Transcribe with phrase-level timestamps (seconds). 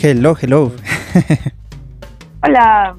[0.00, 0.72] Hello, hello.
[2.42, 2.96] hola.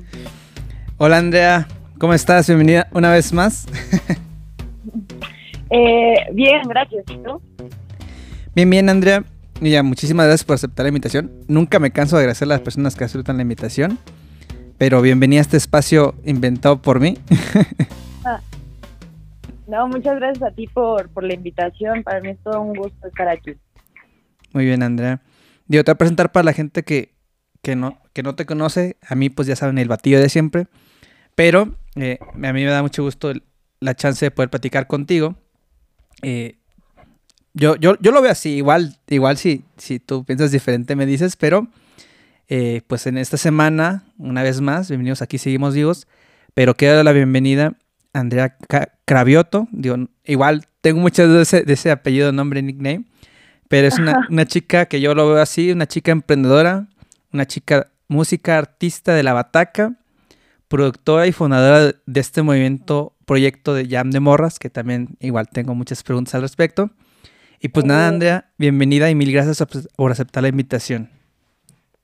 [0.98, 1.66] Hola Andrea,
[1.98, 2.48] ¿cómo estás?
[2.48, 3.68] Bienvenida una vez más.
[5.72, 7.06] Eh, bien, gracias.
[8.56, 9.24] Bien, bien Andrea.
[9.62, 11.32] Ya, muchísimas gracias por aceptar la invitación.
[11.48, 14.00] Nunca me canso de agradecer a las personas que aceptan la invitación.
[14.80, 17.20] Pero bienvenida a este espacio inventado por mí.
[19.68, 22.02] No, muchas gracias a ti por, por la invitación.
[22.02, 23.52] Para mí es todo un gusto estar aquí.
[24.52, 25.22] Muy bien, Andrea.
[25.70, 27.14] Digo, te voy a presentar para la gente que,
[27.62, 28.98] que, no, que no te conoce.
[29.08, 30.68] A mí, pues ya saben, el batillo de siempre.
[31.36, 33.32] Pero eh, a mí me da mucho gusto
[33.80, 35.38] la chance de poder platicar contigo.
[36.24, 36.58] Eh,
[37.54, 41.36] yo, yo, yo lo veo así, igual, igual si, si tú piensas diferente me dices,
[41.36, 41.68] pero
[42.48, 46.08] eh, pues en esta semana, una vez más, bienvenidos aquí, seguimos vivos,
[46.54, 47.78] pero quiero dar la bienvenida
[48.14, 48.58] a Andrea
[49.06, 49.68] Cravioto.
[50.26, 53.06] Igual tengo muchas dudas de ese apellido, nombre, nickname,
[53.70, 56.88] pero es una, una chica que yo lo veo así, una chica emprendedora,
[57.32, 59.94] una chica música, artista de la bataca,
[60.68, 65.74] productora y fundadora de- este movimiento, proyecto de Jam de Morras, que también igual tengo
[65.76, 66.90] muchas preguntas al respecto.
[67.62, 68.08] Y pues nada.
[68.08, 71.10] Andrea, bienvenida y mil gracias por- por aceptar la invitación.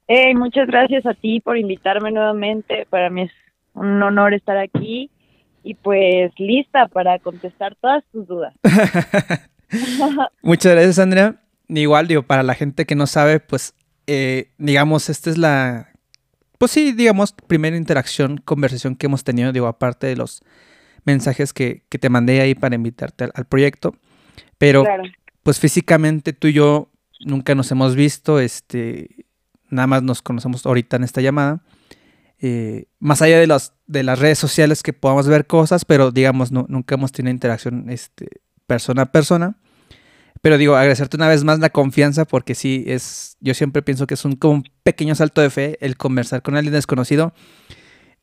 [0.07, 2.85] Hey, muchas gracias a ti por invitarme nuevamente.
[2.89, 3.31] Para mí es
[3.73, 5.09] un honor estar aquí
[5.63, 8.53] y pues lista para contestar todas tus dudas.
[10.43, 11.35] Muchas gracias, Andrea.
[11.67, 13.73] Igual, digo, para la gente que no sabe, pues,
[14.07, 15.89] eh, digamos, esta es la,
[16.57, 20.41] pues sí, digamos, primera interacción, conversación que hemos tenido, digo, aparte de los
[21.03, 23.95] mensajes que, que te mandé ahí para invitarte al, al proyecto.
[24.57, 25.03] Pero, Claro.
[25.43, 26.91] pues físicamente tú y yo
[27.25, 29.25] nunca nos hemos visto, este,
[29.69, 31.61] nada más nos conocemos ahorita en esta llamada.
[32.39, 36.51] Eh, más allá de, los, de las redes sociales que podamos ver cosas, pero digamos,
[36.51, 38.27] no, nunca hemos tenido interacción este,
[38.67, 39.57] persona a persona.
[40.45, 44.13] Pero digo, agradecerte una vez más la confianza porque sí, es, yo siempre pienso que
[44.13, 47.33] es un, como un pequeño salto de fe el conversar con alguien desconocido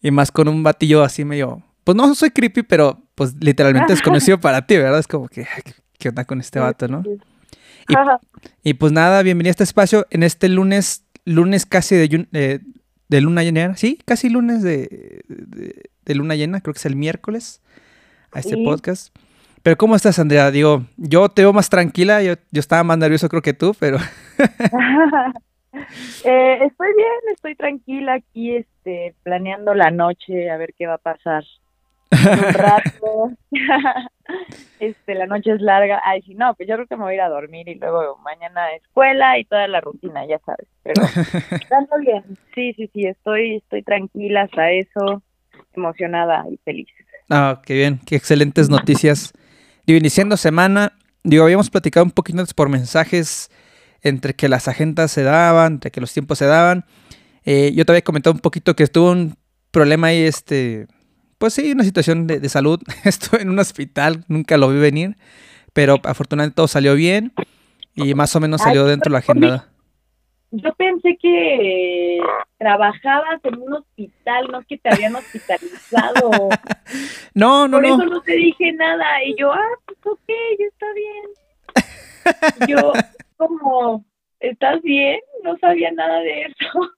[0.00, 4.38] y más con un batillo así medio, pues no soy creepy, pero pues literalmente desconocido
[4.40, 5.00] para ti, ¿verdad?
[5.00, 7.02] Es como que, ¿qué- ¿qué onda con este vato, no?
[8.62, 12.60] Y- pues nada, bienvenida a este espacio en este lunes, lunes casi de, eh,
[13.08, 16.94] de luna llena, sí, casi lunes de, de- de luna llena, creo que es el
[16.94, 17.62] miércoles,
[18.30, 18.64] a este Sí.
[18.64, 19.12] podcast.
[19.62, 20.50] Pero ¿cómo estás, Andrea?
[20.50, 23.98] Digo, yo te veo más tranquila, yo, yo estaba más nervioso creo que tú, pero
[26.24, 30.98] Eh, estoy bien, estoy tranquila aquí, este, planeando la noche, a ver qué va a
[30.98, 31.44] pasar.
[32.10, 33.30] Un rato.
[34.80, 36.00] este, la noche es larga.
[36.04, 38.18] Ay, si no, pues yo creo que me voy a ir a dormir y luego
[38.18, 40.68] mañana escuela y toda la rutina, ya sabes.
[40.82, 41.02] Pero
[41.50, 42.22] estando bien.
[42.54, 45.22] Sí, sí, sí, estoy, estoy tranquila hasta eso,
[45.72, 46.88] emocionada y feliz.
[47.30, 49.32] Ah, qué bien, qué excelentes noticias.
[49.86, 50.92] Digo, iniciando semana,
[51.24, 53.50] digo, habíamos platicado un poquito antes por mensajes
[54.02, 56.84] entre que las agendas se daban, entre que los tiempos se daban.
[57.44, 59.36] Eh, yo te había comentado un poquito que estuvo un
[59.70, 60.86] problema ahí, este,
[61.38, 62.80] pues sí, una situación de, de salud.
[63.04, 65.16] Estuve en un hospital, nunca lo vi venir,
[65.72, 67.32] pero afortunadamente todo salió bien
[67.94, 69.71] y más o menos salió dentro de la agenda.
[70.54, 72.18] Yo pensé que
[72.58, 76.30] trabajabas en un hospital, no que te habían hospitalizado.
[77.34, 77.94] No, no, Por no.
[77.94, 79.24] eso no te dije nada.
[79.24, 80.28] Y yo, ah, pues ok,
[80.58, 82.68] ya está bien.
[82.68, 82.92] Yo,
[83.38, 84.04] como,
[84.40, 85.18] ¿estás bien?
[85.42, 86.90] No sabía nada de eso.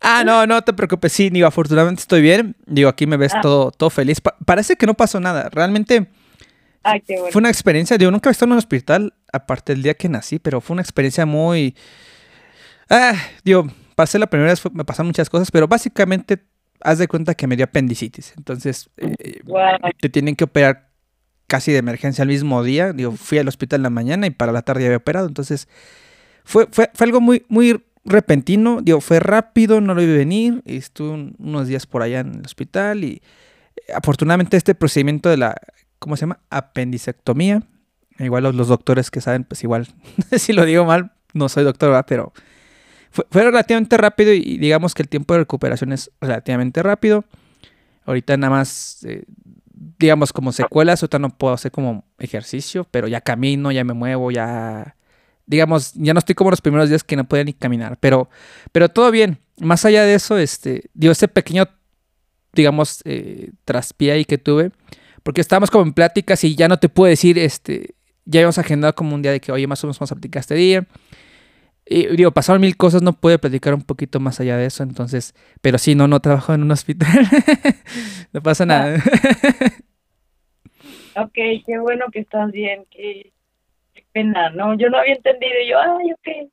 [0.00, 2.54] Ah, no, no te preocupes, sí, digo, afortunadamente estoy bien.
[2.66, 3.40] Digo, aquí me ves Ah.
[3.40, 4.20] todo, todo feliz.
[4.20, 5.48] Pa- parece que no pasó nada.
[5.50, 6.06] Realmente
[6.84, 7.32] Ay, qué bueno.
[7.32, 10.38] fue una experiencia, digo, nunca he estado en un hospital, aparte del día que nací,
[10.38, 11.74] pero fue una experiencia muy...
[12.88, 16.44] Ah, digo, pasé la primera vez, fue- me pasaron muchas cosas, pero básicamente
[16.82, 18.34] haz de cuenta que me dio apendicitis.
[18.36, 19.40] Entonces, eh,
[20.00, 20.90] te tienen que operar
[21.46, 22.92] casi de emergencia al mismo día.
[22.92, 25.26] Digo, fui al hospital en la mañana y para la tarde ya había operado.
[25.26, 25.68] Entonces,
[26.44, 31.32] fue, fue, fue algo muy, muy repentino, digo, fue rápido, no lo vi venir, estuve
[31.38, 33.20] unos días por allá en el hospital y
[33.76, 35.56] eh, afortunadamente este procedimiento de la,
[35.98, 36.38] ¿cómo se llama?
[36.50, 37.62] Apendicectomía,
[38.20, 39.88] igual los, doctores que saben, pues igual,
[40.38, 42.06] si lo digo mal, no soy doctor, ¿verdad?
[42.08, 42.32] pero
[43.30, 47.24] fue, relativamente rápido y digamos que el tiempo de recuperación es relativamente rápido.
[48.04, 49.24] Ahorita nada más, eh,
[49.98, 54.30] digamos, como secuelas, ahorita no puedo hacer como ejercicio, pero ya camino, ya me muevo,
[54.30, 54.96] ya
[55.46, 58.28] digamos, ya no estoy como los primeros días que no podía ni caminar, pero,
[58.72, 59.38] pero todo bien.
[59.58, 61.68] Más allá de eso, este, dio ese pequeño,
[62.52, 64.70] digamos, eh, traspié ahí que tuve,
[65.22, 68.94] porque estábamos como en pláticas y ya no te puedo decir, este, ya habíamos agendado
[68.94, 70.86] como un día de que, oye, más o menos vamos a platicar este día.
[71.88, 75.34] Y digo, pasaron mil cosas, no pude platicar un poquito más allá de eso, entonces,
[75.60, 77.08] pero sí, no, no trabajo en un hospital.
[78.32, 78.96] no pasa nada.
[81.16, 83.32] ok, qué bueno que estás bien, que
[84.12, 84.74] pena, ¿no?
[84.76, 86.50] Yo no había entendido y yo, ay, ok.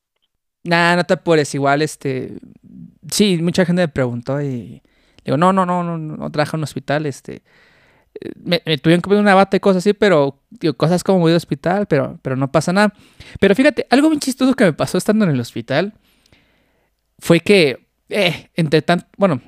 [0.66, 2.38] Nah, no te apures, igual, este,
[3.10, 4.84] sí, mucha gente me preguntó y
[5.26, 7.42] digo, no, no, no, no, no trabajo en un hospital, este,
[8.36, 11.38] me, tuvieron que poner una bata y cosas así, pero, digo, cosas como voy de
[11.38, 12.94] hospital, pero, pero no pasa nada.
[13.40, 15.94] Pero fíjate, algo bien chistoso que me pasó estando en el hospital
[17.20, 19.42] fue que, eh, entre tanto, bueno,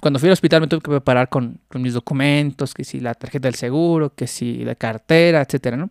[0.00, 3.14] cuando fui al hospital me tuve que preparar con, con mis documentos, que si la
[3.14, 5.90] tarjeta del seguro, que si la cartera, etcétera, ¿no?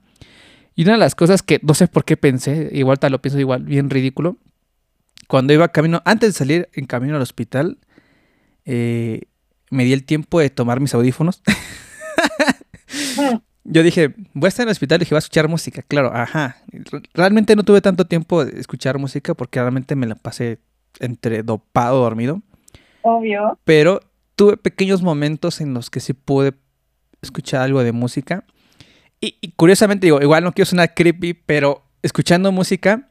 [0.76, 3.40] Y una de las cosas que no sé por qué pensé, igual tal lo pienso
[3.40, 4.38] igual, bien ridículo,
[5.28, 7.78] cuando iba camino, antes de salir en camino al hospital,
[8.66, 9.22] eh,
[9.72, 11.42] me di el tiempo de tomar mis audífonos.
[13.64, 15.82] Yo dije, voy a estar en el hospital y dije, voy a escuchar música.
[15.82, 16.58] Claro, ajá.
[17.14, 20.60] Realmente no tuve tanto tiempo de escuchar música porque realmente me la pasé
[21.00, 22.42] entre dopado, dormido.
[23.02, 23.58] Obvio.
[23.64, 24.02] Pero
[24.36, 26.54] tuve pequeños momentos en los que sí pude
[27.22, 28.46] escuchar algo de música.
[29.20, 33.10] Y, curiosamente, digo, igual no quiero sonar creepy, pero escuchando música,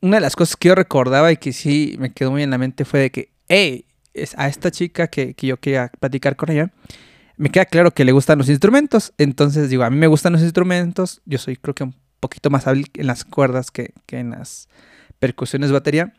[0.00, 2.58] una de las cosas que yo recordaba y que sí me quedó muy en la
[2.58, 6.50] mente fue de que, hey, es a esta chica que, que yo quería platicar con
[6.50, 6.70] ella,
[7.40, 9.14] me queda claro que le gustan los instrumentos.
[9.16, 11.22] Entonces, digo, a mí me gustan los instrumentos.
[11.24, 14.68] Yo soy, creo que, un poquito más hábil en las cuerdas que, que en las
[15.18, 16.12] percusiones de batería.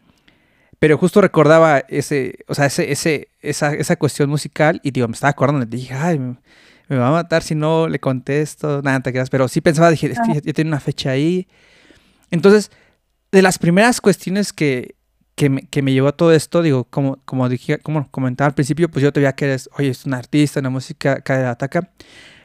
[0.80, 5.14] Pero justo recordaba ese, o sea, ese, ese, esa, esa cuestión musical y digo, me
[5.14, 9.14] estaba acordando, le dije, ay, me va a matar si no le contesto, nada, te
[9.14, 9.30] quedas.
[9.30, 11.48] Pero sí pensaba, dije, es que ya, tiene una fecha ahí.
[12.32, 12.72] Entonces,
[13.32, 14.96] de las primeras cuestiones que,
[15.72, 19.02] que, me, llevó a todo esto, digo, como, como, dije, como comentaba al principio, pues
[19.02, 21.92] yo te veía que eres, oye, es un artista, una música que ataca.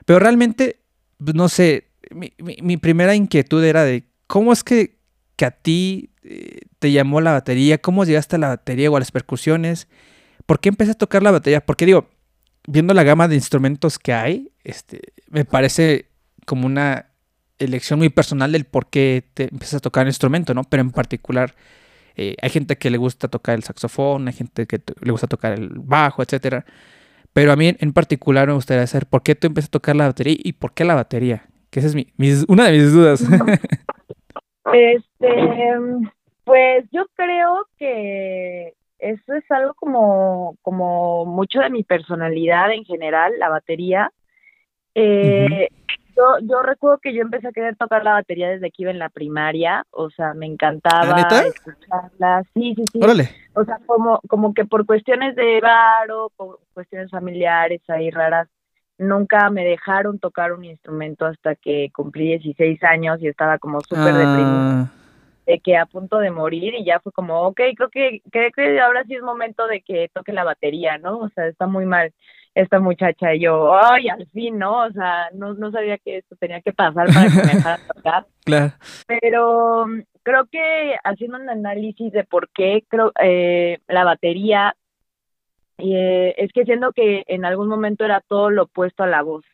[0.06, 0.80] Pero realmente,
[1.22, 4.96] pues, no sé, mi, mi, primera inquietud era de cómo es que,
[5.36, 9.00] que a ti eh, te llamó la batería, cómo llegaste a la batería o a
[9.00, 9.88] las percusiones,
[10.46, 12.08] por qué empezaste a tocar la batería, porque digo,
[12.66, 16.06] viendo la gama de instrumentos que hay, este, me parece
[16.46, 17.10] como una
[17.58, 20.64] elección muy personal del por qué te empiezas a tocar un instrumento, ¿no?
[20.64, 21.54] Pero en particular,
[22.16, 25.52] eh, hay gente que le gusta tocar el saxofón, hay gente que le gusta tocar
[25.52, 26.64] el bajo, etcétera.
[27.32, 30.06] Pero a mí en particular me gustaría saber por qué tú empiezas a tocar la
[30.06, 31.46] batería y por qué la batería.
[31.70, 32.06] Que esa es mi,
[32.48, 33.22] una de mis dudas.
[34.72, 35.28] Este,
[36.42, 43.32] pues yo creo que eso es algo como, como mucho de mi personalidad en general,
[43.38, 44.10] la batería.
[44.94, 45.68] Eh,
[46.16, 48.98] yo, yo recuerdo que yo empecé a querer tocar la batería desde que iba en
[48.98, 53.00] la primaria, o sea, me encantaba escucharla, sí, sí, sí.
[53.54, 58.48] O sea, como, como que por cuestiones de varo, por cuestiones familiares ahí raras,
[58.98, 64.14] nunca me dejaron tocar un instrumento hasta que cumplí 16 años y estaba como súper
[64.14, 64.80] deprimida.
[64.82, 64.90] Ah
[65.46, 68.80] de que a punto de morir y ya fue como, ok, creo que, creo que
[68.80, 71.18] ahora sí es momento de que toque la batería, ¿no?
[71.18, 72.12] O sea, está muy mal
[72.56, 74.86] esta muchacha y yo, ay, al fin, ¿no?
[74.86, 78.26] O sea, no, no sabía que esto tenía que pasar para que me dejara tocar.
[78.46, 78.72] Claro.
[79.06, 84.74] Pero mm, creo que haciendo un análisis de por qué creo eh, la batería,
[85.76, 89.44] eh, es que siento que en algún momento era todo lo opuesto a la voz.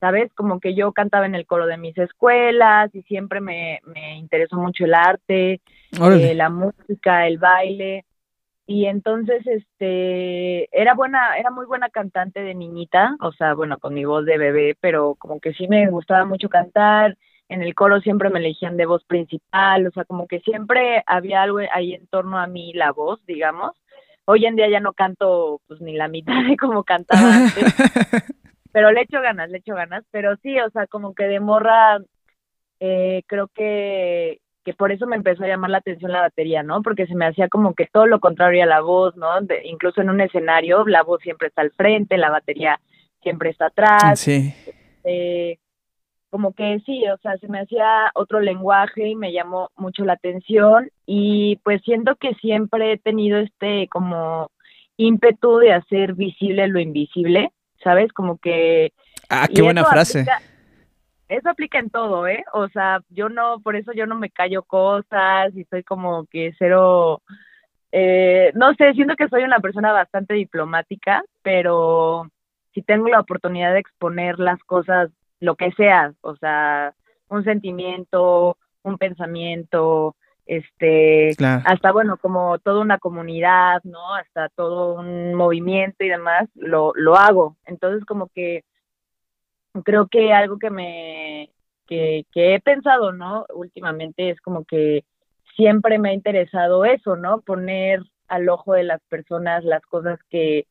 [0.00, 0.32] ¿sabes?
[0.34, 4.56] Como que yo cantaba en el coro de mis escuelas y siempre me, me interesó
[4.56, 5.60] mucho el arte,
[5.92, 8.04] eh, la música, el baile.
[8.66, 13.94] Y entonces, este, era buena, era muy buena cantante de niñita, o sea, bueno, con
[13.94, 17.16] mi voz de bebé, pero como que sí me gustaba mucho cantar.
[17.48, 21.42] En el coro siempre me elegían de voz principal, o sea, como que siempre había
[21.42, 23.72] algo ahí en torno a mí, la voz, digamos.
[24.24, 27.64] Hoy en día ya no canto pues ni la mitad de como cantaba antes.
[28.72, 31.98] pero le echo ganas, le echo ganas, pero sí, o sea, como que de morra,
[32.80, 36.82] eh, creo que, que por eso me empezó a llamar la atención la batería, ¿no?
[36.82, 39.28] Porque se me hacía como que todo lo contrario a la voz, ¿no?
[39.64, 42.80] incluso en un escenario, la voz siempre está al frente, la batería
[43.22, 44.20] siempre está atrás.
[44.20, 44.54] Sí.
[45.04, 45.58] Eh,
[46.30, 50.14] como que sí, o sea, se me hacía otro lenguaje y me llamó mucho la
[50.14, 54.50] atención y pues siento que siempre he tenido este como
[54.96, 57.50] ímpetu de hacer visible lo invisible,
[57.82, 58.12] ¿sabes?
[58.12, 58.92] Como que...
[59.28, 60.24] Ah, qué buena frase.
[61.36, 62.44] Eso aplica en todo, ¿eh?
[62.52, 66.52] O sea, yo no, por eso yo no me callo cosas y soy como que
[66.58, 67.22] cero...
[67.94, 72.26] Eh, no sé, siento que soy una persona bastante diplomática, pero
[72.72, 75.10] si tengo la oportunidad de exponer las cosas
[75.40, 76.94] lo que sea, o sea,
[77.28, 81.30] un sentimiento, un pensamiento, este,
[81.64, 84.14] hasta bueno, como toda una comunidad, ¿no?
[84.14, 87.56] Hasta todo un movimiento y demás, lo, lo hago.
[87.66, 88.64] Entonces, como que
[89.84, 91.50] creo que algo que me,
[91.86, 93.46] que, que he pensado, ¿no?
[93.54, 95.04] Últimamente es como que
[95.56, 97.40] siempre me ha interesado eso, ¿no?
[97.40, 100.66] Poner al ojo de las personas las cosas que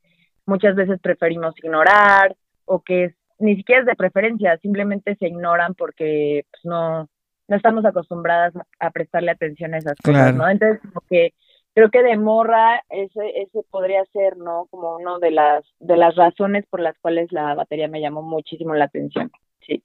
[0.46, 6.46] muchas veces preferimos ignorar o que ni siquiera es de preferencia, simplemente se ignoran porque
[6.52, 7.10] pues, no,
[7.48, 10.48] no estamos acostumbradas a prestarle atención a esas cosas, ¿no?
[10.48, 11.34] Entonces, como que
[11.74, 14.68] creo que de morra ese, ese podría ser, ¿no?
[14.70, 18.74] Como uno de las, de las razones por las cuales la batería me llamó muchísimo
[18.76, 19.32] la atención,
[19.66, 19.84] sí.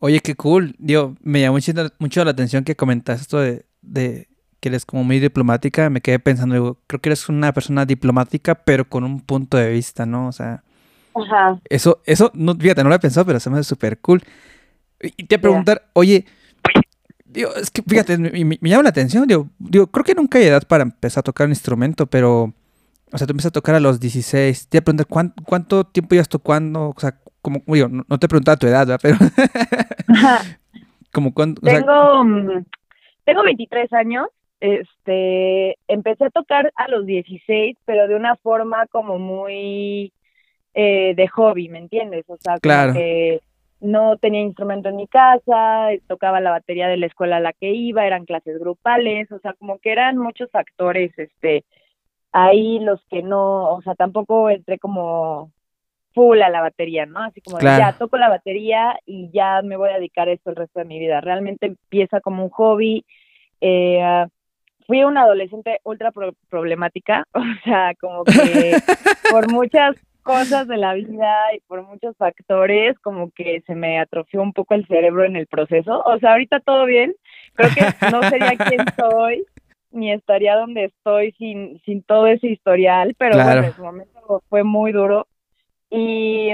[0.00, 0.74] Oye, qué cool.
[0.78, 4.28] Digo, me llamó mucho, mucho la atención que comentaste esto de, de
[4.60, 5.90] que eres como muy diplomática.
[5.90, 9.70] Me quedé pensando, digo, creo que eres una persona diplomática, pero con un punto de
[9.70, 10.28] vista, ¿no?
[10.28, 10.62] O sea,
[11.68, 14.22] eso, eso, no, fíjate, no lo he pensado, pero se me hace súper cool.
[15.00, 16.26] Y te voy a preguntar, oye,
[17.38, 20.66] digo, es que fíjate, me, llama la atención, digo, digo, creo que nunca hay edad
[20.66, 22.52] para empezar a tocar un instrumento, pero,
[23.12, 25.84] o sea, tú empiezas a tocar a los 16, te voy a preguntar, ¿cuánto, cuánto
[25.84, 26.88] tiempo llevas tocando?
[26.88, 29.00] O sea, como, digo, no, te he preguntado tu edad, ¿verdad?
[29.00, 29.16] Pero,
[31.12, 32.64] como cuánto, tengo, mm,
[33.24, 34.26] tengo 23 años,
[34.58, 40.12] este, empecé a tocar a los 16, pero de una forma como muy
[40.74, 42.24] eh, de hobby, ¿me entiendes?
[42.26, 43.40] O sea, como que
[43.80, 47.72] no tenía instrumento en mi casa, tocaba la batería de la escuela a la que
[47.72, 51.64] iba, eran clases grupales, o sea, como que eran muchos factores, este,
[52.32, 55.52] ahí los que no, o sea, tampoco entré como
[56.14, 57.20] full a la batería, ¿no?
[57.20, 60.56] Así como ya toco la batería y ya me voy a dedicar a esto el
[60.56, 61.20] resto de mi vida.
[61.20, 63.04] Realmente empieza como un hobby.
[63.60, 64.26] Eh,
[64.86, 66.10] fui una adolescente ultra
[66.48, 68.32] problemática, o sea, como que
[69.30, 69.96] por muchas
[70.28, 74.74] cosas de la vida y por muchos factores, como que se me atrofió un poco
[74.74, 76.02] el cerebro en el proceso.
[76.04, 77.14] O sea, ahorita todo bien,
[77.54, 79.46] creo que no sería quien soy,
[79.90, 84.64] ni estaría donde estoy sin, sin todo ese historial, pero bueno, en su momento fue
[84.64, 85.26] muy duro.
[85.88, 86.50] Y,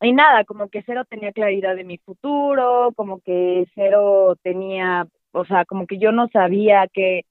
[0.00, 5.44] y nada, como que cero tenía claridad de mi futuro, como que cero tenía, o
[5.46, 7.24] sea, como que yo no sabía qué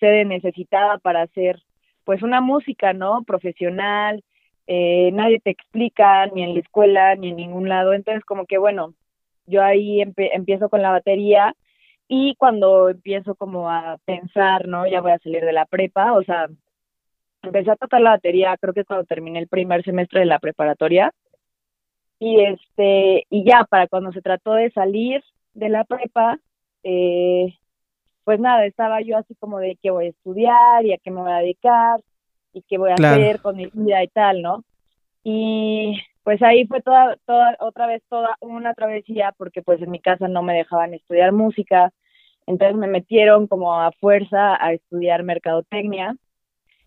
[0.00, 1.62] se necesitaba para hacer
[2.02, 3.22] pues una música, ¿no?
[3.24, 4.24] Profesional,
[4.66, 8.58] eh, nadie te explica ni en la escuela ni en ningún lado, entonces como que
[8.58, 8.94] bueno,
[9.46, 11.54] yo ahí empiezo con la batería
[12.08, 14.86] y cuando empiezo como a pensar, ¿no?
[14.86, 16.48] Ya voy a salir de la prepa, o sea,
[17.42, 21.12] empecé a tocar la batería creo que cuando terminé el primer semestre de la preparatoria.
[22.18, 25.22] Y este y ya para cuando se trató de salir
[25.54, 26.38] de la prepa
[26.82, 27.54] eh,
[28.24, 31.20] pues nada estaba yo así como de qué voy a estudiar y a qué me
[31.20, 32.00] voy a dedicar
[32.56, 34.64] y qué voy a hacer con mi vida y tal, ¿no?
[35.22, 40.00] Y pues ahí fue toda, toda, otra vez toda una travesía porque pues en mi
[40.00, 41.92] casa no me dejaban estudiar música,
[42.46, 46.16] entonces me metieron como a fuerza a estudiar mercadotecnia.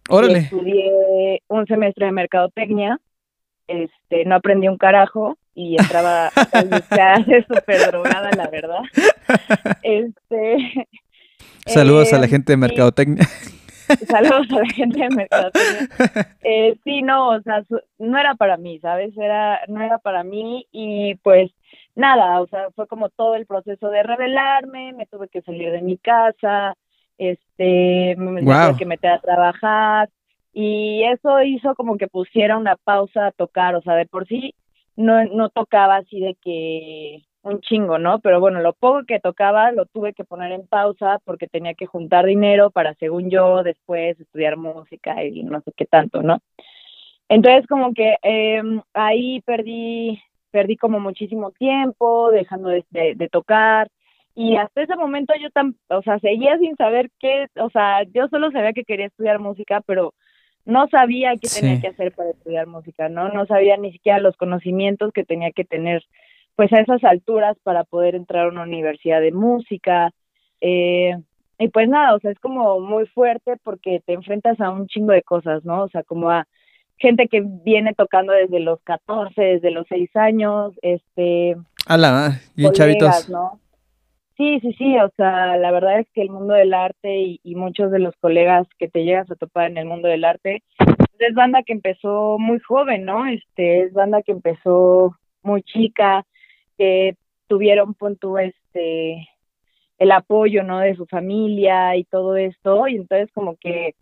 [0.09, 0.39] Órale.
[0.39, 2.99] estudié un semestre de mercadotecnia,
[3.67, 8.81] este, no aprendí un carajo y entraba a mi clase súper drogada, la verdad.
[9.83, 10.88] Este,
[11.67, 13.27] Saludos a la eh, gente de mercadotecnia.
[14.08, 15.51] Saludos a la gente de mercado.
[16.41, 17.63] Eh, sí, no, o sea,
[18.00, 19.15] no era para mí, ¿sabes?
[19.17, 21.51] Era, no era para mí y pues
[21.96, 25.81] nada, o sea, fue como todo el proceso de revelarme, me tuve que salir de
[25.81, 26.75] mi casa,
[27.17, 30.10] este, me tuve que meter a trabajar
[30.53, 34.55] y eso hizo como que pusiera una pausa a tocar, o sea, de por sí
[34.96, 38.19] no, no tocaba así de que un chingo, ¿no?
[38.19, 41.86] Pero bueno, lo poco que tocaba lo tuve que poner en pausa porque tenía que
[41.86, 46.41] juntar dinero para, según yo, después estudiar música y no sé qué tanto, ¿no?
[47.29, 48.62] Entonces, como que eh,
[48.93, 53.89] ahí perdí, perdí como muchísimo tiempo dejando de, de, tocar
[54.36, 58.27] y hasta ese momento yo tan, o sea, seguía sin saber qué, o sea, yo
[58.29, 60.13] solo sabía que quería estudiar música, pero
[60.65, 63.29] no sabía qué tenía que hacer para estudiar música, ¿no?
[63.29, 66.03] No sabía ni siquiera los conocimientos que tenía que tener
[66.60, 70.12] pues a esas alturas para poder entrar a una universidad de música.
[70.60, 71.16] Eh,
[71.58, 75.13] y pues nada, o sea, es como muy fuerte porque te enfrentas a un chingo
[75.13, 75.84] de cosas, ¿no?
[75.84, 76.46] O sea, como a
[76.98, 81.56] gente que viene tocando desde los 14, desde los 6 años, este...
[81.88, 83.30] A la, bien chavitos.
[83.30, 83.58] ¿no?
[84.36, 87.56] Sí, sí, sí, o sea, la verdad es que el mundo del arte y, y,
[87.56, 90.62] muchos de los colegas que te llegas a topar en el mundo del arte,
[91.20, 93.28] es banda que empezó muy joven, ¿no?
[93.28, 96.25] Este, es banda que empezó muy chica,
[96.79, 97.15] que
[97.48, 99.29] tuvieron punto este
[100.00, 100.79] el apoyo, ¿no?
[100.79, 103.95] de su familia y todo esto, y entonces como que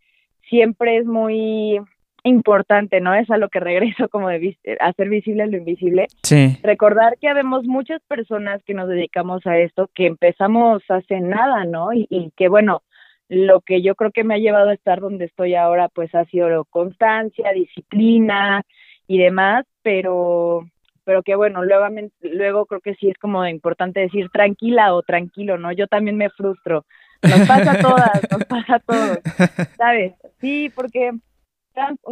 [0.47, 1.81] siempre es muy
[2.23, 3.15] importante, ¿no?
[3.15, 6.07] Es a lo que regreso como de hacer visible lo invisible.
[6.21, 6.57] Sí.
[6.61, 11.93] Recordar que habemos muchas personas que nos dedicamos a esto, que empezamos hace nada, ¿no?
[11.93, 12.83] Y, y, que bueno,
[13.27, 16.25] lo que yo creo que me ha llevado a estar donde estoy ahora, pues ha
[16.25, 18.63] sido constancia, disciplina
[19.07, 20.67] y demás, pero
[21.07, 21.85] pero que bueno, luego,
[22.19, 25.71] luego creo que sí es como importante decir tranquila o tranquilo, ¿no?
[25.71, 26.83] Yo también me frustro.
[27.23, 29.19] Nos pasa a todas, nos pasa a todos,
[29.77, 30.15] ¿sabes?
[30.41, 31.13] Sí, porque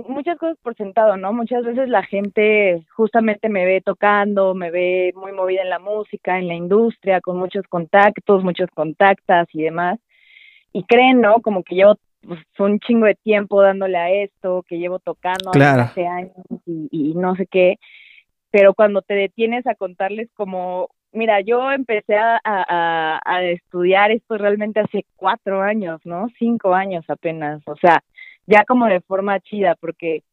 [0.07, 1.33] muchas cosas por sentado, ¿no?
[1.33, 6.39] Muchas veces la gente justamente me ve tocando, me ve muy movida en la música,
[6.39, 9.99] en la industria, con muchos contactos, muchos contactas y demás,
[10.71, 11.41] y creen, ¿no?
[11.41, 16.07] Como que llevo pues, un chingo de tiempo dándole a esto, que llevo tocando hace
[16.07, 16.31] años
[16.65, 17.75] y, y no sé qué,
[18.55, 23.19] pero cuando te detienes a contarles como, mira, yo empecé a,
[23.51, 26.29] estudiar esto realmente hace cuatro años, ¿no?
[26.39, 28.01] Cinco años apenas, o sea,
[28.47, 30.23] ya como de forma chida, porque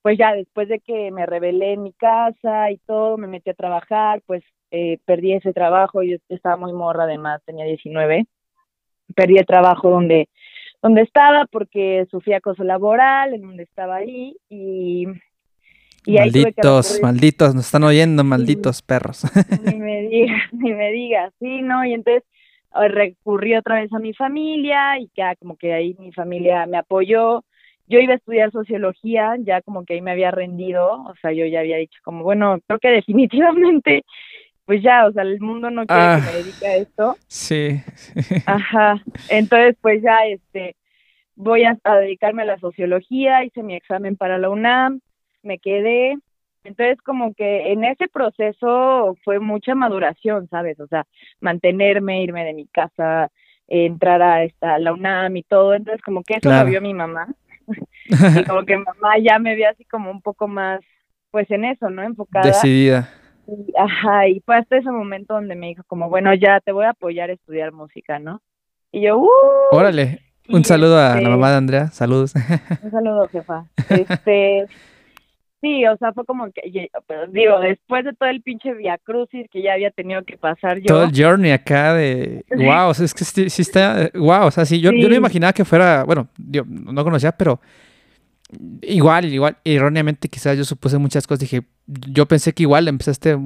[0.00, 3.54] pues ya después de que me rebelé en mi casa y todo, me metí a
[3.54, 8.26] trabajar, pues eh, perdí ese trabajo, yo estaba muy morra además, tenía 19,
[9.16, 10.28] perdí el trabajo donde
[10.82, 15.06] donde estaba porque sufrí acoso laboral, en donde estaba ahí y
[16.06, 19.22] malditos, malditos, nos están oyendo, malditos perros.
[19.64, 21.84] Ni me digas, ni me digas, sí, ¿no?
[21.84, 22.24] Y entonces
[22.72, 27.44] recurrí otra vez a mi familia y ya como que ahí mi familia me apoyó.
[27.86, 31.44] Yo iba a estudiar sociología, ya como que ahí me había rendido, o sea, yo
[31.46, 34.04] ya había dicho como, bueno, creo que definitivamente,
[34.64, 37.16] pues ya, o sea, el mundo no quiere que me ah, dedique a esto.
[37.26, 37.80] Sí.
[38.46, 40.76] Ajá, entonces pues ya, este,
[41.34, 45.00] voy a dedicarme a la sociología, hice mi examen para la UNAM,
[45.42, 46.18] me quedé.
[46.64, 50.78] Entonces, como que en ese proceso fue mucha maduración, ¿sabes?
[50.80, 51.06] O sea,
[51.40, 53.30] mantenerme, irme de mi casa,
[53.66, 55.74] entrar a esta, la UNAM y todo.
[55.74, 57.28] Entonces, como que eso lo vio mi mamá.
[58.06, 60.80] y como que mamá ya me vio así como un poco más,
[61.30, 62.02] pues en eso, ¿no?
[62.02, 62.46] Enfocada.
[62.46, 63.08] Decidida.
[63.46, 66.84] Y, ajá, y fue hasta ese momento donde me dijo como, bueno, ya te voy
[66.84, 68.42] a apoyar a estudiar música, ¿no?
[68.92, 69.28] Y yo, ¡uh!
[69.72, 72.34] Órale, un saludo a la este mamá de Andrea, saludos.
[72.82, 73.64] Un saludo, jefa.
[73.88, 74.66] Este,
[75.60, 76.62] Sí, o sea, fue como que,
[77.32, 80.86] digo, después de todo el pinche Via Crucis que ya había tenido que pasar yo.
[80.86, 84.64] Todo el journey acá de, wow, o sea, es que sí, está, wow, o sea,
[84.64, 87.60] sí, yo, yo no imaginaba que fuera, bueno, yo no conocía, pero
[88.82, 93.36] igual, igual, erróneamente quizás yo supuse muchas cosas, dije, yo pensé que igual empezaste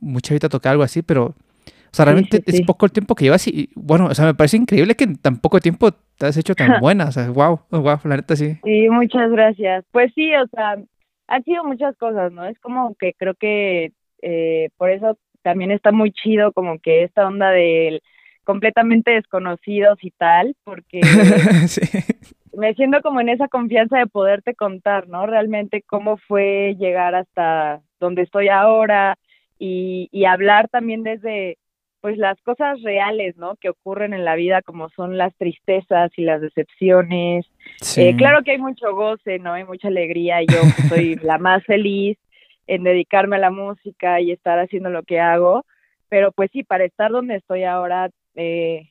[0.00, 3.26] mucha vida a tocar algo así, pero, o sea, realmente es poco el tiempo que
[3.26, 6.36] llevas y, bueno, o sea, me parece increíble que en tan poco tiempo te has
[6.36, 8.58] hecho tan buena, o sea, wow, wow, la neta sí.
[8.64, 9.84] Sí, muchas gracias.
[9.92, 10.76] Pues sí, o sea,
[11.30, 12.44] han sido muchas cosas, ¿no?
[12.44, 17.26] Es como que creo que eh, por eso también está muy chido como que esta
[17.26, 18.02] onda de
[18.42, 21.00] completamente desconocidos y tal, porque
[22.52, 25.24] me siento como en esa confianza de poderte contar, ¿no?
[25.24, 29.16] Realmente cómo fue llegar hasta donde estoy ahora
[29.56, 31.58] y, y hablar también desde
[32.00, 33.56] pues las cosas reales, ¿no?
[33.56, 37.46] Que ocurren en la vida, como son las tristezas y las decepciones.
[37.96, 39.52] Eh, claro que hay mucho goce, ¿no?
[39.52, 40.40] Hay mucha alegría.
[40.42, 40.58] Yo
[40.88, 42.18] soy la más feliz
[42.66, 45.64] en dedicarme a la música y estar haciendo lo que hago.
[46.08, 48.88] Pero pues sí, para estar donde estoy ahora, eh,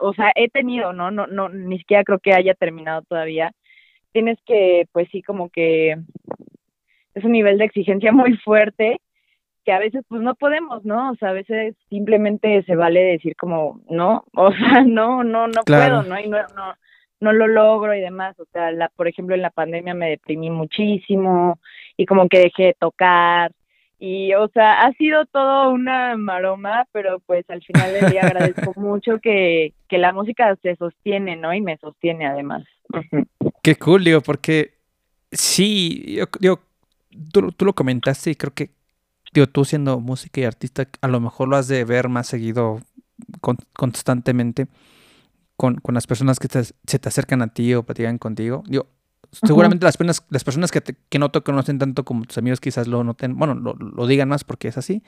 [0.00, 1.10] o sea, he tenido, ¿no?
[1.10, 3.52] No, no, ni siquiera creo que haya terminado todavía.
[4.12, 5.96] Tienes que, pues sí, como que
[7.14, 9.00] es un nivel de exigencia muy fuerte
[9.64, 11.10] que a veces pues no podemos, ¿no?
[11.10, 15.62] O sea, a veces simplemente se vale decir como, no, o sea, no, no, no
[15.64, 16.18] puedo, ¿no?
[16.18, 16.74] Y no, no,
[17.20, 18.38] no lo logro y demás.
[18.40, 21.58] O sea, la, por ejemplo, en la pandemia me deprimí muchísimo
[21.96, 23.52] y como que dejé de tocar.
[23.98, 28.72] Y, o sea, ha sido todo una maroma, pero pues al final del día agradezco
[28.80, 31.54] mucho que, que la música se sostiene, ¿no?
[31.54, 32.64] Y me sostiene además.
[33.62, 34.72] Qué cool, digo, porque
[35.30, 36.58] sí, yo, yo
[37.32, 38.70] tú, tú lo comentaste y creo que
[39.32, 42.80] digo, tú siendo música y artista, a lo mejor lo has de ver más seguido
[43.72, 44.66] constantemente
[45.56, 48.64] con, las personas que se te acercan a ti o platican contigo.
[48.66, 48.88] Digo,
[49.30, 52.88] seguramente las, personas, las personas que, que no te conocen tanto como tus amigos quizás
[52.88, 55.02] lo noten, bueno, lo, digan más porque es así.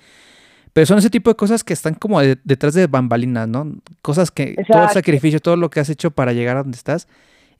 [0.72, 3.76] Pero son ese tipo de cosas que están como detrás de bambalinas, ¿no?
[4.02, 7.06] Cosas que, todo el sacrificio, todo lo que has hecho para llegar a donde estás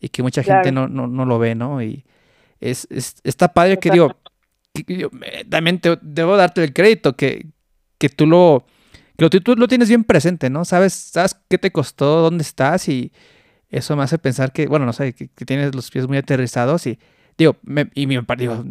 [0.01, 1.81] y que mucha gente no, no, no lo ve, ¿no?
[1.83, 2.05] Y,
[2.61, 4.24] es, es- está padre que digo, que- que
[4.87, 7.47] yo, eh, también te, debo darte el crédito que,
[7.99, 8.67] que tú lo,
[9.17, 10.65] que lo, tú lo tienes bien presente, ¿no?
[10.65, 13.13] Sabes, sabes qué te costó, dónde estás y
[13.71, 16.87] eso me hace pensar que, bueno, no sé, que, que tienes los pies muy aterrizados
[16.87, 16.99] y
[17.39, 18.65] digo, me, y me par- digo,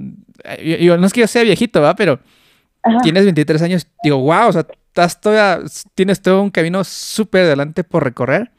[0.44, 1.96] eh, yo- yo- no es que yo sea viejito, ¿va?
[1.96, 2.20] Pero
[2.84, 2.98] Ajá.
[3.02, 7.84] tienes 23 años, digo, wow, o sea, estás todavía, tienes todo un camino súper adelante
[7.84, 8.52] por recorrer.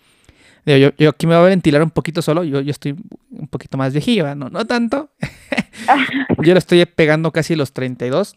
[0.66, 2.96] Yo, yo aquí me voy a ventilar un poquito solo, yo, yo estoy
[3.30, 5.10] un poquito más viejillo, no, no tanto.
[6.42, 8.36] yo le estoy pegando casi los 32.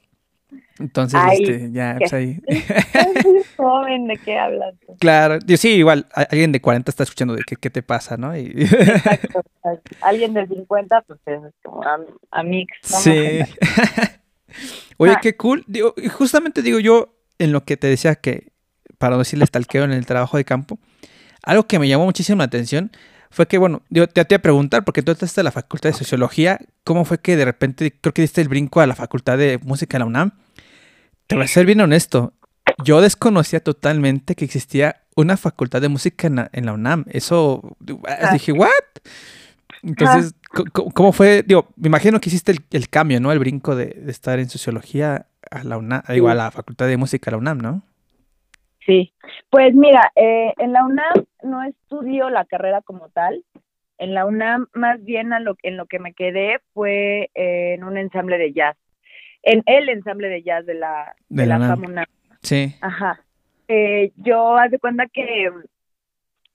[0.79, 2.39] Entonces, Ay, este, ya, pues ahí.
[3.57, 4.75] Joven, ¿de qué hablas?
[4.99, 8.37] Claro, yo sí, igual, alguien de 40 está escuchando de qué, qué te pasa, ¿no?
[8.37, 9.41] Y- Exacto.
[10.01, 11.97] Alguien de 50, pues es como a,
[12.31, 12.43] a.
[12.83, 13.39] Sí.
[14.97, 15.19] Oye, Ah.
[15.21, 15.63] qué cool.
[15.67, 18.51] Digo, justamente digo yo, en lo que te decía que,
[18.97, 20.79] para no decirle stalkeo en el trabajo de campo,
[21.47, 22.91] algo que me llamó muchísimo la atención
[23.29, 25.95] fue que, bueno, yo te, iba a preguntar, porque tú estás en la Facultad de
[25.97, 29.57] Sociología, ¿cómo fue que de repente creo que diste el brinco a la Facultad de
[29.63, 30.31] Música en la UNAM?
[31.27, 32.33] Te voy a ser bien honesto,
[32.83, 37.03] yo desconocía totalmente que existía una Facultad de Música en la, en la UNAM.
[37.09, 37.75] Eso,
[38.07, 38.31] Ah.
[38.31, 38.69] dije, ¿what?
[39.83, 41.43] Entonces, co- ¿cómo fue?
[41.45, 43.31] Digo, me imagino que hiciste el, el cambio, ¿no?
[43.31, 46.97] El brinco de, de estar en sociología a la UNAM, digo, a la Facultad de
[46.97, 47.83] Música a la UNAM, ¿no?
[48.87, 49.13] Sí,
[49.51, 53.43] pues mira, eh, en la UNAM no estudio la carrera como tal.
[53.99, 57.83] En la UNAM, más bien a lo, en lo que me quedé fue eh, en
[57.83, 58.77] un ensamble de jazz.
[59.43, 61.83] En el ensamble de jazz de la, De de la UNAM.
[61.85, 62.05] UNAM.
[62.41, 62.73] Sí.
[62.81, 63.21] Ajá.
[63.67, 65.51] Eh, yo haz de cuenta que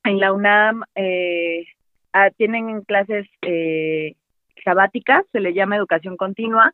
[0.04, 1.66] en la UNAM eh,
[2.14, 4.14] ah, tienen clases eh,
[4.64, 6.72] sabáticas, se le llama educación continua.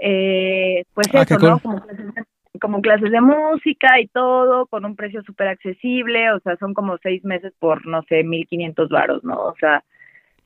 [0.00, 1.58] Eh, pues Ah, qué eso, ¿no?
[1.60, 1.62] cool.
[1.62, 2.24] Como clases,
[2.60, 6.98] como clases de música y todo, con un precio súper accesible, o sea, son como
[6.98, 9.38] seis meses por, no sé, 1.500 varos, ¿no?
[9.38, 9.84] O sea,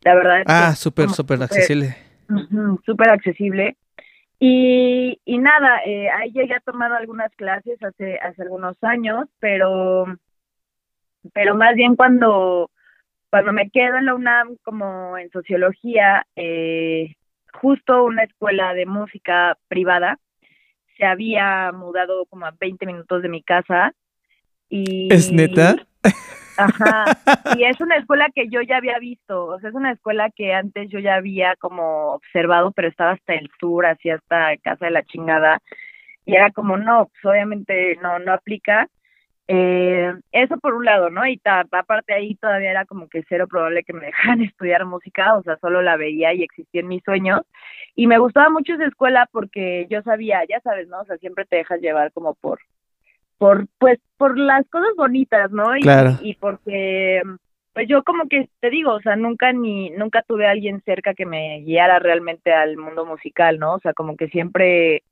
[0.03, 1.97] la verdad es que Ah, súper, súper accesible.
[2.85, 3.77] Súper accesible.
[4.39, 10.07] Y, y nada, eh, ahí llegué a tomar algunas clases hace, hace algunos años, pero,
[11.33, 12.71] pero más bien cuando,
[13.31, 17.15] cuando me quedo en la UNAM como en sociología, eh,
[17.53, 20.19] justo una escuela de música privada
[20.97, 23.93] se había mudado como a 20 minutos de mi casa.
[24.69, 25.77] Y, ¿Es neta?
[26.57, 27.05] Ajá,
[27.59, 30.53] y es una escuela que yo ya había visto, o sea, es una escuela que
[30.53, 34.91] antes yo ya había como observado, pero estaba hasta el sur, así hasta casa de
[34.91, 35.61] la chingada,
[36.25, 38.89] y era como, no, pues obviamente no, no aplica.
[39.49, 41.27] Eh, eso por un lado, ¿no?
[41.27, 45.35] Y ta- aparte ahí todavía era como que cero probable que me dejaran estudiar música,
[45.37, 47.41] o sea, solo la veía y existía en mis sueños.
[47.95, 51.01] Y me gustaba mucho esa escuela porque yo sabía, ya sabes, ¿no?
[51.01, 52.61] O sea, siempre te dejas llevar como por,
[53.39, 55.77] por, pues, por las cosas bonitas, ¿no?
[55.77, 56.13] Y, Claro.
[56.23, 57.23] y porque,
[57.75, 61.15] pues yo como que te digo, o sea, nunca ni, nunca tuve a alguien cerca
[61.15, 63.75] que me guiara realmente al mundo musical, ¿no?
[63.75, 65.03] O sea, como que siempre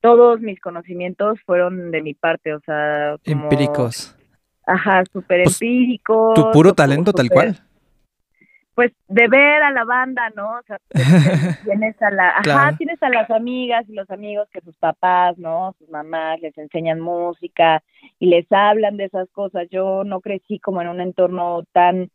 [0.00, 4.16] todos mis conocimientos fueron de mi parte, o sea, como, Empíricos.
[4.66, 6.34] Ajá, súper Pues, empíricos.
[6.34, 7.58] Tu puro talento tal cual.
[8.74, 10.52] Pues de ver a la banda, ¿no?
[10.58, 10.78] O sea,
[11.64, 12.76] tienes a la, ajá, Claro.
[12.78, 15.74] tienes a las amigas y los amigos que sus papás, ¿no?
[15.78, 17.82] Sus mamás les enseñan música
[18.18, 19.66] y les hablan de esas cosas.
[19.70, 22.10] Yo no crecí como en un entorno tan,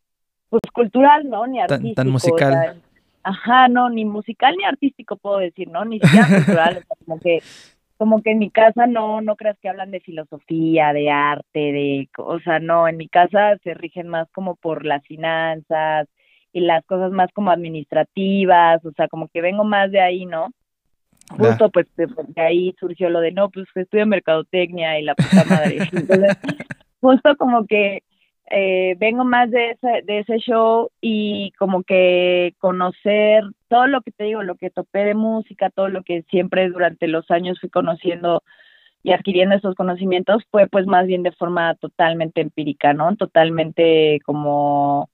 [0.49, 1.45] pues cultural, ¿no?
[1.45, 1.95] Ni artístico.
[1.95, 2.81] tan musical.
[3.21, 5.83] ajá, no, ni musical ni artístico puedo decir, ¿no?
[5.85, 7.43] Ni siquiera cultural, o sea, como que
[7.97, 12.09] como que en mi casa no no creas que hablan de filosofía, de arte, de,
[12.17, 16.07] o sea, no, en mi casa se rigen más como por las finanzas
[16.51, 20.51] y las cosas más como administrativas, o sea, como que vengo más de ahí, ¿no?
[21.29, 25.43] Justo pues de, de ahí surgió lo de, no, pues estudio mercadotecnia y la puta
[25.49, 25.77] madre.
[25.91, 26.37] Entonces,
[27.01, 28.03] justo como que
[28.51, 34.11] eh, vengo más de ese, de ese show y como que conocer todo lo que
[34.11, 37.69] te digo, lo que topé de música, todo lo que siempre durante los años fui
[37.69, 38.43] conociendo
[39.03, 43.15] y adquiriendo esos conocimientos fue pues más bien de forma totalmente empírica, ¿no?
[43.15, 45.09] Totalmente como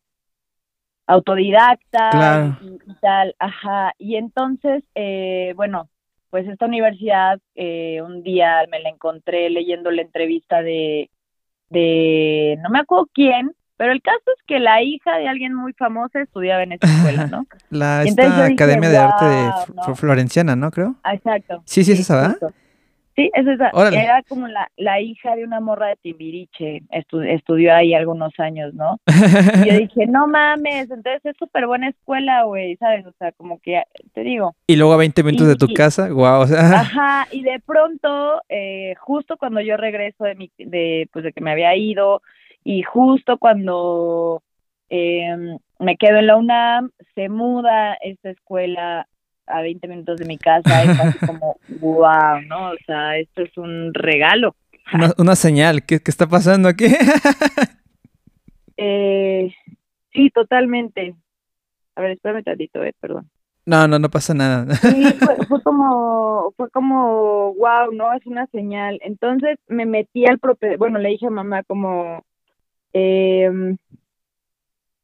[1.07, 2.57] autodidacta Claro.
[2.61, 3.93] y, y tal, ajá.
[3.97, 5.89] Y entonces, eh, bueno,
[6.29, 11.09] pues esta universidad eh, un día me la encontré leyendo la entrevista de,
[11.71, 15.73] de, no me acuerdo quién, pero el caso es que la hija de alguien muy
[15.73, 17.47] famosa estudiaba en esa escuela, ¿no?
[17.71, 19.95] La esta dije, Academia de Arte de "Guau, F- ¿no?".
[19.95, 20.69] Florenciana, ¿no?
[20.71, 20.95] Creo.
[21.11, 21.63] Exacto.
[21.65, 22.31] Sí, sí, es esa, ¿verdad?
[22.39, 22.53] justo.
[23.15, 23.69] Sí, es esa.
[23.73, 24.01] Órale.
[24.01, 28.73] Era como la, la hija de una morra de Timbiriche, estu- estudió ahí algunos años,
[28.73, 28.99] ¿no?
[29.07, 33.05] Y yo dije, no mames, entonces es súper buena escuela, güey, ¿sabes?
[33.05, 36.07] O sea, como que, te digo, y luego a 20 minutos de tu Y- casa,
[36.11, 41.09] wow, o sea, Ajá, y de pronto, eh, justo cuando yo regreso de, mi, de,
[41.11, 42.21] pues de que me había ido,
[42.63, 44.41] y justo cuando
[44.89, 49.07] em, me quedo en la UNAM, se muda esta escuela
[49.51, 52.71] a 20 minutos de mi casa así como, wow, ¿no?
[52.71, 54.55] O sea, esto es un regalo.
[54.93, 56.85] Una, una señal, ¿qué, ¿qué está pasando aquí?
[58.83, 59.53] Eh,
[60.11, 61.13] sí, totalmente.
[61.95, 63.29] A ver, espérame tantito, eh, perdón.
[63.63, 64.73] no, no, no pasa nada.
[64.73, 68.11] Sí, fue, fue como, fue como, wow, ¿no?
[68.13, 68.99] Es una señal.
[69.03, 72.23] Entonces me metí al propio, bueno, le dije a mamá como,
[72.93, 73.77] em,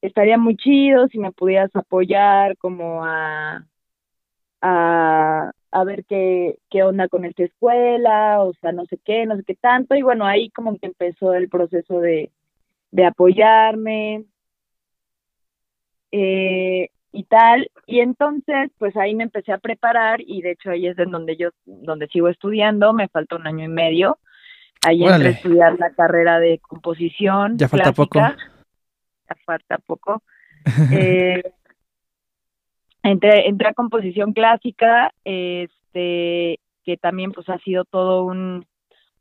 [0.02, 3.64] estaría muy chido si me pudieras apoyar como a,
[4.62, 9.36] a, a ver qué, qué onda con esta escuela, o sea, no sé qué, no
[9.36, 9.96] sé qué tanto.
[9.96, 12.32] Y bueno, ahí como que empezó el proceso de,
[12.92, 14.26] de apoyarme.
[16.12, 20.88] Eh, y tal, y entonces pues ahí me empecé a preparar y de hecho ahí
[20.88, 24.20] es en donde yo, donde sigo estudiando, me falta un año y medio,
[24.86, 25.28] ahí entré Órale.
[25.30, 27.58] a estudiar la carrera de composición.
[27.58, 28.20] Ya falta poco.
[28.20, 30.22] Ya falta poco.
[30.92, 31.44] Eh,
[33.04, 38.66] entré, entré a composición clásica, este, que también pues ha sido todo un,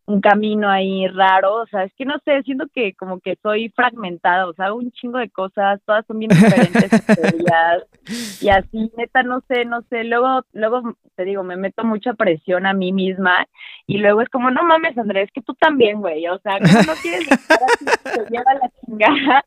[0.07, 3.71] un camino ahí raro, o sea, es que no sé, siento que como que soy
[3.71, 6.91] fragmentada, o sea, hago un chingo de cosas, todas son bien diferentes
[8.41, 12.67] y así, neta, no sé, no sé, luego, luego te digo, me meto mucha presión
[12.67, 13.49] a mí misma,
[13.89, 16.83] y luego es como, no mames, Andrés, es que tú también, güey, o sea, ¿cómo
[16.87, 19.45] no quieres estar así, te lleva la chingada,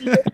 [0.00, 0.30] y te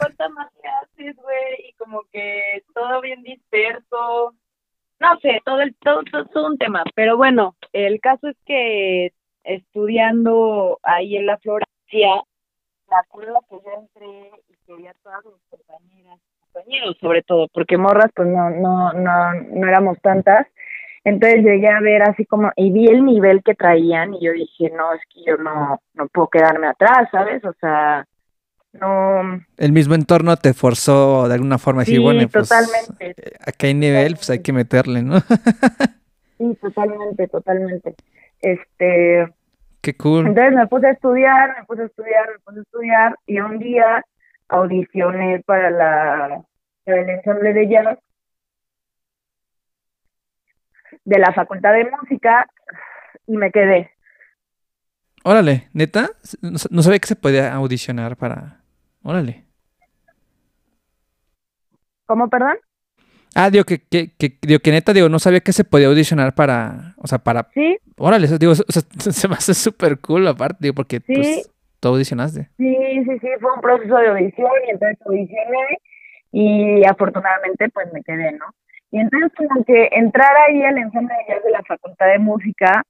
[5.08, 9.12] no sé, todo el, todo, todo, todo un tema, pero bueno, el caso es que
[9.44, 12.22] estudiando ahí en la Florencia,
[12.90, 16.20] me acuerdo que yo entré y quería todas mis compañeras,
[16.52, 20.46] compañeros sobre todo, porque morras pues no, no, no, no éramos tantas,
[21.04, 24.70] entonces llegué a ver así como, y vi el nivel que traían y yo dije,
[24.70, 27.44] no, es que yo no, no puedo quedarme atrás, ¿sabes?
[27.44, 28.06] O sea,
[28.72, 33.14] no, El mismo entorno te forzó de alguna forma a decir, Sí, bueno, pues totalmente.
[33.16, 35.20] eh, acá hay nivel, pues hay que meterle, ¿no?
[36.38, 37.94] sí, totalmente, totalmente.
[38.40, 39.26] Este,
[39.80, 40.26] Qué cool.
[40.26, 43.58] Entonces me puse a estudiar, me puse a estudiar, me puse a estudiar y un
[43.58, 44.04] día
[44.48, 46.42] audicioné para la
[46.84, 47.98] para el ensamble de jazz
[51.04, 52.46] de la Facultad de Música
[53.26, 53.90] y me quedé.
[55.24, 58.57] Órale, neta, no sabía que se podía audicionar para.
[59.02, 59.44] Órale.
[62.06, 62.56] ¿Cómo, perdón?
[63.34, 66.34] Ah, digo que, que, que, digo que neta, digo, no sabía que se podía audicionar
[66.34, 68.82] para, o sea, para, Sí, órale, eso, digo, o sea,
[69.12, 71.12] se me hace súper cool aparte, digo, porque Sí.
[71.14, 72.48] pues tú audicionaste.
[72.56, 75.78] sí, sí, sí, fue un proceso de audición y entonces audicioné
[76.32, 78.46] y afortunadamente pues me quedé, ¿no?
[78.90, 82.82] Y entonces como que entrar ahí al ensamble de jazz de la Facultad de Música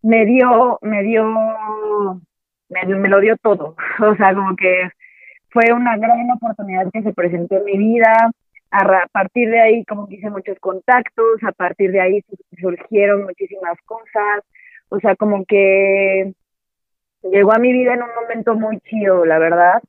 [0.00, 2.20] me dio, me dio,
[2.72, 3.76] me, me lo dio todo.
[4.00, 4.90] O sea, como que
[5.50, 8.30] fue una gran oportunidad que se presentó en mi vida.
[8.70, 13.24] A, partir de ahí como que hice muchos contactos, a partir de ahí su- surgieron
[13.24, 14.40] muchísimas cosas.
[14.88, 16.32] O sea, como que
[17.22, 19.82] llegó a mi vida en un momento muy chido, la verdad.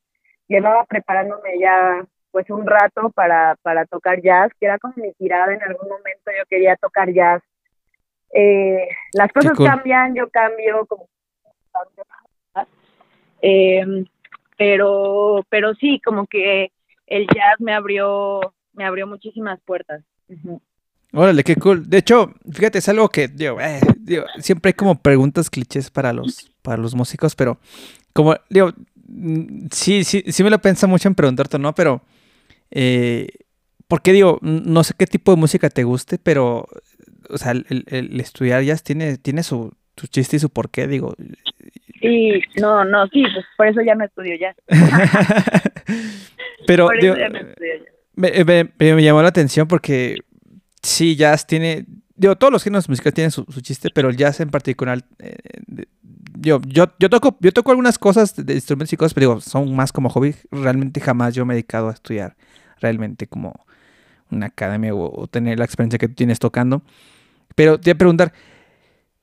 [0.50, 5.54] Llevaba preparándome ya pues un rato para, para tocar jazz, que era como mi tirada
[5.54, 7.42] en algún momento, yo quería tocar jazz.
[8.34, 9.68] Eh, las cosas cool.
[9.68, 11.08] cambian, yo cambio, como
[13.44, 13.86] eh,
[14.58, 16.72] pero, pero sí, como que
[17.08, 18.40] el jazz me abrió,
[18.74, 20.04] me abrió muchísimas puertas.
[21.12, 21.88] Órale, qué cool.
[21.88, 26.12] De hecho, fíjate, es algo que, digo, eh, digo, siempre hay como preguntas clichés para
[26.14, 27.60] los, para los músicos, pero
[28.14, 28.72] como, digo,
[29.08, 31.76] mm, sí, sí, sí me lo pienso mucho en preguntarte, ¿no?
[31.76, 32.02] Pero,
[32.72, 33.28] eh,
[33.88, 36.68] porque digo, no sé qué tipo de música te guste, pero,
[37.30, 40.88] o sea, el, el- el estudiar jazz tiene, tiene su, su chiste y su porqué,
[40.88, 41.16] digo.
[42.02, 44.56] Sí, no, no, sí, pues por eso ya no estudio jazz.
[46.68, 47.94] pero, Por digo, eso ya no estudio jazz.
[48.16, 50.18] Me, me- me- llamó la atención porque
[50.82, 54.40] sí, jazz tiene, digo, todos los géneros musicales tienen su, su chiste, pero el jazz
[54.40, 55.36] en particular, eh,
[56.40, 59.76] yo, yo, yo toco, yo toco algunas cosas de, instrumentos y cosas, pero digo, son
[59.76, 60.36] más como hobby.
[60.52, 62.36] Realmente jamás yo me he dedicado a estudiar
[62.82, 63.66] realmente como
[64.30, 66.82] una academia o, o tener la experiencia que tú tienes tocando.
[67.56, 68.34] Pero te iba a preguntar,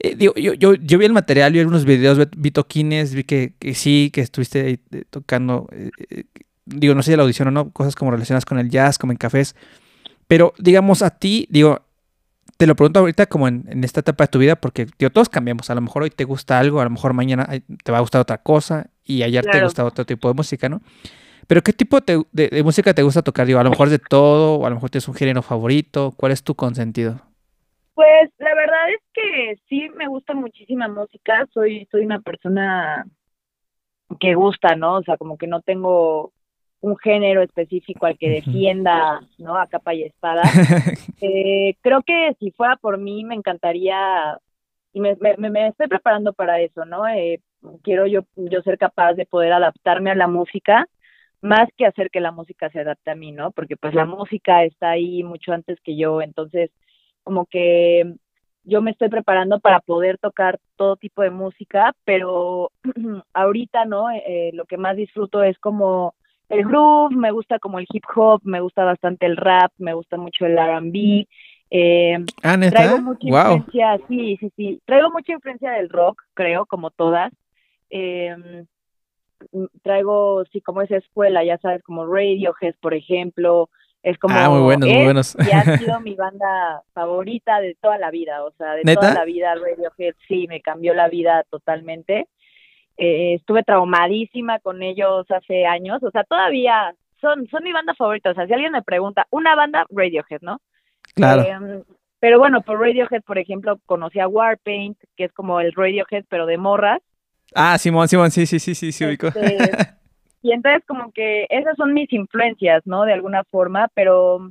[0.03, 3.53] eh, digo, yo, yo, yo vi el material, vi algunos videos, vi, toquines, vi que,
[3.59, 6.25] que sí, que estuviste ahí, eh, tocando, eh,
[6.65, 9.13] digo, no sé si la audición o no, cosas como relacionadas con el jazz, como
[9.13, 9.55] en cafés.
[10.27, 11.83] Pero, digamos, a ti, digo,
[12.57, 15.29] te lo pregunto ahorita como en, en esta etapa de tu vida, porque, digo, todos
[15.29, 15.69] cambiamos.
[15.69, 17.47] A lo mejor hoy te gusta algo, a lo mejor mañana
[17.85, 20.81] te va a gustar otra cosa, y ayer te gustaba otro tipo de música, ¿no?
[21.47, 23.47] Pero, ¿qué tipo de, de música te gusta tocar?
[23.47, 26.15] Digo, a lo mejor de todo, o a lo mejor tienes un género favorito.
[26.17, 27.21] ¿Cuál es tu consentido?
[28.01, 33.05] Pues la verdad es que sí me gusta muchísima música, soy, soy una persona
[34.19, 34.97] que gusta, ¿no?
[34.97, 36.33] O sea, como que no tengo
[36.81, 39.55] un género específico al que defienda, ¿no?
[39.55, 40.41] A capa y espada.
[41.21, 44.39] Eh, creo que si fuera por mí me encantaría,
[44.95, 47.07] y me, me, me estoy preparando para eso, ¿no?
[47.07, 47.43] Eh,
[47.83, 50.87] quiero yo, yo ser capaz de poder adaptarme a la música,
[51.43, 53.51] más que hacer que la música se adapte a mí, ¿no?
[53.51, 56.71] Porque pues la música está ahí mucho antes que yo, entonces
[57.23, 58.15] como que
[58.65, 62.71] yo me estoy preparando para poder tocar todo tipo de música, pero
[63.33, 64.11] ahorita, ¿no?
[64.11, 66.15] Eh, lo que más disfruto es como
[66.49, 70.17] el groove, me gusta como el hip hop, me gusta bastante el rap, me gusta
[70.17, 71.27] mucho el R&B.
[71.71, 72.59] Eh, ah.
[72.59, 74.81] Traigo mucha influencia, sí, sí, sí.
[74.85, 77.33] Traigo mucha influencia del rock, creo, como todas.
[77.89, 78.65] Eh,
[79.83, 83.71] traigo, sí, como esa escuela, ya sabes, como Radiohead, por ejemplo,
[84.03, 85.37] es como ah, muy buenos, muy buenos.
[85.39, 89.25] y ha sido mi banda favorita de toda la vida, o sea, de toda la
[89.25, 92.29] vida Radiohead sí me cambió la vida totalmente.
[92.97, 98.31] Eh, estuve traumadísima con ellos hace años, o sea, todavía son son mi banda favorita,
[98.31, 100.61] o sea, si alguien me pregunta, una banda Radiohead, ¿no?
[101.15, 101.43] Claro.
[101.43, 101.83] Eh,
[102.21, 106.47] pero bueno, por Radiohead, por ejemplo, conocí a Warpaint, que es como el Radiohead pero
[106.47, 107.01] de morras.
[107.55, 109.29] Ah, Simón, Simón, sí, sí, sí, sí, sí, ubico.
[109.29, 110.00] Este,
[110.43, 113.05] y entonces como que esas son mis influencias, ¿no?
[113.05, 114.51] De alguna forma, pero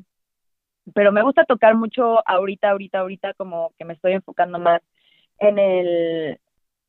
[0.94, 4.82] pero me gusta tocar mucho ahorita, ahorita, ahorita como que me estoy enfocando más
[5.40, 6.40] en el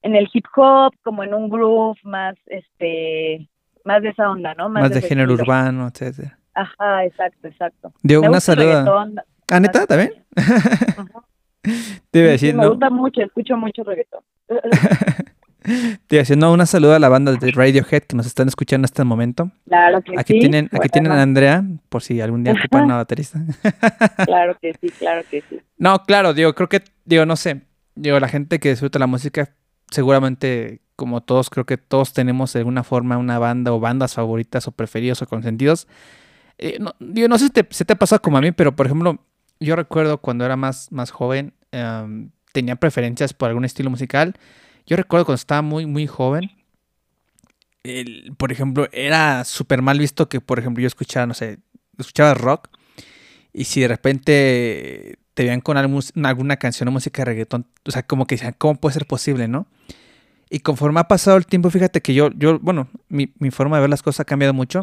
[0.03, 3.49] en el hip hop, como en un groove más este
[3.85, 4.69] más de esa onda, ¿no?
[4.69, 6.39] Más, de, género urbano, etcétera.
[6.55, 7.93] Ajá, exacto, exacto.
[8.03, 8.85] De una saluda.
[9.51, 10.13] Ah, neta, ¿también?
[12.11, 12.69] Te iba a decir, me ¿no?
[12.69, 14.23] Me gusta mucho, escucho mucho reggaetón.
[16.07, 19.09] Te haciendo una saluda a la banda de Radiohead que nos están escuchando hasta el
[19.09, 19.51] momento.
[19.67, 20.41] Claro que aquí sí.
[20.41, 23.41] Tienen, aquí tienen a Andrea, por si algún día ocupan una baterista.
[24.25, 25.61] claro que sí, claro que sí.
[25.77, 27.63] No, claro, digo, creo que, digo, no sé,
[27.95, 29.51] digo, la gente que disfruta la música,
[29.91, 34.67] seguramente, como todos, creo que todos tenemos de alguna forma una banda o bandas favoritas
[34.69, 35.87] o preferidos o consentidos.
[36.59, 38.77] Eh, no, digo, no sé si te, se te ha pasado como a mí, pero
[38.77, 39.19] por ejemplo,
[39.61, 44.35] yo recuerdo cuando era más, más joven, um, tenía preferencias por algún estilo musical.
[44.87, 46.51] Yo recuerdo cuando estaba muy, muy joven,
[47.83, 51.59] el, por ejemplo, era súper mal visto que, por ejemplo, yo escuchaba, no sé,
[51.99, 52.69] escuchaba rock
[53.53, 58.03] y si de repente te veían con alguna canción o música de reggaetón, o sea,
[58.03, 59.67] como que decían, ¿cómo puede ser posible, no?
[60.51, 63.83] Y conforme ha pasado el tiempo, fíjate que yo, yo bueno, mi, mi forma de
[63.83, 64.81] ver las cosas ha cambiado mucho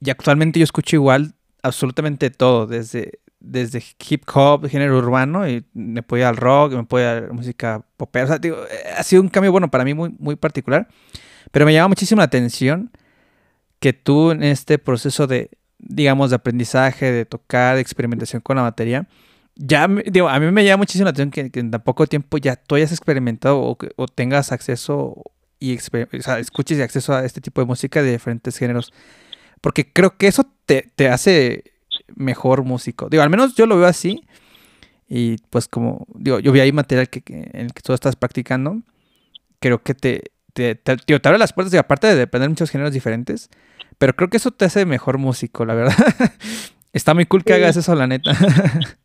[0.00, 6.02] y actualmente yo escucho igual absolutamente todo, desde, desde hip hop, género urbano, y me
[6.12, 8.24] ir al rock, me ir a música popera.
[8.24, 8.56] O sea, digo,
[8.96, 10.88] ha sido un cambio, bueno, para mí muy, muy particular.
[11.50, 12.90] Pero me llama muchísimo la atención
[13.80, 18.62] que tú en este proceso de, digamos, de aprendizaje, de tocar, de experimentación con la
[18.62, 19.08] batería,
[19.56, 22.56] ya, digo, a mí me llama muchísimo la atención que, en tan poco tiempo ya
[22.56, 25.22] tú hayas experimentado o, tengas acceso
[25.58, 28.92] y o sea, escuches acceso a este tipo de música de diferentes géneros.
[29.60, 31.71] Porque creo que eso te, te hace
[32.16, 33.08] mejor músico.
[33.08, 34.22] Digo, al menos yo lo veo así.
[35.08, 38.16] Y pues como, digo, yo vi ahí material que, que en el que tú estás
[38.16, 38.80] practicando.
[39.60, 42.70] Creo que te, te, te, te abre las puertas y aparte de depender de muchos
[42.70, 43.50] géneros diferentes.
[43.98, 45.94] Pero creo que eso te hace mejor músico, la verdad.
[46.92, 47.60] Está muy cool que Sí.
[47.60, 48.32] hagas eso, la neta.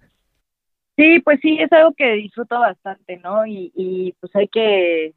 [0.96, 3.46] Sí, pues sí, es algo que disfruto bastante, ¿no?
[3.46, 5.14] Y, y pues hay que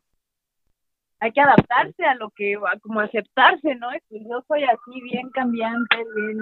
[1.21, 3.89] hay que adaptarse a lo que, a como aceptarse, ¿no?
[4.11, 6.39] Pues yo soy así bien cambiante, bien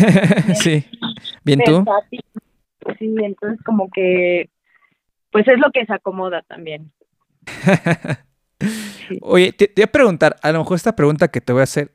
[0.54, 0.84] sí.
[1.44, 1.84] Bien tú.
[2.98, 4.48] Sí, entonces como que
[5.30, 6.92] pues es lo que se acomoda también.
[9.22, 11.64] Oye, te, te voy a preguntar, a lo mejor esta pregunta que te voy a
[11.64, 11.92] hacer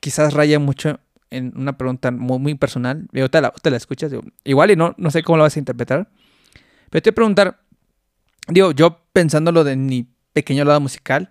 [0.00, 3.06] quizás raya mucho en una pregunta muy, muy personal.
[3.12, 5.56] Digo, te la, te la escuchas, digo, igual y no, no sé cómo lo vas
[5.56, 6.08] a interpretar.
[6.90, 7.60] Pero te voy a preguntar,
[8.48, 11.30] digo, yo pensándolo de mi pequeño lado musical,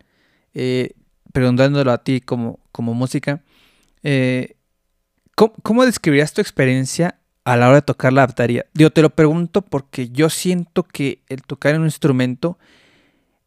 [0.53, 0.91] eh,
[1.33, 3.43] preguntándolo a ti como, como música,
[4.03, 4.55] eh,
[5.39, 8.65] ¿cómo, ¿cómo describirías tu experiencia a la hora de tocar la batería?
[8.73, 12.57] Digo, te lo pregunto porque yo siento que el tocar un instrumento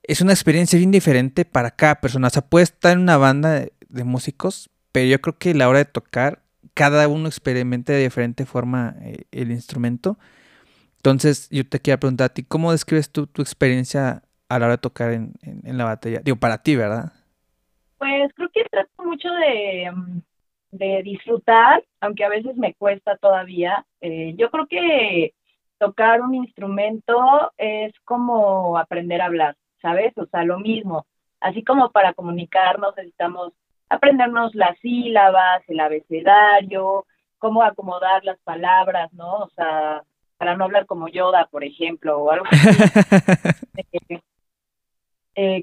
[0.03, 2.29] es una experiencia bien diferente para cada persona.
[2.29, 5.69] O sea, puede estar en una banda de, músicos, pero yo creo que a la
[5.69, 6.41] hora de tocar,
[6.73, 10.19] cada uno experimenta de diferente forma eh, el instrumento.
[10.97, 14.79] Entonces, yo te quiero preguntar a ti, ¿cómo describes tu experiencia a la hora de
[14.79, 16.23] tocar en, en, en la batería?
[16.25, 17.13] Digo, para ti, ¿verdad?
[17.99, 20.21] Pues creo que trata mucho de, mm,
[20.73, 23.87] de disfrutar, aunque a veces me cuesta todavía.
[24.01, 25.35] Eh, yo creo que
[25.79, 30.17] tocar un instrumento es como aprender a hablar, ¿sabes?
[30.17, 31.07] O sea, lo mismo.
[31.41, 33.53] Así como para comunicarnos necesitamos
[33.89, 37.05] aprendernos las sílabas, el abecedario,
[37.39, 39.39] cómo acomodar las palabras, ¿no?
[39.39, 40.03] O sea,
[40.39, 42.69] para no hablar como Yoda, por ejemplo, o algo así.
[44.09, 44.22] eh,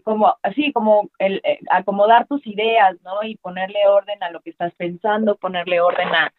[0.03, 4.49] como así como el eh, acomodar tus ideas no y ponerle orden a lo que
[4.49, 6.33] estás pensando ponerle orden a,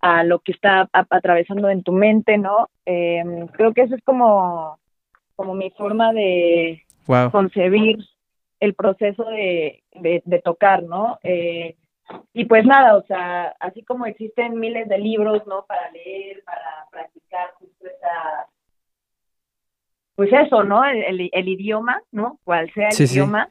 [0.00, 4.78] a lo que está atravesando en tu mente no em, creo que eso es como
[5.34, 6.82] como mi forma de
[7.32, 7.98] concebir
[8.60, 11.76] el proceso de, de, tocar no eh,
[12.32, 16.86] y pues nada o sea así como existen miles de libros no para leer para
[16.90, 18.48] practicar justo esa
[20.18, 20.84] pues eso, ¿no?
[20.84, 22.40] El, el, idioma, ¿no?
[22.42, 23.50] Cual sea el idioma,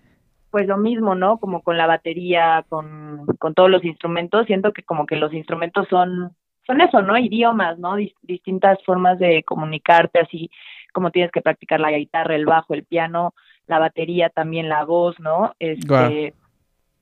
[0.52, 1.38] pues lo mismo, ¿no?
[1.38, 5.88] Como con la batería, con, con todos los instrumentos, siento que como que los instrumentos
[5.90, 7.18] son, son eso, ¿no?
[7.18, 7.96] Idiomas, ¿no?
[8.22, 10.52] distintas formas de comunicarte, así
[10.92, 13.34] como tienes que practicar la guitarra, el bajo, el piano,
[13.66, 15.54] la batería, también la voz, ¿no?
[15.60, 16.34] Este,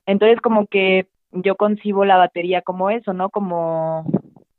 [0.05, 3.32] Entonces como que yo concibo la batería como eso, ¿no?
[3.32, 4.05] Como,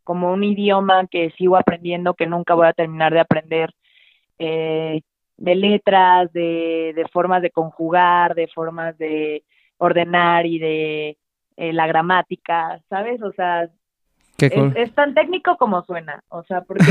[0.02, 3.72] como un idioma que sigo aprendiendo, que nunca voy a terminar de aprender
[4.38, 5.02] eh,
[5.36, 9.44] de letras, de, de, formas de conjugar, de formas de
[9.78, 11.18] ordenar y de
[11.56, 13.22] eh, la gramática, ¿sabes?
[13.22, 13.68] O sea,
[14.38, 16.84] es, tan técnico como suena, o sea, porque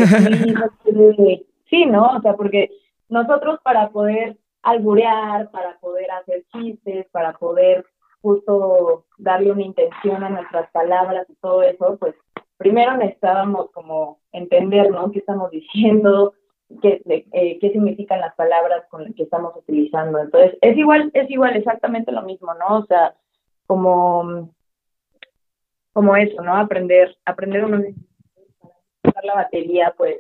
[1.69, 2.17] sí, ¿no?
[2.17, 2.69] O sea, porque
[3.09, 7.85] nosotros para poder alburear, para poder hacer chistes, para poder
[8.21, 12.15] justo darle una intención a nuestras palabras y todo eso, pues
[12.57, 15.11] primero necesitábamos como entender, ¿no?
[15.11, 16.33] ¿Qué estamos diciendo?
[16.81, 20.19] Qué, eh, qué significan las palabras con las que estamos utilizando.
[20.19, 22.79] Entonces, es igual, es igual, exactamente lo mismo, ¿no?
[22.79, 23.15] O sea,
[23.67, 24.53] como,
[25.93, 26.55] como eso, ¿no?
[26.55, 27.81] Aprender, aprender uno
[29.23, 30.17] la batería, pues,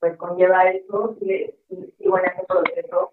[0.00, 3.12] pues conlleva eso, y, bueno, ese proceso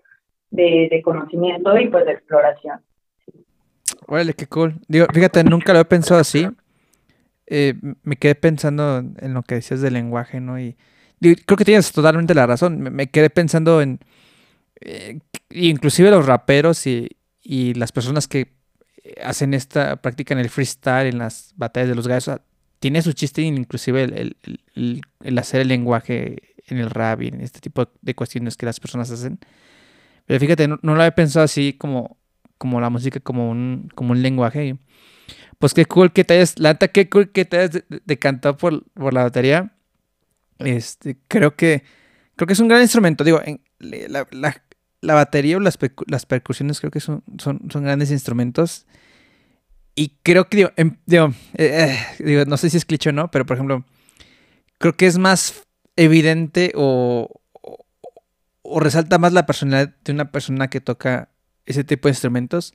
[0.50, 2.82] de, de conocimiento y pues de exploración.
[4.08, 4.76] Órale, qué cool.
[4.88, 6.48] Digo, fíjate, nunca lo he pensado así.
[7.46, 10.60] Eh, me quedé pensando en lo que decías del lenguaje, ¿no?
[10.60, 10.76] Y,
[11.22, 12.80] creo que tienes totalmente la razón.
[12.80, 14.00] Me, quedé pensando en,
[14.82, 15.20] eh,
[15.52, 17.10] inclusive los raperos y,
[17.44, 18.54] las personas que
[19.24, 22.40] hacen esta práctica en el freestyle, en las batallas de los gallos,
[22.80, 27.90] tiene su chiste inclusive el, hacer el lenguaje en el rap y en este tipo
[28.02, 29.40] de cuestiones que las personas hacen.
[30.26, 32.18] Pero fíjate, no, lo había pensado así como,
[32.58, 34.78] como la música, como un, como un lenguaje.
[35.60, 36.56] Pues qué cool que te hayas,
[36.94, 39.74] qué cool que te hayas decantado por, por la batería.
[40.66, 41.84] Este, creo que
[42.36, 43.24] creo que es un gran instrumento.
[43.24, 43.42] Digo,
[43.80, 48.88] la, batería o las, las, percusiones creo que son, son, grandes instrumentos.
[49.94, 53.30] Y creo que, digo, em, eh, eh, digo, no sé si es cliché o no,
[53.30, 53.86] pero por ejemplo,
[54.78, 57.42] creo que es más evidente o,
[58.64, 61.30] o, resalta más la personalidad de una persona que toca
[61.66, 62.74] ese tipo de instrumentos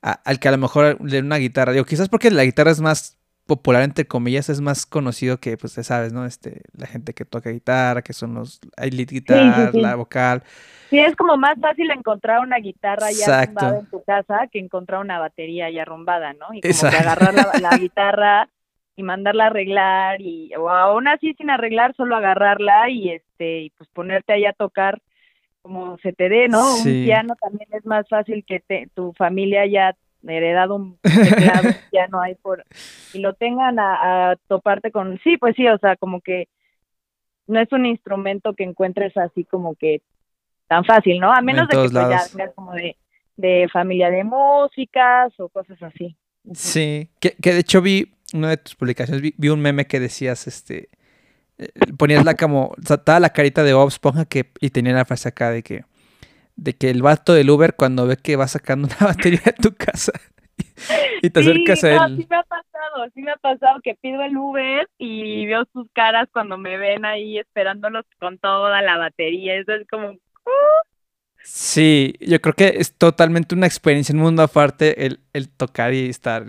[0.00, 1.72] al que a lo mejor de una guitarra.
[1.72, 3.17] Digo, quizás porque la guitarra es más
[3.48, 7.24] popular entre comillas es más conocido que pues ya sabes no este la gente que
[7.24, 10.42] toca guitarra que son los lead guitar la vocal.
[10.90, 15.00] Sí es como más fácil encontrar una guitarra ya arrumbada en tu casa que encontrar
[15.00, 18.48] una batería ya arrumbada no y como que agarrar la, guitarra
[18.96, 23.70] y mandarla a arreglar y o aún así sin arreglar solo agarrarla y este y
[23.70, 25.00] pues ponerte ahí a tocar
[25.62, 29.64] como se te dé no un piano también es más fácil que te, tu familia
[29.66, 29.96] ya
[30.26, 32.64] heredado un teclado, ya no hay por
[33.12, 36.48] y lo tengan a, toparte con sí pues sí o sea como que
[37.46, 40.02] no es un instrumento que encuentres así como que
[40.66, 42.96] tan fácil no a menos de que pues, ya como de,
[43.36, 46.16] de familia de músicas o cosas así.
[46.52, 50.46] Sí que, que de hecho vi una de tus publicaciones vi, un meme que decías
[50.46, 50.88] este
[51.56, 55.28] eh, ponías la como estaba la carita de Bob Esponja que y tenía la frase
[55.28, 55.84] acá de que
[56.58, 59.74] de que el vato del Uber cuando ve que va sacando una batería de tu
[59.74, 60.12] casa
[61.22, 62.16] y te acercas a él.
[62.16, 65.86] Sí me ha pasado, sí me ha pasado que pido el Uber y veo sus
[65.92, 69.54] caras cuando me ven ahí esperándolos con toda la batería.
[69.56, 70.10] Eso es como...
[70.10, 70.88] Uh.
[71.44, 76.08] Sí, yo creo que es totalmente una experiencia, un mundo aparte el, el tocar y
[76.08, 76.44] estar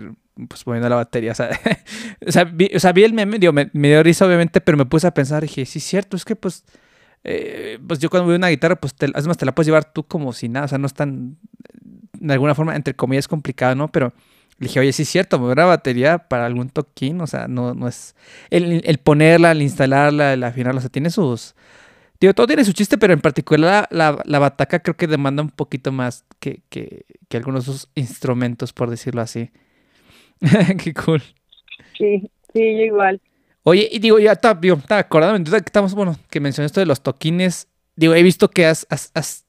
[0.48, 1.32] pues poniendo la batería.
[1.32, 1.50] O sea,
[2.26, 4.76] o sea, vi, o sea, vi el meme, digo, me, me, dio risa obviamente, pero
[4.76, 6.64] me puse a pensar, dije, sí cierto, es que pues
[7.24, 10.04] eh, pues yo cuando veo una guitarra, pues te, además te la puedes llevar tú
[10.04, 11.36] como si nada, o sea, no es tan,
[12.18, 13.88] de alguna forma, entre comillas, complicado, ¿no?
[13.88, 14.12] Pero
[14.58, 17.88] dije, oye, sí es cierto, mover la batería para algún toquín, o sea, no, no
[17.88, 18.14] es,
[18.50, 21.54] el, ponerla, el instalarla, el afinarla, o sea, tiene sus,
[22.20, 25.50] digo, todo tiene su chiste, pero en particular la, la, bataca creo que demanda un
[25.50, 29.50] poquito más que, que, que algunos de sus instrumentos, por decirlo así.
[30.82, 31.22] Qué cool.
[31.98, 33.20] Sí, sí, igual.
[33.62, 36.86] Oye, y digo, ya estaba, digo, estaba acordado, que estamos, bueno, que mencioné esto de
[36.86, 37.68] los toquines.
[37.96, 38.86] Digo, he visto que has,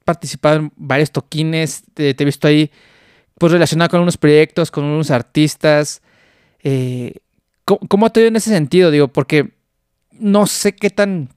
[0.04, 2.72] participado en varios toquines, te, he visto ahí,
[3.38, 6.02] pues relacionado con unos proyectos, con unos artistas.
[6.62, 7.16] Eh,
[7.64, 8.92] ¿cómo, te dio en ese sentido?
[8.92, 9.54] Digo, porque
[10.12, 11.30] no sé qué tan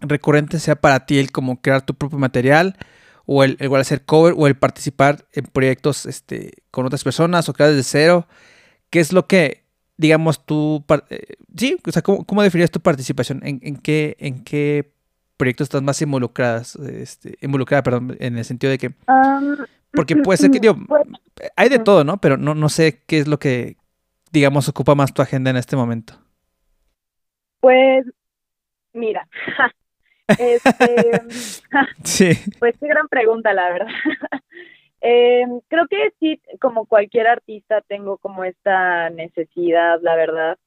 [0.00, 2.76] recurrente sea para ti el como crear tu propio material
[3.24, 7.52] o el, igual hacer cover o el participar en proyectos este, con otras personas o
[7.52, 8.28] crear desde cero.
[8.90, 9.65] ¿Qué es lo que,
[9.96, 13.40] digamos, tú, eh, sí, o sea, ¿cómo, cómo definirías tu participación?
[13.44, 14.92] ¿En, en, qué, ¿En qué
[15.36, 18.90] proyectos estás más involucradas, este, involucrada, perdón, en el sentido de que...
[19.92, 21.02] porque puede ser que, digo, pues,
[21.56, 22.18] hay de todo, ¿no?
[22.18, 23.76] Pero no, no sé qué es lo que,
[24.32, 26.14] digamos, ocupa más tu agenda en este momento.
[27.60, 28.04] Pues,
[28.92, 29.26] mira,
[30.28, 31.22] este,
[32.04, 32.30] sí.
[32.58, 33.88] pues qué gran pregunta, la verdad.
[35.08, 40.58] Eh, creo que sí, como cualquier artista, tengo como esta necesidad, la verdad,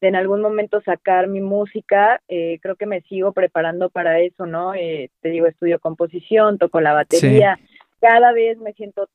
[0.00, 2.20] de en algún momento sacar mi música.
[2.28, 4.72] Eh, creo que me sigo preparando para eso, ¿no?
[4.72, 7.58] Eh, te digo, estudio composición, toco la batería.
[8.00, 9.08] Cada vez me siento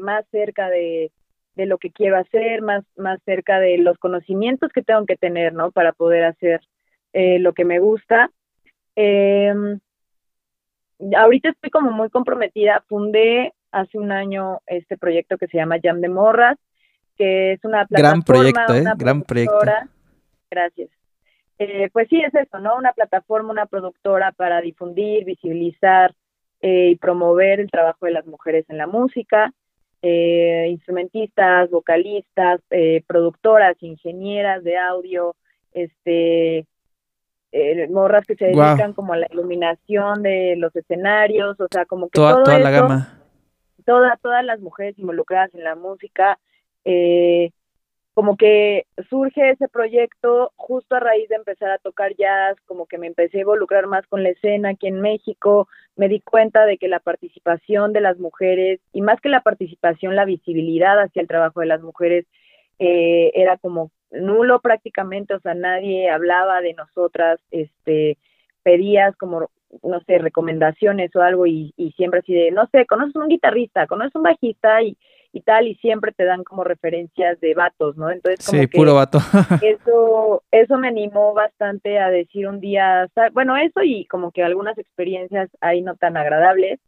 [0.00, 1.10] más cerca de,
[1.54, 5.54] de lo que quiero hacer, más, más cerca de los conocimientos que tengo que tener,
[5.54, 5.70] ¿no?
[5.70, 6.60] Para poder hacer
[7.14, 8.30] lo que me gusta.
[11.16, 12.84] ahorita estoy como muy comprometida.
[12.88, 16.58] Fundé hace un año este proyecto que se llama Jam de Morras,
[17.16, 18.10] que es una plataforma.
[18.10, 18.84] Gran proyecto, ¿eh?
[18.96, 19.58] Gran proyecto.
[20.50, 20.88] Gracias.
[21.58, 22.76] Eh, pues sí, es eso, ¿no?
[22.76, 26.14] Una plataforma, una productora para difundir, visibilizar
[26.60, 29.52] eh, y promover el trabajo de las mujeres en la música,
[30.00, 32.60] eh, instrumentistas, vocalistas,
[33.08, 35.34] productoras, ingenieras de audio,
[35.72, 36.64] este,
[37.90, 42.12] morras que se dedican como a la iluminación de los escenarios, o sea, como que
[42.12, 43.17] toda, toda la gama
[44.22, 46.38] todas las mujeres involucradas en la música,
[46.84, 47.50] eh,
[48.14, 52.98] como que surge ese proyecto justo a raíz de empezar a tocar jazz, como que
[52.98, 56.78] me empecé a involucrar más con la escena aquí en México, me di cuenta de
[56.78, 61.28] que la participación de las mujeres, y más que la participación, la visibilidad hacia el
[61.28, 62.26] trabajo de las mujeres,
[62.80, 68.18] eh, era como nulo prácticamente, o sea, nadie hablaba de nosotras, este,
[68.62, 69.48] pedías como
[69.82, 73.86] no sé, recomendaciones o algo y, y, siempre así de, no sé, conoces un guitarrista,
[73.86, 74.96] conoces un bajista y,
[75.32, 78.10] y tal, y siempre te dan como referencias de vatos, ¿no?
[78.10, 79.18] Entonces, como sí, puro vato.
[79.62, 84.78] eso, eso me animó bastante a decir un día, bueno, eso y como que algunas
[84.78, 86.80] experiencias ahí no tan agradables,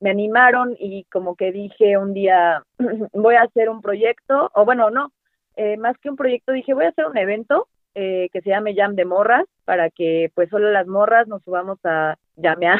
[0.00, 2.62] me animaron y como que dije un día,
[3.12, 5.12] voy a hacer un proyecto, o bueno, no,
[5.56, 7.68] eh, más que un proyecto, dije, voy a hacer un evento
[8.00, 11.80] eh, que se llame Jam de Morras, para que pues solo las morras nos subamos
[11.82, 12.78] a llamear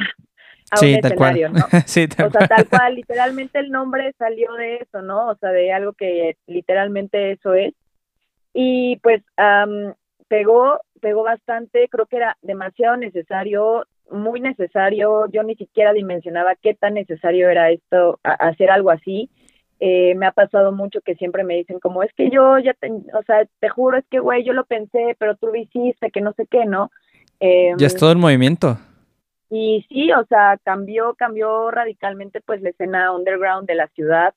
[0.70, 1.64] a un escenario, ¿no?
[1.86, 5.30] sí, o sea, tal cual, literalmente el nombre salió de eso, ¿no?
[5.30, 7.74] O sea, de algo que literalmente eso es.
[8.54, 9.24] Y pues
[10.28, 16.74] pegó, pegó bastante, creo que era demasiado necesario, muy necesario, yo ni siquiera dimensionaba qué
[16.74, 19.30] tan necesario era esto, hacer algo así.
[19.80, 22.90] Eh, me ha pasado mucho que siempre me dicen como es que yo ya, te,
[22.90, 26.20] o sea, te juro es que güey, yo lo pensé, pero tú lo hiciste, que
[26.20, 26.90] no sé qué, ¿no?
[27.40, 28.76] Eh, ya es todo el movimiento.
[29.50, 34.34] Y sí, o sea, cambió, cambió radicalmente pues la escena underground de la ciudad.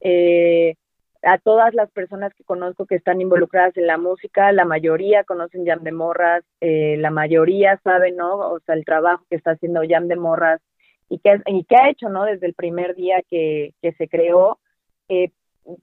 [0.00, 0.74] Eh,
[1.22, 5.66] a todas las personas que conozco que están involucradas en la música, la mayoría conocen
[5.66, 8.36] Jam de Morras, eh, la mayoría saben, ¿no?
[8.36, 10.60] O sea, el trabajo que está haciendo Jam de Morras
[11.08, 12.24] y que, y que ha hecho, ¿no?
[12.24, 14.58] Desde el primer día que, que se creó.
[15.10, 15.30] Eh,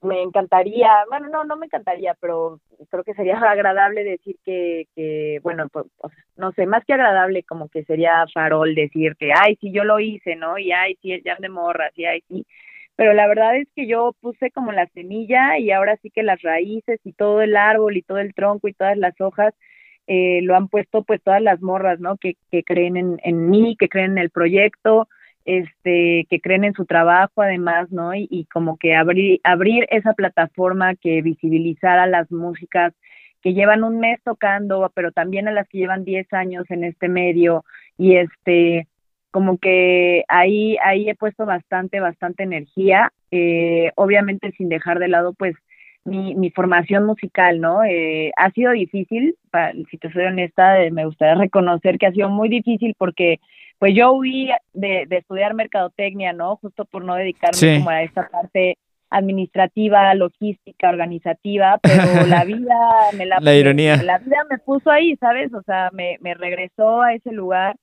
[0.02, 2.60] me encantaría, bueno, no, no me encantaría, pero
[2.90, 5.86] creo que sería agradable decir que, que bueno, pues,
[6.38, 10.00] no sé, más que agradable, como que sería farol decir que, ay, sí, yo lo
[10.00, 10.58] hice, ¿no?
[10.58, 12.46] Y ay, sí, ya de morras, y ay, sí.
[12.96, 16.42] Pero la verdad es que yo puse como la semilla y ahora sí que las
[16.42, 19.54] raíces y todo el árbol y todo el tronco y todas las hojas
[20.08, 22.18] eh, lo han puesto pues todas las morras, ¿no?
[22.18, 25.08] Que, que creen en, en mí, que creen en el proyecto,
[25.48, 28.14] este, que creen en su trabajo además, ¿no?
[28.14, 32.94] Y, como que abrir, abrir esa plataforma que visibilizara las músicas
[33.42, 37.08] que llevan un mes tocando, pero también a las que llevan 10 años en este
[37.08, 37.64] medio
[37.98, 38.88] y este,
[39.32, 45.34] como que ahí, ahí he puesto bastante, bastante energía, eh, obviamente sin dejar de lado
[45.34, 45.56] pues
[46.04, 47.84] mi, formación musical, ¿no?
[47.84, 49.36] Eh, ha sido difícil,
[49.90, 53.40] si te soy honesta, eh, me gustaría reconocer que ha sido muy difícil porque
[53.80, 56.56] pues yo huí de, de estudiar mercadotecnia, ¿no?
[56.58, 58.78] Justo por no dedicarme como a esta parte
[59.10, 62.76] administrativa, logística, organizativa, pero la vida
[63.18, 64.02] me la, la ironía.
[64.04, 65.54] la vida me puso ahí, ¿sabes?
[65.54, 67.78] O sea, me, me regresó a ese lugar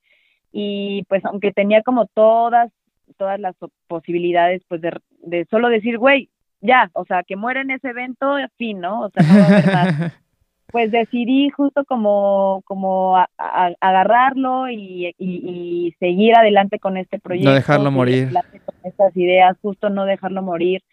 [0.51, 2.71] y pues aunque tenía como todas
[3.17, 3.55] todas las
[3.87, 4.91] posibilidades pues de,
[5.21, 6.29] de solo decir, güey,
[6.61, 9.01] ya, o sea, que muera en ese evento, fin, ¿no?
[9.03, 10.13] O sea, no va a haber más.
[10.67, 17.49] pues decidí justo como, como agarrarlo y, y, seguir adelante con este proyecto.
[17.49, 18.29] No dejarlo morir.
[18.31, 20.83] Con estas ideas, justo no dejarlo morir.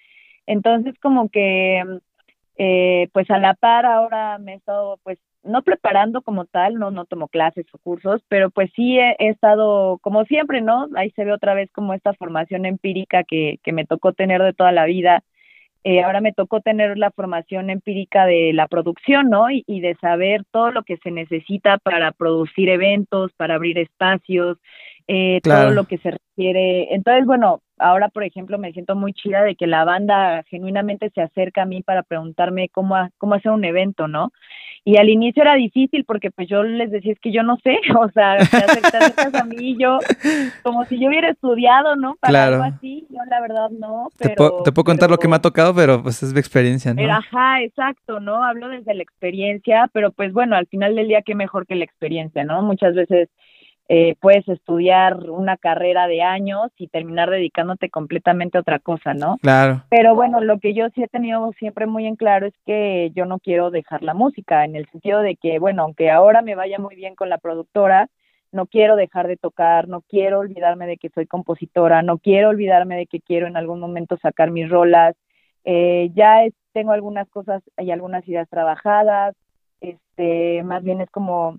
[0.47, 1.83] Entonces como que
[2.59, 6.91] eh, pues a la par ahora me he estado pues no preparando como tal, no,
[6.91, 10.89] no tomo clases o cursos, pero pues sí he, estado, como siempre, ¿no?
[10.95, 14.53] Ahí se ve otra vez como esta formación empírica que, que me tocó tener de
[14.53, 15.25] toda la vida.
[15.85, 19.51] Eh, ahora me tocó tener la formación empírica de la producción, ¿no?
[19.51, 24.59] Y, y, de saber todo lo que se necesita para producir eventos, para abrir espacios,
[25.09, 26.95] eh, todo lo que se requiere.
[26.95, 31.21] Entonces, bueno, ahora, por ejemplo, me siento muy chida de que la banda genuinamente se
[31.21, 34.33] acerca a mí para preguntarme cómo, cómo hacer un evento, ¿no?
[34.85, 37.79] Y al inicio era difícil porque pues yo les decía, es que yo no sé,
[37.99, 39.99] o sea, te acercas a mí yo,
[40.63, 42.17] como si yo hubiera estudiado, ¿no?
[42.21, 44.09] Para algo así, yo la verdad no.
[44.19, 46.41] Pero, te, puedo, te puedo contar lo que me ha tocado, pero pues es mi
[46.41, 47.03] experiencia, ¿no?
[47.13, 48.43] ajá, exacto, ¿no?
[48.43, 51.85] Hablo desde la experiencia, pero pues bueno, al final del día, qué mejor que la
[51.85, 52.63] experiencia, ¿no?
[52.63, 53.29] Muchas veces
[53.89, 59.37] eh, puedes estudiar una carrera de años y terminar dedicándote completamente a otra cosa, ¿no?
[59.43, 59.83] Claro.
[59.91, 63.27] Pero bueno, lo que yo sí he tenido siempre muy en claro es que yo
[63.27, 66.79] no quiero dejar la música, en el sentido de que, bueno, aunque ahora me vaya
[66.79, 68.09] muy bien con la productora,
[68.53, 72.97] no quiero dejar de tocar, no quiero olvidarme de que soy compositora, no quiero olvidarme
[72.97, 75.17] de que quiero en algún momento sacar mis rolas.
[75.65, 79.35] Eh, ya tengo algunas cosas y algunas ideas trabajadas,
[79.81, 81.59] este, más bien es como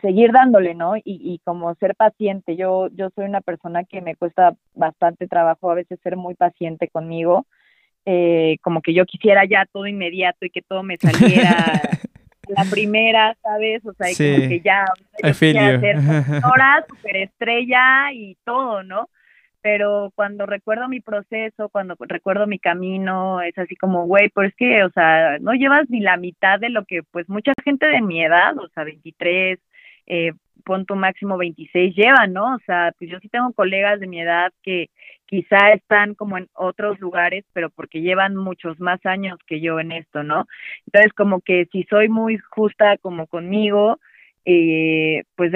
[0.00, 0.96] seguir dándole, ¿no?
[0.96, 2.56] Y, y como ser paciente.
[2.56, 6.88] Yo, yo soy una persona que me cuesta bastante trabajo a veces ser muy paciente
[6.88, 7.46] conmigo.
[8.06, 11.80] Eh, como que yo quisiera ya todo inmediato y que todo me saliera
[12.48, 13.84] la primera, ¿sabes?
[13.86, 14.84] O sea, y como que ya,
[15.22, 15.96] yo quisiera ser
[16.88, 19.08] superestrella y todo, ¿no?
[19.62, 24.56] Pero cuando recuerdo mi proceso, cuando recuerdo mi camino, es así como, güey, pues es
[24.56, 28.02] que, o sea, no llevas ni la mitad de lo que, pues, mucha gente de
[28.02, 29.58] mi edad, o sea, 23,
[30.06, 30.32] eh,
[30.64, 32.54] punto máximo 26 llevan, ¿no?
[32.54, 34.90] O sea, pues yo sí tengo colegas de mi edad que
[35.26, 39.92] quizá están como en otros lugares, pero porque llevan muchos más años que yo en
[39.92, 40.46] esto, ¿no?
[40.86, 43.98] Entonces, como que si soy muy justa como conmigo,
[44.44, 45.52] eh, pues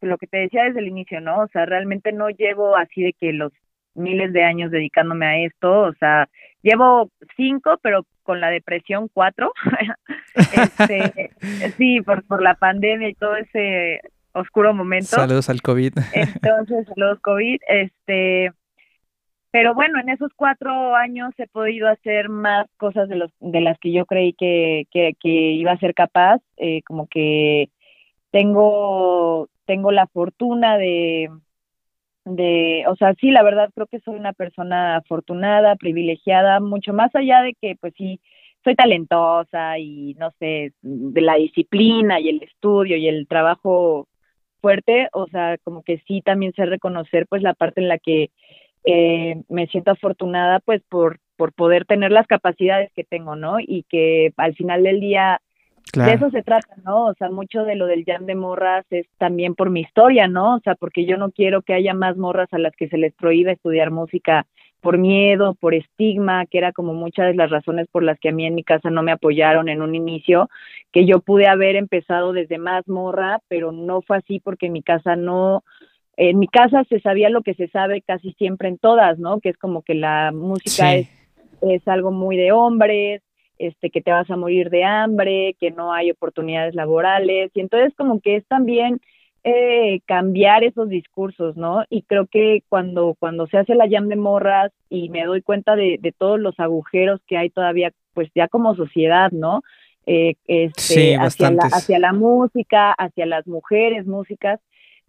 [0.00, 1.40] lo que te decía desde el inicio, ¿no?
[1.40, 3.52] O sea, realmente no llevo así de que los
[3.98, 6.28] miles de años dedicándome a esto, o sea,
[6.62, 9.52] llevo cinco, pero con la depresión cuatro.
[10.34, 11.30] este,
[11.76, 14.00] sí, por, por la pandemia y todo ese
[14.32, 15.06] oscuro momento.
[15.08, 15.94] Saludos al COVID.
[16.12, 17.58] Entonces, saludos COVID.
[17.68, 18.52] Este,
[19.50, 23.78] pero bueno, en esos cuatro años he podido hacer más cosas de, los, de las
[23.78, 26.40] que yo creí que, que, que iba a ser capaz.
[26.58, 27.70] Eh, como que
[28.30, 31.30] tengo, tengo la fortuna de,
[32.36, 37.14] de, o sea, sí, la verdad creo que soy una persona afortunada, privilegiada, mucho más
[37.14, 38.20] allá de que, pues sí,
[38.64, 44.08] soy talentosa y no sé, de la disciplina y el estudio y el trabajo
[44.60, 48.30] fuerte, o sea, como que sí también sé reconocer pues la parte en la que
[48.84, 53.60] eh, me siento afortunada pues por, por poder tener las capacidades que tengo, ¿no?
[53.60, 55.40] Y que al final del día
[55.92, 57.06] de eso se trata, ¿no?
[57.06, 60.56] O sea, mucho de lo del jam de morras es también por mi historia, ¿no?
[60.56, 63.14] O sea, porque yo no quiero que haya más morras a las que se les
[63.14, 64.46] prohíbe estudiar música
[64.80, 68.32] por miedo, por estigma, que era como muchas de las razones por las que a
[68.32, 70.48] mí en mi casa no me apoyaron en un inicio,
[70.92, 74.82] que yo pude haber empezado desde más morra, pero no fue así porque en mi
[74.82, 75.64] casa no,
[76.16, 79.40] en mi casa se sabía lo que se sabe casi siempre en todas, ¿no?
[79.40, 81.08] Que es como que la música es,
[81.60, 83.22] es algo muy de hombres,
[83.58, 87.94] este, que te vas a morir de hambre, que no hay oportunidades laborales, y entonces
[87.96, 89.00] como que es también
[89.44, 91.84] eh, cambiar esos discursos, ¿no?
[91.90, 95.76] Y creo que cuando, cuando se hace la jam de morras y me doy cuenta
[95.76, 99.62] de, de todos los agujeros que hay todavía, pues ya como sociedad, ¿no?
[100.10, 104.58] Eh, este, hacia, la, hacia la música, hacia las mujeres músicas,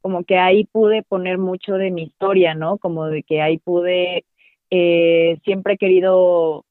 [0.01, 2.77] como que ahí pude poner mucho de mi historia, ¿no?
[2.77, 4.25] Como de que ahí pude,
[4.69, 6.65] eh, siempre he querido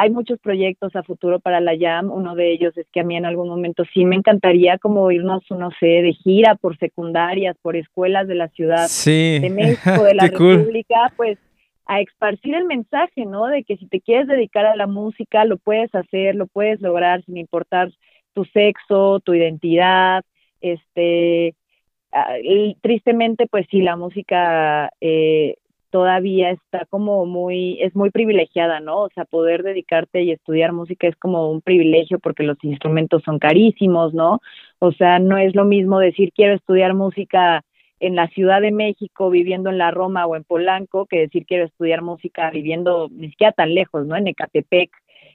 [0.00, 2.10] hay muchos proyectos a futuro para la Jam.
[2.10, 5.42] Uno de ellos es que a mí en algún momento sí me encantaría como irnos,
[5.50, 10.28] no sé, de gira por secundarias, por escuelas de la ciudad de México, de la
[10.28, 11.38] República, pues
[11.84, 13.46] a esparcir el mensaje, ¿no?
[13.48, 17.22] De que si te quieres dedicar a la música, lo puedes hacer, lo puedes lograr
[17.26, 17.90] sin importar
[18.32, 20.24] tu sexo, tu identidad,
[20.62, 21.54] este,
[22.12, 22.36] ah,
[22.80, 25.56] tristemente, pues sí, la música eh,
[25.90, 29.02] todavía está como muy, es muy privilegiada, ¿no?
[29.02, 33.38] O sea, poder dedicarte y estudiar música es como un privilegio porque los instrumentos son
[33.38, 34.40] carísimos, ¿no?
[34.78, 37.64] O sea, no es lo mismo decir quiero estudiar música
[37.98, 41.66] en la Ciudad de México viviendo en la Roma o en Polanco que decir quiero
[41.66, 44.16] estudiar música viviendo ni siquiera tan lejos, ¿no?
[44.16, 44.90] En Ecatepec,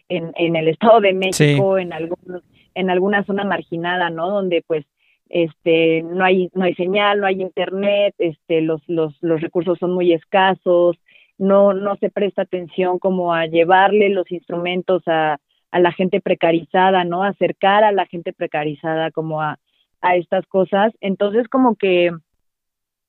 [0.10, 2.42] en, en el Estado de México, en algún,
[2.74, 4.30] en alguna zona marginada, ¿no?
[4.30, 4.86] Donde pues
[5.30, 9.92] este no hay no hay señal no hay internet este los los los recursos son
[9.94, 10.98] muy escasos
[11.38, 15.40] no no se presta atención como a llevarle los instrumentos a
[15.72, 17.24] a la gente precarizada, ¿no?
[17.24, 19.60] Acercar a la gente precarizada como a,
[20.00, 20.94] a estas cosas.
[21.02, 22.12] Entonces, como que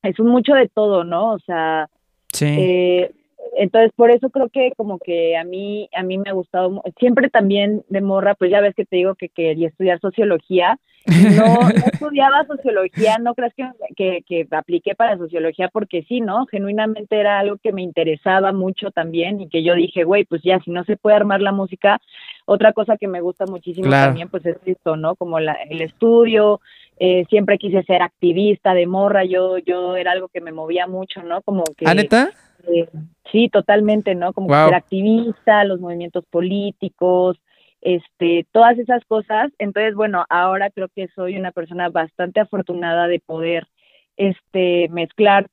[0.03, 1.33] es un mucho de todo, ¿no?
[1.35, 1.89] O sea,
[2.33, 2.45] Sí.
[2.59, 3.13] eh,
[3.57, 7.31] entonces por eso creo que como que a mí a mí me ha gustado siempre
[7.31, 11.87] también de morra pues ya ves que te digo que quería estudiar sociología no, no
[11.93, 17.39] estudiaba sociología no creas que, que que apliqué para sociología porque sí no genuinamente era
[17.39, 20.85] algo que me interesaba mucho también y que yo dije güey pues ya si no
[20.85, 22.01] se puede armar la música
[22.45, 24.09] otra cosa que me gusta muchísimo Claro.
[24.09, 26.61] también pues es esto no como la, el estudio
[26.99, 31.23] eh, siempre quise ser activista de morra yo yo era algo que me movía mucho
[31.23, 32.31] no como que ¿Ah, neta?
[32.69, 32.89] eh,
[33.31, 34.33] sí, totalmente, ¿no?
[34.33, 37.39] Como que ser activista, los movimientos políticos,
[37.87, 39.53] este, todas esas cosas.
[39.59, 43.69] Entonces, bueno, ahora creo que soy una persona bastante afortunada de poder,
[44.17, 45.47] este, mezclar.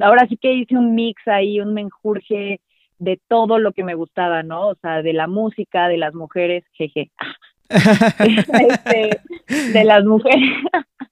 [0.00, 2.60] Ahora sí que hice un mix ahí, un menjurje
[2.98, 4.68] de todo lo que me gustaba, ¿no?
[4.68, 7.10] O sea, de la música, de las mujeres, jeje,
[7.68, 9.20] este,
[9.72, 10.50] de las mujeres.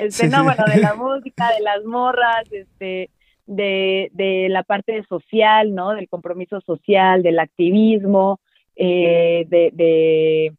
[0.00, 3.10] Este, no, bueno, de la música, de las morras, este,
[3.46, 5.90] de, de la parte social, ¿no?
[5.90, 8.38] Del compromiso social, del activismo,
[8.82, 10.52] eh, de, de,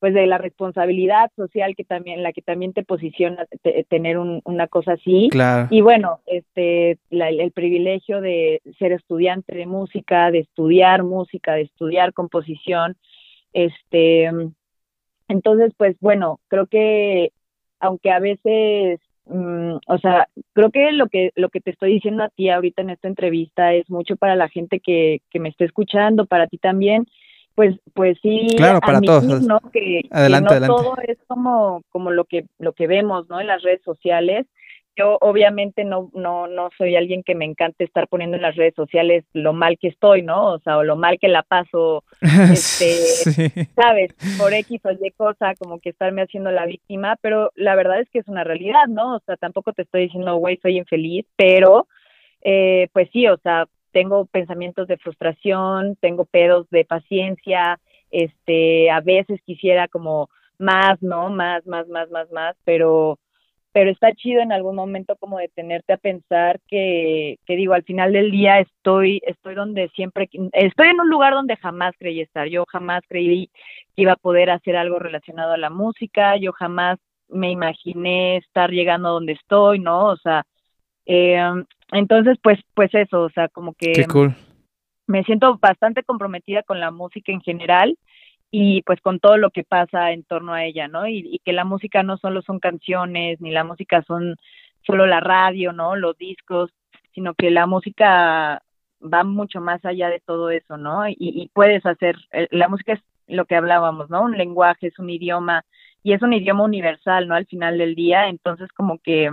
[0.00, 4.42] pues de la responsabilidad social que también, la que también te posiciona te- tener un-
[4.44, 5.28] una cosa así.
[5.30, 5.68] Claro.
[5.70, 11.62] Y bueno, este, la- el privilegio de ser estudiante de música, de estudiar música, de
[11.62, 12.96] estudiar composición,
[13.54, 14.30] este,
[15.28, 17.30] entonces, pues bueno, creo que
[17.80, 22.24] aunque a veces, mm, o sea, creo que lo que lo que te estoy diciendo
[22.24, 25.64] a ti ahorita en esta entrevista es mucho para la gente que, que me esté
[25.64, 27.06] escuchando, para ti también,
[27.54, 29.42] pues, pues sí, Claro, para admitir, todos.
[29.42, 29.60] ¿no?
[29.72, 30.66] Que, no adelante.
[30.66, 33.40] todo es como, como lo que lo que vemos, ¿no?
[33.40, 34.46] En las redes sociales.
[34.96, 38.74] Yo obviamente no, no, no soy alguien que me encante estar poniendo en las redes
[38.76, 40.52] sociales lo mal que estoy, ¿no?
[40.52, 43.48] O sea, o lo mal que la paso, Este, Sí.
[43.74, 44.14] ¿sabes?
[44.38, 48.08] Por X o Y cosa, como que estarme haciendo la víctima, pero la verdad es
[48.10, 49.16] que es una realidad, ¿no?
[49.16, 51.88] O sea, tampoco te estoy diciendo, güey, soy infeliz, pero
[52.42, 57.78] eh, pues sí, o sea, tengo pensamientos de frustración, tengo pedos de paciencia,
[58.10, 60.28] este, a veces quisiera como
[60.58, 61.30] más, ¿no?
[61.30, 63.18] Más, más, más, más, más, pero
[63.72, 68.12] pero está chido en algún momento como detenerte a pensar que, que digo, al final
[68.12, 72.64] del día estoy, estoy donde siempre, estoy en un lugar donde jamás creí estar, yo
[72.68, 73.48] jamás creí
[73.96, 78.70] que iba a poder hacer algo relacionado a la música, yo jamás me imaginé estar
[78.70, 80.06] llegando donde estoy, ¿no?
[80.06, 80.46] O sea,
[81.06, 81.42] eh,
[81.92, 84.34] entonces pues, pues eso, o sea, como que Qué cool.
[85.06, 87.96] me siento bastante comprometida con la música en general
[88.50, 91.08] y pues con todo lo que pasa en torno a ella, ¿no?
[91.08, 94.36] Y, y, que la música no solo son canciones, ni la música son
[94.86, 95.96] solo la radio, ¿no?
[95.96, 96.70] Los discos,
[97.14, 98.62] sino que la música
[99.02, 101.08] va mucho más allá de todo eso, ¿no?
[101.08, 104.22] Y, y puedes hacer, eh, la música es lo que hablábamos, ¿no?
[104.22, 105.64] Un lenguaje, es un idioma,
[106.04, 107.34] y es un idioma universal, ¿no?
[107.34, 109.30] Al final del día, entonces como que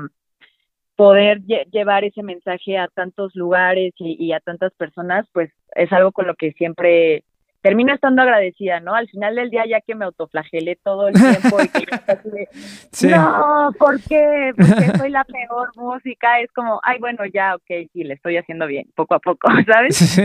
[1.02, 5.92] poder lle llevar ese mensaje a tantos lugares y, y, a tantas personas, pues es
[5.92, 7.24] algo con lo que siempre
[7.64, 8.94] termino estando agradecida, ¿no?
[8.94, 12.48] Al final del día, ya que me autoflagelé todo el tiempo y que casi de,
[12.92, 13.08] sí.
[13.08, 14.54] no, ¿por qué?
[14.56, 16.40] Porque soy la peor música.
[16.40, 19.96] Es como, ay, bueno, ya, ok, sí, le estoy haciendo bien, poco a poco, ¿sabes?
[19.96, 20.22] Sí.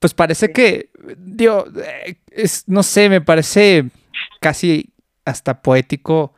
[0.00, 0.52] Pues parece sí.
[0.52, 1.66] que, digo,
[2.32, 3.84] es, no sé, me parece
[4.40, 4.92] casi
[5.24, 6.34] hasta poético,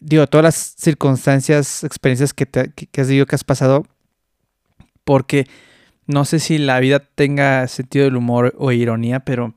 [0.00, 3.86] digo, todas las circunstancias, experiencias que, te, que, has dicho que has pasado,
[5.04, 5.46] porque
[6.06, 9.54] no sé si la vida tenga sentido del humor o ironía, pero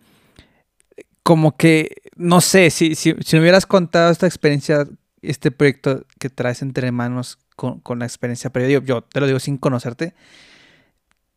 [1.24, 4.88] como que, no sé, si, si, si me hubieras contado esta experiencia,
[5.22, 9.28] este proyecto que traes entre manos con, con la experiencia, pero yo, yo, te lo
[9.28, 10.14] digo sin conocerte,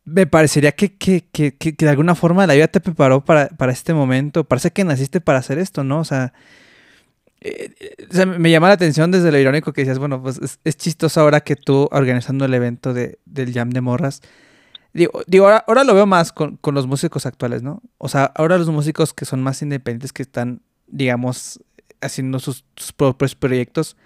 [0.05, 3.71] me parecería que, que, que, que, de alguna forma la vida te preparó para, para
[3.71, 5.99] este momento, parece que naciste para hacer esto, ¿no?
[5.99, 6.33] O sea,
[7.41, 10.59] eh, o sea, me llama la atención desde lo irónico que decías, bueno, pues es,
[10.63, 14.21] es chistoso ahora que tú organizando el evento de, del Jam de Morras,
[14.95, 17.81] Digo, digo ahora, ahora, lo veo más con, con, los músicos actuales, ¿no?
[17.97, 21.61] O sea, ahora los músicos que son más independientes, que están, digamos,
[21.99, 23.97] haciendo sus, sus, propios proyectos,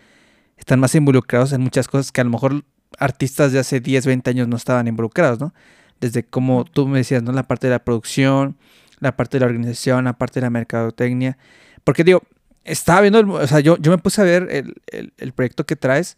[0.57, 2.63] están más involucrados en muchas cosas que a lo mejor
[2.97, 5.53] artistas de hace 10, 20 años no estaban involucrados, ¿no?
[6.01, 7.34] Desde como tú me decías, ¿no?
[7.34, 8.57] La parte de la producción,
[8.99, 11.38] la parte de la organización, la parte de la mercadotecnia.
[11.84, 12.23] Porque digo,
[12.70, 15.76] estaba viendo, el, o sea, yo, yo me puse a ver el, el, proyecto que
[15.76, 16.17] traes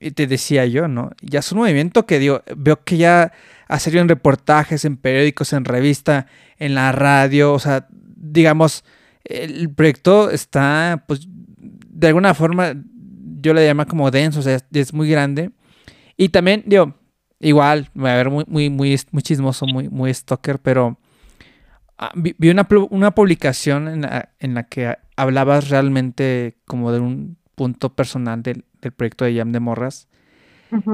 [0.00, 1.10] y te decía yo, ¿no?
[1.22, 3.32] Ya es un movimiento que digo, veo que ya
[3.68, 6.26] ha salido en reportajes, en periódicos, en revista,
[6.58, 8.84] en la radio, o sea, digamos,
[9.24, 12.74] el proyecto está, pues, de alguna forma,
[13.40, 15.50] yo le llamo como denso, o sea, es muy grande.
[16.16, 16.94] Y también, digo,
[17.40, 20.98] igual, me va a ver muy, muy, muy, muy chismoso, muy, muy stalker, pero
[21.98, 27.36] ah, vi, una, una, publicación en la, en la, que hablabas realmente como de un
[27.54, 30.08] punto personal del, del proyecto de Jam de Morras.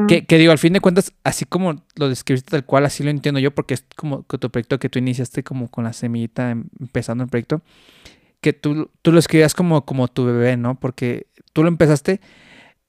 [0.07, 3.11] que, que, digo, al fin de cuentas, así como lo describiste tal cual, así lo
[3.11, 6.51] entiendo yo, porque es como que tu proyecto que tú iniciaste como con la semillita
[6.51, 7.62] em, empezando el proyecto,
[8.41, 10.79] que tú, tú lo escribías como, como tu bebé, ¿no?
[10.79, 12.20] Porque tú lo empezaste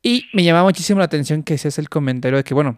[0.01, 2.77] y me llamaba muchísimo la atención que hacías el comentario de que, bueno,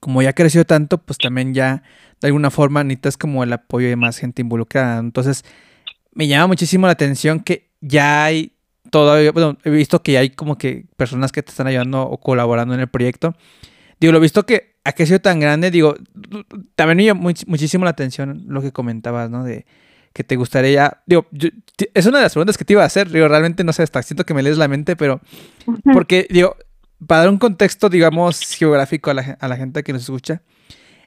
[0.00, 1.82] como ya creció tanto, pues también ya
[2.20, 4.98] de alguna forma necesitas como el apoyo de más gente involucrada.
[4.98, 5.44] Entonces,
[6.16, 8.52] me llama muchísimo la atención que ya hay
[8.90, 12.18] todavía, bueno, he visto que ya hay como que personas que te están ayudando o
[12.18, 13.34] colaborando en el proyecto.
[14.00, 15.94] Digo, lo he visto que ha crecido tan grande, digo,
[16.74, 19.44] también me llama muchísimo la atención lo que comentabas, ¿no?
[19.44, 19.66] De
[20.12, 21.26] que te gustaría, digo,
[21.92, 24.02] es una de las preguntas que te iba a hacer, digo, realmente no sé, hasta
[24.02, 25.20] siento que me lees la mente, pero,
[25.92, 26.56] porque, digo,
[27.06, 30.40] para dar un contexto, digamos, geográfico a la, a la gente que nos escucha,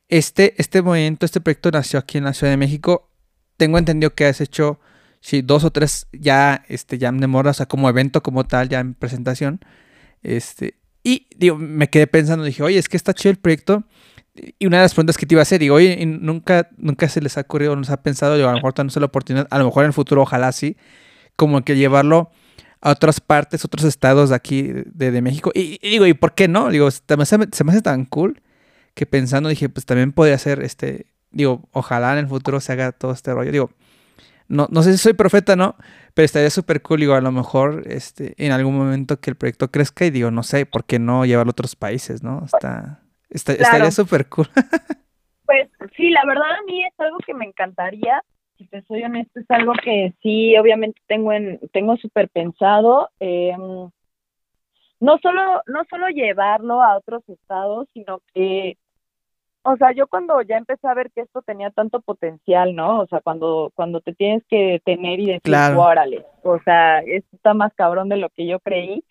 [0.10, 3.10] este, este movimiento, este proyecto nació aquí en la Ciudad de México.
[3.58, 4.80] Tengo entendido que has hecho,
[5.22, 8.70] sí, dos o tres ya, este, Jam de Morra, o sea, como evento como tal,
[8.70, 9.60] ya en presentación.
[10.24, 13.84] Este, y digo, me quedé pensando, dije, oye, es que está chido el proyecto.
[14.58, 17.22] Y una de las preguntas que te iba a hacer, digo, oye, nunca, nunca se
[17.22, 19.48] les ha ocurrido, no se ha pensado, digo, a lo mejor no se la oportunidad,
[19.50, 20.78] a lo mejor en el futuro, ojalá sí,
[21.36, 22.32] como que llevarlo
[22.82, 25.52] a otras partes, otros estados de aquí de, México.
[25.54, 26.70] Y, digo, ¿y por qué no?
[26.70, 28.42] Digo, se me, hace, tan cool
[28.94, 32.92] que pensando dije, pues también podría ser, este, digo, ojalá en el futuro se haga
[32.92, 33.52] todo este rollo.
[33.52, 33.72] Digo,
[34.50, 35.76] no, no sé si soy profeta, ¿no?
[36.14, 39.72] Pero estaría súper cool, digo, a lo mejor este, en algún momento que el proyecto
[39.72, 42.44] crezca y digo, no sé, ¿por qué no llevarlo a otros países, no?
[42.46, 44.48] Está, Estaría súper cool.
[45.46, 48.24] pues sí, la verdad a mí es algo que me encantaría,
[48.58, 53.10] si te soy honesto, es algo que sí, obviamente tengo en, tengo súper pensado.
[53.20, 53.56] Eh,
[55.00, 58.78] no solo, no solo llevarlo a otros estados, sino que,
[59.64, 63.02] o sea, yo cuando ya empecé a ver que esto tenía tanto potencial, ¿no?
[63.02, 65.82] O sea, cuando, cuando te tienes que tener y decir, claro.
[65.82, 69.04] órale, o sea, esto está más cabrón de lo que yo creí.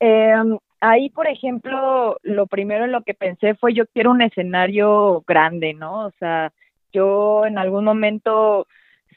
[0.00, 0.34] Eh,
[0.80, 5.74] ahí, por ejemplo, lo primero en lo que pensé fue yo quiero un escenario grande,
[5.74, 6.06] ¿no?
[6.06, 6.52] O sea,
[6.92, 8.66] yo en algún momento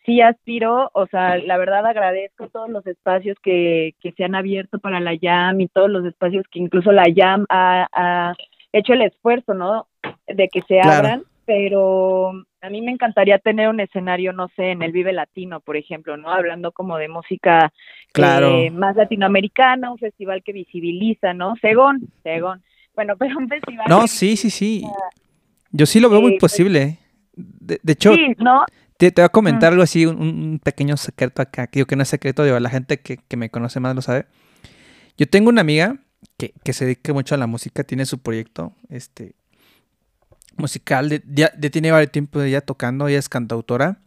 [0.05, 4.80] sí aspiro, o sea, la verdad agradezco todos los espacios que, que se han abierto
[4.80, 8.34] para la JAM y todos los espacios que incluso la JAM ha,
[8.72, 9.88] hecho el esfuerzo, ¿no?
[10.34, 14.82] De que se abran, pero a mí me encantaría tener un escenario, no sé, en
[14.82, 16.30] el Vive Latino, por ejemplo, ¿no?
[16.30, 17.71] Hablando como de música
[18.15, 21.55] eh, más latinoamericana, un festival que visibiliza, ¿no?
[21.61, 22.61] Según, según.
[22.95, 23.86] Bueno, pero un festival.
[23.88, 24.84] No, sí, sí, sí.
[25.71, 26.99] Yo sí lo veo muy pues posible.
[27.34, 28.65] De, hecho, sí, ¿no?
[28.97, 32.09] Te, voy a comentar algo así, un, pequeño secreto acá, que yo que no es
[32.09, 34.25] secreto, digo, la gente que, me conoce más lo sabe.
[35.17, 35.95] Yo tengo una amiga
[36.38, 39.36] que, se dedica mucho a la música, tiene su proyecto este,
[40.60, 43.99] musical, ya, tiene varios tiempo de ella tocando, ella es cantautora.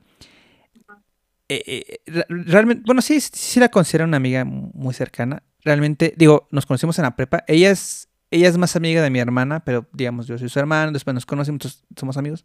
[1.49, 5.43] Eh, eh, realmente, bueno, sí, sí la considero una amiga muy cercana.
[5.65, 7.45] Realmente, digo, nos conocimos en la prepa.
[7.47, 10.93] Ella es, ella es más amiga de mi hermana, pero digamos, yo soy su hermano,
[10.93, 12.45] después nos conocimos, somos amigos.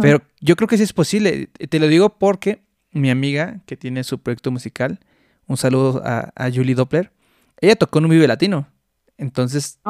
[0.00, 1.46] Pero yo creo que sí es posible.
[1.46, 5.00] Te lo digo porque mi amiga, que tiene su proyecto musical,
[5.46, 7.12] un saludo a, Julie Doppler,
[7.60, 8.68] ella tocó en un Vive Latino.
[9.16, 9.80] Entonces,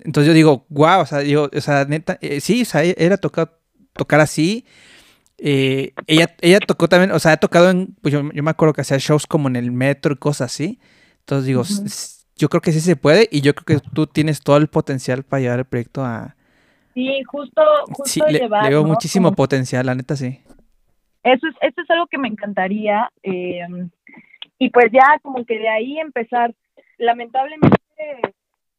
[0.00, 3.16] entonces yo digo, wow, o sea, digo, o sea, neta, eh, sí, o sea, era
[3.16, 3.52] tocar,
[3.92, 4.64] tocar así.
[5.38, 8.82] Eh, ella, ella tocó también, o sea, ha tocado en, pues yo, me acuerdo que
[8.82, 10.78] hacía shows como en el metro y cosas así.
[11.20, 11.62] Entonces digo,
[12.36, 15.22] yo creo que sí se puede y yo creo que tú tienes todo el potencial
[15.22, 16.36] para llevar el proyecto a,
[16.94, 20.40] Sí, justo, justo le, veo muchísimo potencial, la neta sí.
[21.24, 23.10] Eso es, eso es algo que me encantaría.
[23.24, 23.66] Eh,
[24.58, 26.54] y pues ya como que de ahí empezar.
[26.96, 27.76] Lamentablemente,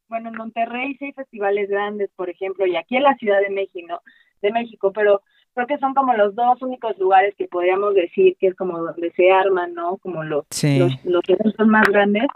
[0.08, 3.50] bueno, en Monterrey sí hay festivales grandes, por ejemplo, y aquí en la Ciudad de
[3.50, 4.00] México,
[4.42, 5.22] de México, pero
[5.54, 9.10] creo que son como los dos únicos lugares que podríamos decir que es como donde
[9.12, 9.96] se arman, ¿no?
[9.96, 12.26] Como los, los, los eventos más grandes.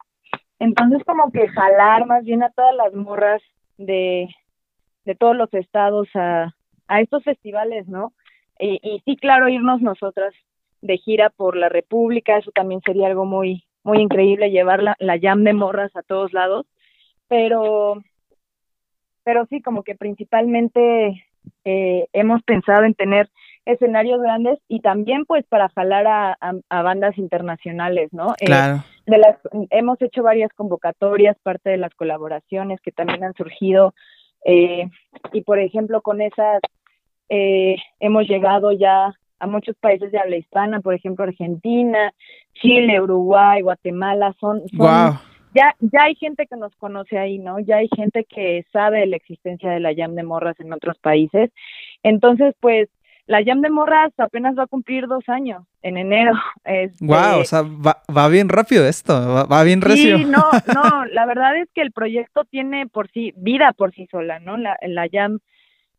[0.59, 3.43] Entonces como que jalar más bien a todas las morras
[3.79, 4.29] de,
[5.05, 6.55] de todos los estados a,
[6.89, 8.13] a estos festivales, ¿no?
[8.59, 10.35] Y, y, sí, claro, irnos nosotras
[10.83, 15.19] de gira por la República, eso también sería algo muy, muy increíble, llevar la, la
[15.19, 16.67] jam de morras a todos lados,
[17.31, 18.03] pero,
[19.23, 21.25] pero sí, como que principalmente
[21.65, 23.31] eh, hemos pensado en tener
[23.65, 28.35] escenarios grandes y también pues para jalar a, a, bandas internacionales, ¿no?
[28.41, 28.83] Eh, claro.
[29.07, 29.39] de las,
[29.71, 33.95] hemos hecho varias convocatorias, parte de las colaboraciones que también han surgido
[34.45, 34.89] eh,
[35.33, 36.61] y por ejemplo, con esas
[37.29, 42.13] eh, hemos llegado ya a muchos países de habla hispana, por ejemplo, Argentina,
[42.55, 44.63] Chile, Uruguay, Guatemala, son,
[45.55, 47.59] ya, ya hay gente que nos conoce ahí, ¿no?
[47.61, 51.51] Ya hay gente que sabe la existencia de la Jam de Morras en otros países.
[52.03, 52.89] Entonces, pues,
[53.27, 56.33] la Jam de Morras apenas va a cumplir dos años, en enero.
[56.65, 60.19] Este, wow, o sea, va, va bien rápido esto, va, va, bien recio.
[60.19, 60.45] Sí, no,
[60.75, 64.57] no, la verdad es que el proyecto tiene por sí, vida por sí sola, ¿no?
[64.57, 65.41] La, la Jam,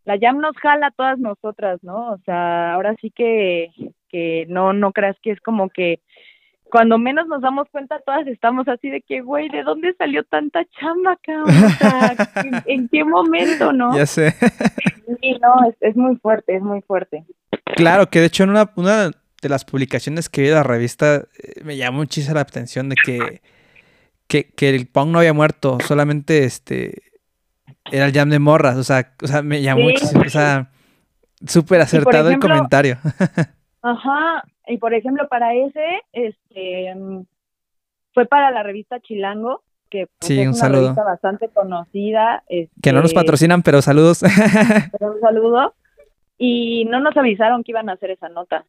[0.05, 2.11] la Jam nos jala a todas nosotras, ¿no?
[2.11, 3.69] O sea, ahora sí que,
[4.07, 5.99] que no, no creas que es como que
[6.71, 10.61] cuando menos nos damos cuenta, todas estamos así de que, güey, ¿de dónde salió tanta
[10.79, 11.49] chamba, cabrón?
[11.49, 13.95] O sea, ¿en, en qué momento, no?
[13.95, 14.31] Ya sé.
[14.31, 17.25] Sí, no, es, es, muy fuerte, es muy fuerte.
[17.75, 19.11] Claro, que de hecho en una, una
[19.41, 22.95] de las publicaciones que vi de la revista eh, me llamó muchísimo la atención de
[22.95, 23.41] que,
[24.27, 27.11] que, que el punk no había muerto, solamente este
[27.91, 29.93] era el jam de morras, o sea, o sea me llamó sí.
[29.93, 30.71] muchísimo, o sea,
[31.45, 32.97] súper acertado ejemplo, el comentario.
[33.81, 36.93] Ajá, y por ejemplo, para ese, este,
[38.13, 40.81] fue para la revista Chilango, que pues, sí, es un una saludo.
[40.83, 42.43] revista bastante conocida.
[42.47, 44.21] Este, que no nos patrocinan, pero saludos.
[44.97, 45.73] pero un saludo.
[46.37, 48.65] Y no nos avisaron que iban a hacer esa nota.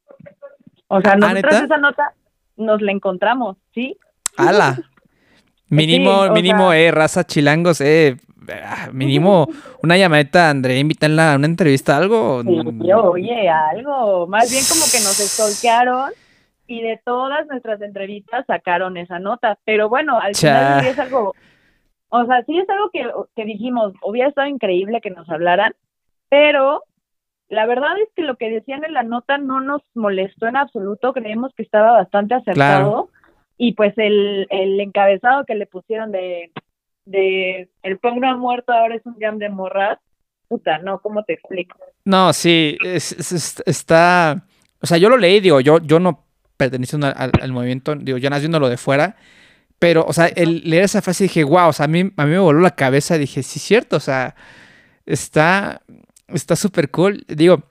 [0.89, 2.13] O sea, nosotros ¿Ah, esa nota
[2.57, 3.97] nos la encontramos, ¿sí?
[4.37, 4.79] ¡Hala!
[5.69, 8.17] Mínimo, Sí, mínimo, sea- eh, raza chilangos, eh.
[8.65, 9.49] Ah, Mínimo
[9.83, 12.43] una llamadita a Andrea, invítanla a una entrevista, algo.
[12.43, 14.27] Sí, oye, algo.
[14.27, 16.13] Más bien como que nos stalkearon
[16.67, 19.59] y de todas nuestras entrevistas sacaron esa nota.
[19.65, 20.59] Pero bueno, al Cha.
[20.59, 21.35] final sí es algo,
[22.09, 25.75] o sea, sí es algo que, que dijimos, hubiera estado increíble que nos hablaran,
[26.29, 26.83] pero
[27.49, 31.13] la verdad es que lo que decían en la nota no nos molestó en absoluto,
[31.13, 33.11] creemos que estaba bastante acertado.
[33.59, 36.51] Y pues el, el encabezado que le pusieron de,
[37.05, 39.99] de el punk ha muerto, ahora es un jam de morras,
[40.49, 41.77] puta, no, ¿cómo te explico?
[42.05, 44.45] No, sí, es- es- es- está.
[44.81, 46.25] O sea, yo lo leí, digo, yo, yo no
[46.57, 49.17] pertenezco al, movimiento, digo, yo nací viéndolo de fuera,
[49.79, 52.31] pero, o sea, el leer esa frase dije, wow, o sea, a mí, a mí
[52.33, 54.35] me voló la cabeza, dije, sí, cierto, o sea,
[55.07, 55.83] está
[56.29, 57.25] está súper cool.
[57.29, 57.63] Digo,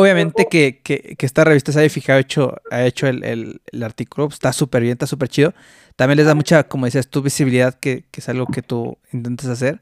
[0.00, 3.82] obviamente que, que, que esta revista se haya fijado, hecho, ha hecho el, el, el
[3.82, 5.54] artículo, está súper bien, está súper chido.
[5.96, 9.46] También les da mucha, como decías tú, visibilidad, que, que es algo que tú intentas
[9.46, 9.80] hacer.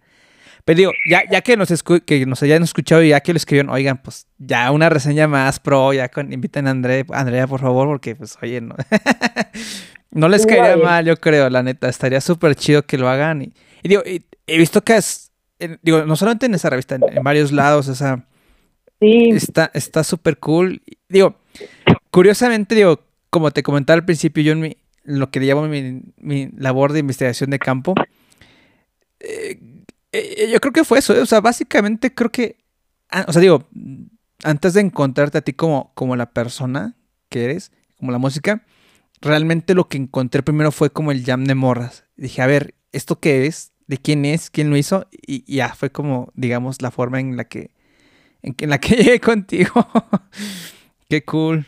[0.64, 3.36] Pero digo, ya, ya que nos escu- que nos hayan escuchado y ya que lo
[3.36, 7.60] escribieron, oigan, pues ya una reseña más pro, ya con, inviten a André, Andrea, por
[7.60, 8.76] favor, porque pues oye, no,
[10.10, 13.42] no les caería mal, yo creo, la neta, estaría súper chido que lo hagan.
[13.42, 13.52] Y,
[13.82, 17.02] y digo, y- he visto que es, en- digo, no solamente en esa revista, en,
[17.16, 18.24] en varios lados, o sea,
[19.02, 19.30] Sí,
[19.74, 20.80] está súper cool.
[21.08, 21.36] Digo,
[22.10, 23.00] curiosamente, digo,
[23.30, 27.00] como te comentaba al principio, yo en mi, lo que llamo mi, mi labor de
[27.00, 27.94] investigación de campo,
[29.18, 29.58] eh,
[30.12, 32.58] eh, yo creo que fue eso, eh, o sea, básicamente creo que,
[33.10, 33.66] ah, o sea, digo,
[34.44, 36.96] antes de encontrarte a ti como, como la persona
[37.28, 38.64] que eres, como la música,
[39.20, 42.04] realmente lo que encontré primero fue como el jam de morras.
[42.16, 43.72] Dije, a ver, ¿esto qué es?
[43.86, 44.50] ¿De quién es?
[44.50, 45.08] ¿Quién lo hizo?
[45.26, 47.70] Y ya fue como, digamos, la forma en la que,
[48.42, 49.86] en, la que llegué contigo.
[51.08, 51.66] Qué cool.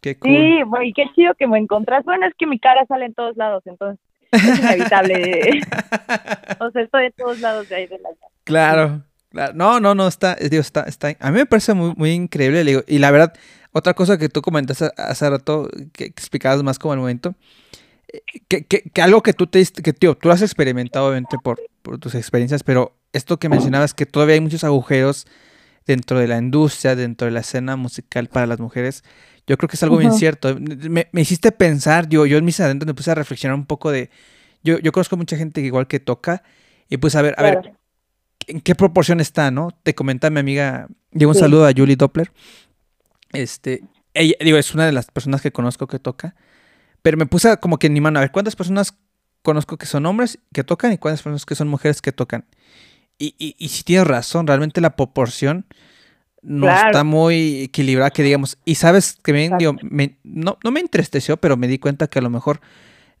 [0.00, 0.30] Qué cool.
[0.30, 2.04] sí, güey, qué chido que me encontrás.
[2.04, 3.98] Bueno, es que mi cara sale en todos lados, entonces
[4.30, 5.60] es inevitable.
[6.60, 8.10] o sea, estoy en todos lados de ahí de la
[8.44, 9.52] Claro, claro.
[9.54, 12.82] No, no, no, está, digo, está, está, a mí me parece muy, muy increíble, digo,
[12.86, 13.34] y la verdad,
[13.72, 17.34] otra cosa que tú comentaste hace rato, que explicabas más como el momento,
[18.48, 21.38] que, que, que algo que tú te diste- que tío, tú lo has experimentado obviamente
[21.38, 25.26] por, por tus experiencias, pero esto que mencionabas, que todavía hay muchos agujeros
[25.86, 29.04] dentro de la industria, dentro de la escena musical para las mujeres,
[29.46, 30.18] yo creo que es algo bien Ujú.
[30.18, 30.56] cierto.
[30.60, 33.90] Me, me hiciste pensar, yo, yo en mis adentros me puse a reflexionar un poco
[33.90, 34.10] de,
[34.62, 36.42] yo, yo conozco mucha gente que igual que toca,
[36.90, 37.72] y pues a ver, a ver,
[38.46, 39.70] en qué proporción está, ¿no?
[39.82, 41.40] Te comenta mi amiga, digo un Sí.
[41.40, 42.30] saludo a Julie Doppler.
[43.32, 43.82] Este,
[44.14, 46.34] ella, digo, es una de las personas que conozco que toca,
[47.02, 48.94] pero me puse como que en mi mano, a ver, ¿cuántas personas
[49.42, 52.44] conozco que son hombres que tocan y cuántas personas que son mujeres que tocan?
[53.18, 55.66] Y, y, y si tienes razón, realmente la proporción
[56.42, 56.88] no Claro.
[56.90, 61.36] está muy equilibrada, que digamos, y sabes que me, digo, me- no, no me entristeció,
[61.36, 62.60] pero me di cuenta que a lo mejor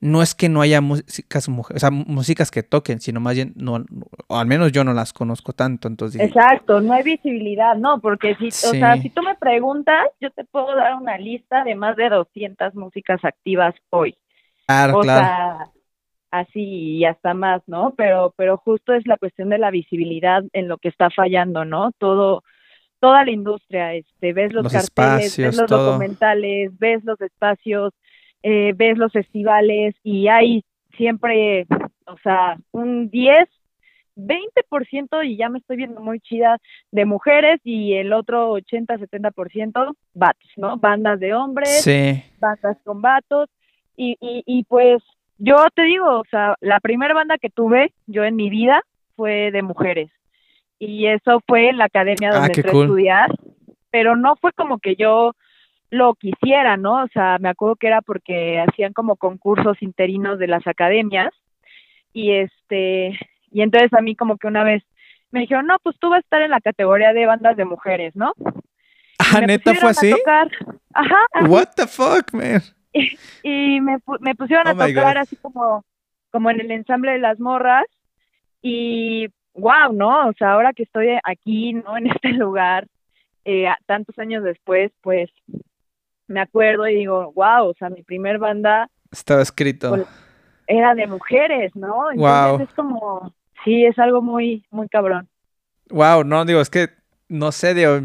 [0.00, 3.52] no es que no haya músicas mujeres, o sea, músicas que toquen, sino más bien,
[3.56, 3.84] no,
[4.28, 8.36] o al menos yo no las conozco tanto, entonces Exacto, no hay visibilidad, no, porque
[8.36, 11.96] si, o sea, si tú me preguntas, yo te puedo dar una lista de más
[11.96, 14.16] de 200 músicas activas hoy.
[14.66, 15.26] claro, o claro.
[15.26, 15.70] sea,
[16.30, 17.94] así y hasta más, ¿no?
[17.96, 21.92] Pero, pero justo es la cuestión de la visibilidad en lo que está fallando, ¿no?
[21.98, 22.44] Todo,
[23.00, 25.92] toda la industria, este, ves los, Los carteles, espacios, ves los todo.
[25.92, 27.92] documentales, ves los espacios,
[28.42, 30.64] eh, ves los festivales y hay
[30.96, 31.66] siempre,
[32.06, 33.48] o sea, un 10,
[34.16, 36.58] 20% y ya me estoy viendo muy chida
[36.90, 40.76] de mujeres y el otro 80, 70% vatos, ¿no?
[40.76, 43.48] Bandas de hombres, Sí, bandas con vatos
[43.96, 45.02] y, y, y pues
[45.38, 48.82] yo te digo, o sea, la primera banda que tuve yo en mi vida
[49.14, 50.10] fue de mujeres
[50.80, 52.82] y eso fue en la academia Ah, donde qué entré cool.
[52.82, 53.30] a estudiar
[53.90, 55.32] pero no fue como que yo
[55.90, 57.04] lo quisiera, ¿no?
[57.04, 61.32] O sea, me acuerdo que era porque hacían como concursos interinos de las academias
[62.12, 63.18] y este,
[63.50, 64.82] y entonces a mí como que una vez
[65.30, 68.16] me dijeron, no, pues tú vas a estar en la categoría de bandas de mujeres,
[68.16, 68.32] ¿no?
[69.18, 70.14] Ah, neta fue así.
[70.94, 71.16] Ajá.
[71.48, 72.62] What the fuck, man.
[73.42, 75.84] Y, me, me, pusieron a oh tocar así como,
[76.30, 77.84] como en el ensamble de las morras
[78.62, 80.28] y wow, ¿no?
[80.28, 81.96] O sea, ahora que estoy aquí, ¿no?
[81.98, 82.86] En este lugar,
[83.44, 85.30] eh, tantos años después, pues
[86.28, 88.88] me acuerdo y digo, wow, o sea, mi primer banda...
[89.10, 89.90] Estaba escrito.
[89.90, 90.06] Pues,
[90.66, 92.10] era de mujeres, ¿no?
[92.12, 95.28] Entonces es como, sí, es algo muy, muy cabrón.
[95.90, 96.90] Wow, no, digo, es que,
[97.28, 98.00] no sé, digo,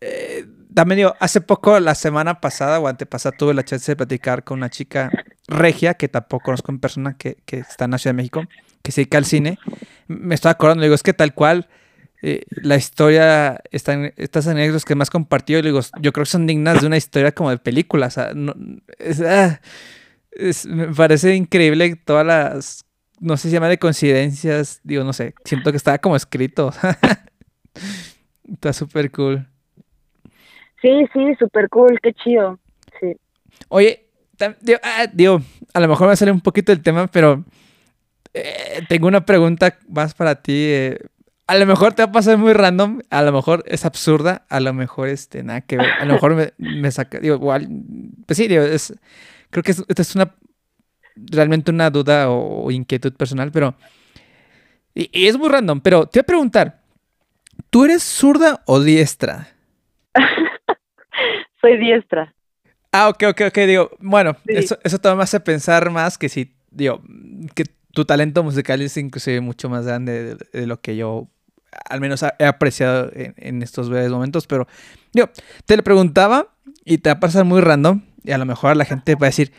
[0.00, 4.44] eh, también digo, hace poco, la semana pasada o antepasada, tuve la chance de platicar
[4.44, 5.10] con una chica
[5.48, 8.42] regia, que tampoco conozco en persona, que, que está en la Ciudad de México,
[8.82, 9.58] que se dedica al cine.
[10.08, 11.68] Me estaba acordando, digo, es que tal cual
[12.24, 16.80] eh, la historia, están, estas anécdotas que más compartido, digo, yo creo que son dignas
[16.80, 18.06] de una historia como de película.
[18.06, 18.54] O sea, no,
[19.26, 19.58] ah,
[20.68, 22.86] me parece increíble todas las,
[23.18, 26.72] no sé si se llama de coincidencias, digo, no sé, siento que estaba como escrito.
[28.44, 29.44] Está súper cool.
[30.80, 32.60] Sí, sí, súper cool, qué chido.
[33.00, 33.16] Sí.
[33.68, 34.06] Oye,
[34.82, 35.40] ah, digo,
[35.74, 37.44] a lo mejor me sale un poquito el tema, pero
[38.34, 40.52] eh, tengo una pregunta más para ti.
[40.52, 40.98] Eh,
[41.46, 44.60] a lo mejor te va a pasar muy random, a lo mejor es absurda, a
[44.60, 47.68] lo mejor este, nada que ver, a lo mejor me, me saca, digo, igual,
[48.26, 48.94] pues sí, digo, es,
[49.50, 50.34] creo que esta es una,
[51.16, 53.74] realmente una duda o, inquietud personal, pero,
[54.94, 56.80] y, es muy random, pero te voy a preguntar,
[57.70, 59.48] ¿tú eres zurda o diestra?
[61.60, 62.34] Soy diestra.
[62.92, 66.54] Ah, ok, ok, ok, digo, bueno, eso, eso todavía me hace pensar más que si,
[66.70, 67.02] digo,
[67.54, 71.28] que tu talento musical es inclusive mucho más grande de, lo que yo
[71.88, 74.66] al menos he apreciado en, estos breves momentos, pero
[75.14, 75.30] yo
[75.64, 76.48] te le preguntaba
[76.84, 79.30] y te va a pasar muy random y a lo mejor la gente va a
[79.30, 79.52] decir,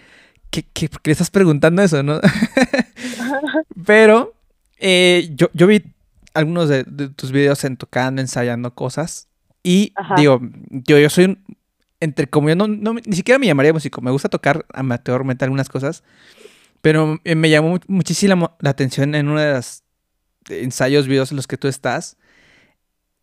[0.51, 2.03] ¿qué, qué, le estás preguntando eso?
[2.03, 2.19] ¿no?
[3.85, 4.33] pero
[4.77, 5.83] eh, yo, yo vi
[6.33, 6.83] algunos de,
[7.15, 9.27] tus videos en tocando, ensayando cosas
[9.63, 11.43] y digo, yo, yo soy un,
[12.03, 16.03] entre como yo no, ni siquiera me llamaría músico, me gusta tocar amateurmente algunas cosas.
[16.83, 19.83] Pero eh, me llamó muchísimo la atención en uno de los
[20.49, 22.17] ensayos, videos en los que tú estás.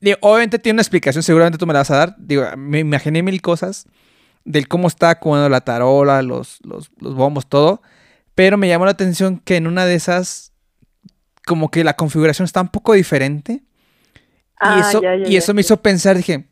[0.01, 2.17] Digo, obviamente tiene una explicación, seguramente tú me la vas a dar.
[2.17, 3.85] Digo, me imaginé mil cosas
[4.47, 7.83] del cómo está acomodando la tarola, los, los, los bombos, todo.
[8.35, 10.55] Pero me llamó la atención que en una de esas,
[11.45, 13.53] como que la configuración está un poco diferente.
[13.53, 13.63] y
[14.59, 16.49] ah, eso, y eso me hizo pensar, dije,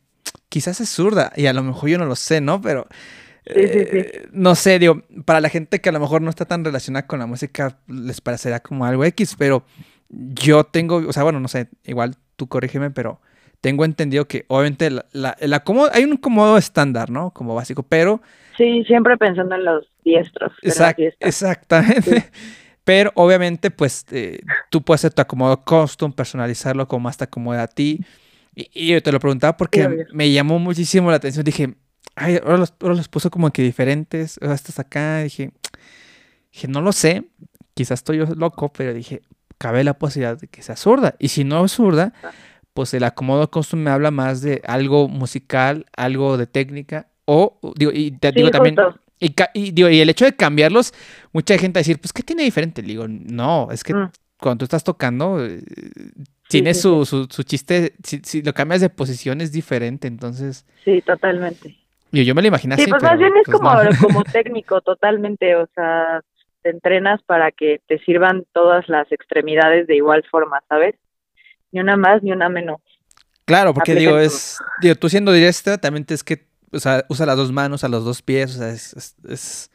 [0.47, 1.33] quizás es zurda.
[1.35, 2.61] Y a lo mejor yo no lo sé, ¿no?
[2.61, 2.87] Pero
[3.49, 7.07] eh, no sé, digo, para la gente que a lo mejor no está tan relacionada
[7.07, 9.63] con la música, les parecerá como algo X, pero
[10.09, 13.21] yo tengo, o sea, bueno, no sé, igual tú corrígeme, pero
[13.61, 15.35] tengo entendido que obviamente la, la,
[15.91, 17.31] hay un acomodo estándar, ¿no?
[17.31, 18.21] Como básico, pero...
[18.57, 20.51] Sí, siempre pensando en los diestros.
[20.61, 22.29] exactamente.
[22.89, 24.39] Pero obviamente, pues, eh,
[24.71, 27.99] tú puedes hacer tu acomodo custom, personalizarlo como más te acomoda a ti.
[28.55, 31.45] Y, yo te lo preguntaba porque me llamó muchísimo la atención.
[31.45, 31.75] Dije,
[32.19, 35.51] ay, ahora los, los puso como que diferentes, estás acá, dije,
[36.51, 37.23] dije, no lo sé,
[37.73, 39.21] quizás estoy yo loco, pero dije,
[39.57, 42.13] cabe la posibilidad de que sea zurda, y si no es zurda,
[42.73, 47.91] pues el acomodo custom me habla más de algo musical, algo de técnica, o, digo,
[47.93, 48.75] y te digo también...
[49.21, 50.93] Y, digo, y el hecho de cambiarlos,
[51.33, 52.81] mucha gente va a decir, pues, ¿qué tiene diferente?
[52.81, 54.11] Le digo, no, es que mm.
[54.39, 55.61] cuando tú estás tocando, eh,
[56.47, 60.65] tiene su, su, su, chiste, si, si, lo cambias de posición es diferente, entonces...
[60.85, 61.78] Sí, totalmente.
[62.11, 65.55] Yo, yo me lo imaginé sí, pues más bien es pues como, como técnico totalmente,
[65.55, 66.21] o sea,
[66.61, 70.95] te entrenas para que te sirvan todas las extremidades de igual forma, ¿sabes?
[71.71, 72.81] Ni una más ni una menos.
[73.45, 77.37] Claro, porque digo, es, digo, tú siendo directa, también es que, o sea, usa las
[77.37, 79.71] dos manos, a los dos pies, o sea, es, es,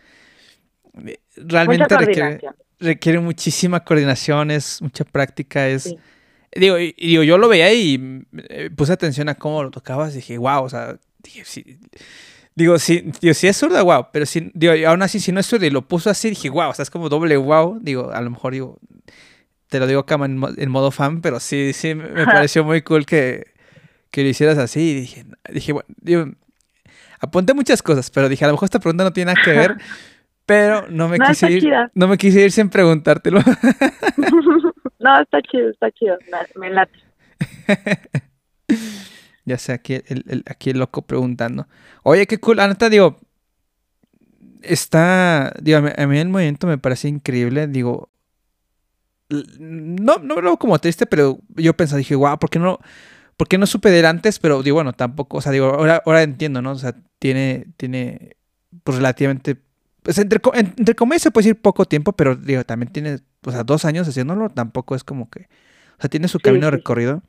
[1.37, 2.41] realmente requiere,
[2.79, 5.95] requiere muchísima coordinación, es mucha práctica, es...
[6.57, 10.19] Digo, y, digo, yo lo veía y eh, puse atención a cómo lo tocabas y
[10.19, 11.79] dije, wow, o sea, dije, sí,
[12.55, 15.47] digo, sí, digo, si es zurda, wow, pero si, digo, aún así, si no es
[15.47, 18.21] zurda y lo puso así, dije, wow, o sea, es como doble wow, digo, a
[18.21, 18.79] lo mejor, digo,
[19.69, 23.07] te lo digo acá en, en modo fan, pero sí, sí, me pareció muy cool
[23.07, 23.53] que,
[24.11, 26.27] que lo hicieras así, y dije, dije, bueno, digo,
[27.21, 29.77] apunté muchas cosas, pero dije, a lo mejor esta pregunta no tiene nada que ver,
[30.47, 33.41] pero no me quise ir, no me quise ir sin preguntártelo.
[35.01, 36.99] no, está chido, está chido, me, me late.
[39.45, 41.69] Ya sé, aquí el, aquí el loco preguntando.
[42.03, 42.61] Oye, qué cool.
[42.61, 43.19] Anata, digo,
[44.63, 47.67] está, digo, a mí el movimiento me parece increíble.
[47.67, 48.09] Digo,
[49.59, 52.79] no, no lo como triste, pero yo pensé, dije, wow, ¿por qué no,
[53.37, 56.23] porque no supe de él antes, pero digo, bueno, tampoco, o sea, digo, ahora, ahora
[56.23, 56.73] entiendo, ¿no?
[56.73, 58.37] O sea, tiene, tiene,
[58.85, 59.57] pues relativamente,
[60.03, 63.65] pues entre, entre comillas se puede decir poco tiempo, pero digo, también tiene, o sea,
[63.65, 65.49] dos años haciéndolo, tampoco es como que,
[65.99, 67.23] o sea, tiene su camino recorrido.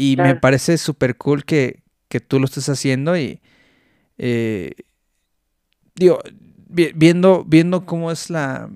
[0.00, 3.40] Y me parece súper cool que, que, tú lo estés haciendo y,
[4.16, 4.72] eh,
[5.94, 6.20] digo,
[6.68, 8.70] viendo, viendo cómo es la,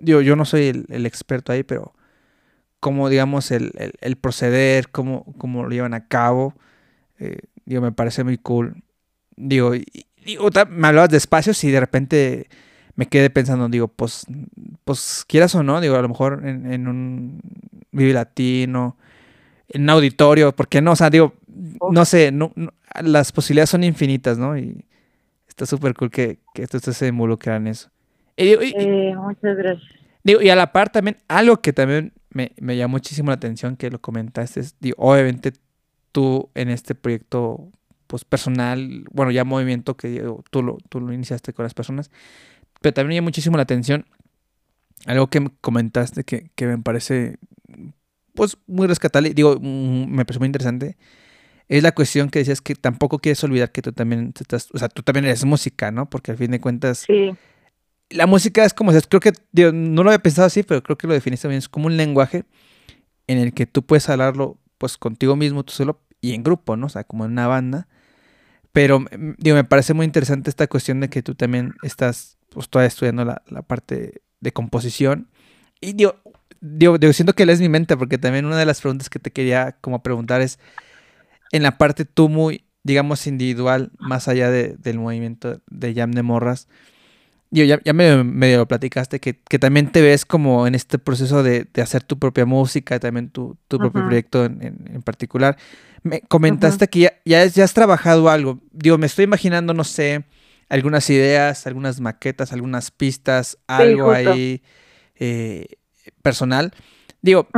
[0.00, 1.92] digo, yo no soy el, el experto ahí, pero
[2.80, 6.54] cómo, digamos, el, el, proceder, cómo, cómo, lo llevan a cabo.
[7.18, 8.82] Eh, digo, me parece muy cool.
[9.36, 9.72] Digo,
[10.24, 12.48] digo, me hablabas de espacios y de repente
[12.94, 14.26] me quedé pensando, digo, pues,
[14.84, 17.40] pues quieras o no, digo, a lo mejor en, un
[17.90, 18.96] Vive Latino,
[19.68, 20.92] en un auditorio, ¿por qué no?
[20.92, 21.34] O sea, digo,
[21.90, 22.52] no sé, no,
[23.02, 24.56] las posibilidades son infinitas, ¿no?
[24.56, 24.84] Y
[25.48, 27.90] está súper cool que, que esto se involucra en eso.
[28.36, 29.88] Eh, muchas gracias.
[30.22, 33.76] Digo, y a la par también, algo que también me, me llamó muchísimo la atención
[33.76, 34.62] que lo comentaste.
[34.80, 35.52] digo, obviamente
[36.12, 37.70] tú en este proyecto
[38.06, 42.10] pues personal, bueno, ya movimiento que tú lo, tú lo iniciaste con las personas,
[42.80, 44.06] pero también me llamó muchísimo la atención
[45.06, 47.36] algo que comentaste que, que me parece
[48.34, 50.96] pues muy rescatable, digo, mm, me parece muy interesante,
[51.68, 54.88] es la cuestión que decías que tampoco quieres olvidar que tú también estás, o sea,
[54.88, 56.10] tú también eres música, ¿no?
[56.10, 57.32] Porque al fin de cuentas, sí
[58.10, 59.32] la música es como, creo que,
[59.72, 62.44] no lo había pensado así, pero creo que lo definiste también, es como un lenguaje
[63.26, 66.86] en el que tú puedes hablarlo pues contigo mismo, tú solo, y en grupo, ¿no?
[66.86, 67.88] O sea, como en una banda.
[68.72, 72.68] Pero, mm, digo, me parece muy interesante esta cuestión de que tú también estás, pues,
[72.68, 75.28] todavía estudiando la, parte de composición.
[75.80, 76.16] Y digo,
[76.60, 79.76] digo, siento que lees mi mente, porque también una de las preguntas que te quería
[79.80, 80.58] como preguntar es,
[81.52, 86.68] en la parte tú muy, digamos, individual, más allá del movimiento de Jam de Morras,
[87.50, 91.68] ya, ya me, medio lo platicaste, que, también te ves como en este proceso de,
[91.80, 95.56] hacer tu propia música, también tu, propio proyecto en, particular.
[96.02, 98.58] Me comentaste que ya, ya, has trabajado algo.
[98.72, 100.24] Digo, me estoy imaginando, no sé,
[100.68, 104.60] algunas ideas, algunas maquetas, algunas pistas, algo ahí
[105.16, 105.66] eh,
[106.22, 106.72] personal.
[107.22, 107.48] Digo,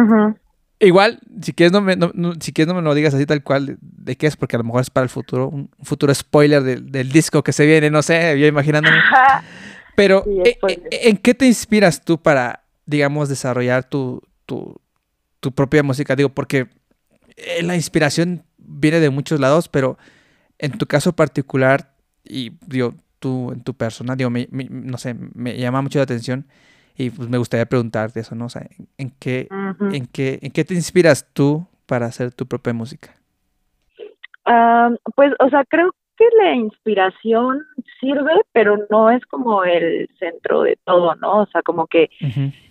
[0.78, 1.96] igual, si quieres no, me,
[2.40, 4.64] si quieres no me lo digas así tal cual de, qué es, porque a lo
[4.64, 8.02] mejor es para el futuro, un, futuro spoiler del, del disco que se viene, no
[8.02, 8.96] sé, yo imaginándome.
[9.96, 14.78] Pero, eh, eh, ¿en qué te inspiras tú para, digamos, desarrollar tu, tu,
[15.54, 16.14] propia música?
[16.14, 16.68] Digo, porque
[17.36, 19.96] eh, la inspiración viene de muchos lados, pero
[20.58, 25.80] en tu caso particular, y digo, tú en tu persona, digo, no sé, me llama
[25.80, 26.46] mucho la atención
[26.96, 28.46] y pues me gustaría preguntarte eso, ¿no?
[28.46, 28.66] O sea,
[28.98, 29.48] ¿en qué,
[29.92, 33.14] en qué, en qué te inspiras tú para hacer tu propia música?
[34.44, 37.64] Ah, pues, o sea, creo que la inspiración
[38.00, 41.42] sirve, pero no es como el centro de todo, ¿no?
[41.42, 42.08] O sea, como que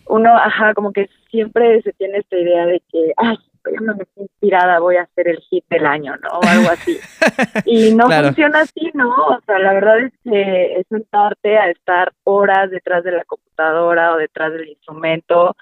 [0.08, 3.38] uno, ajá, como que siempre se tiene esta idea de que, ay,
[3.72, 6.40] estoy inspirada, voy a hacer el hit del año, ¿no?
[6.40, 7.00] O algo así.
[7.66, 9.10] Y no funciona así, ¿no?
[9.10, 14.14] O sea, la verdad es que es sentarte a estar horas detrás de la computadora
[14.14, 15.56] o detrás del instrumento,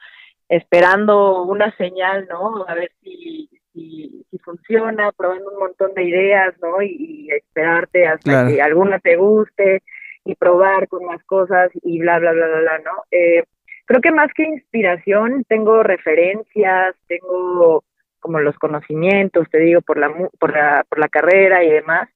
[0.49, 2.65] esperando una señal, ¿no?
[2.67, 6.81] A ver si si, si funciona, probando un montón de ideas, ¿no?
[6.81, 9.81] Y, esperarte hasta que alguna te guste
[10.25, 12.91] y probar con más cosas y bla, bla, bla, bla, bla ¿no?
[13.11, 13.43] Eh,
[13.85, 17.83] creo que más que inspiración, tengo referencias, tengo
[18.23, 20.09] como los conocimientos, te digo, por la,
[20.39, 22.07] por la, por la carrera y demás,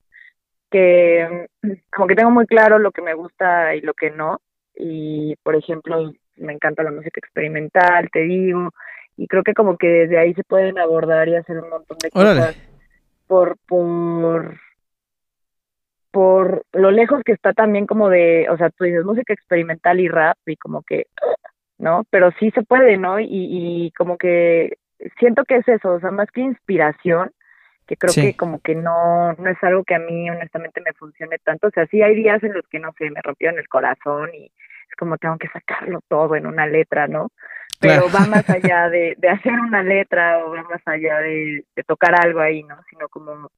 [0.71, 4.39] que mm, como que tengo muy claro lo que me gusta y lo que no.
[4.73, 8.69] Y, por ejemplo, me encanta la música experimental, te digo,
[9.17, 12.09] y creo que como que desde ahí se pueden abordar y hacer un montón de
[12.09, 12.55] cosas
[13.27, 14.57] por por
[16.11, 20.07] por lo lejos que está también como de, o sea, tú dices música experimental y
[20.07, 21.07] rap y como que,
[21.77, 22.05] ¿no?
[22.09, 23.19] Pero sí se puede, ¿no?
[23.19, 24.77] Y, y como que
[25.19, 27.31] siento que es eso, o sea, más que inspiración,
[27.85, 31.37] que creo que como que no, no es algo que a mí honestamente me funcione
[31.39, 33.67] tanto, o sea, sí hay días en los que, no sé, me rompió en el
[33.69, 37.31] corazón y es como tengo que sacarlo todo en una letra, ¿no?
[37.79, 41.83] pero va más allá de, de, hacer una letra o va más allá de, de,
[41.83, 42.77] tocar algo ahí, ¿no?
[42.89, 43.49] Sino como,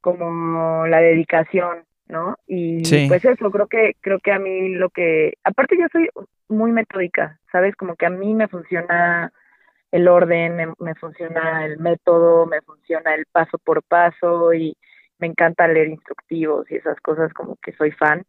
[0.00, 2.36] como la dedicación, ¿no?
[2.46, 6.08] Y pues eso, creo que, creo que a mí lo que, aparte yo soy
[6.48, 7.74] muy metódica, ¿sabes?
[7.76, 9.32] Como que a mí me funciona
[9.92, 14.76] el orden, me, me funciona el método, me funciona el paso por paso y
[15.18, 18.24] me encanta leer instructivos y esas cosas como que soy fan.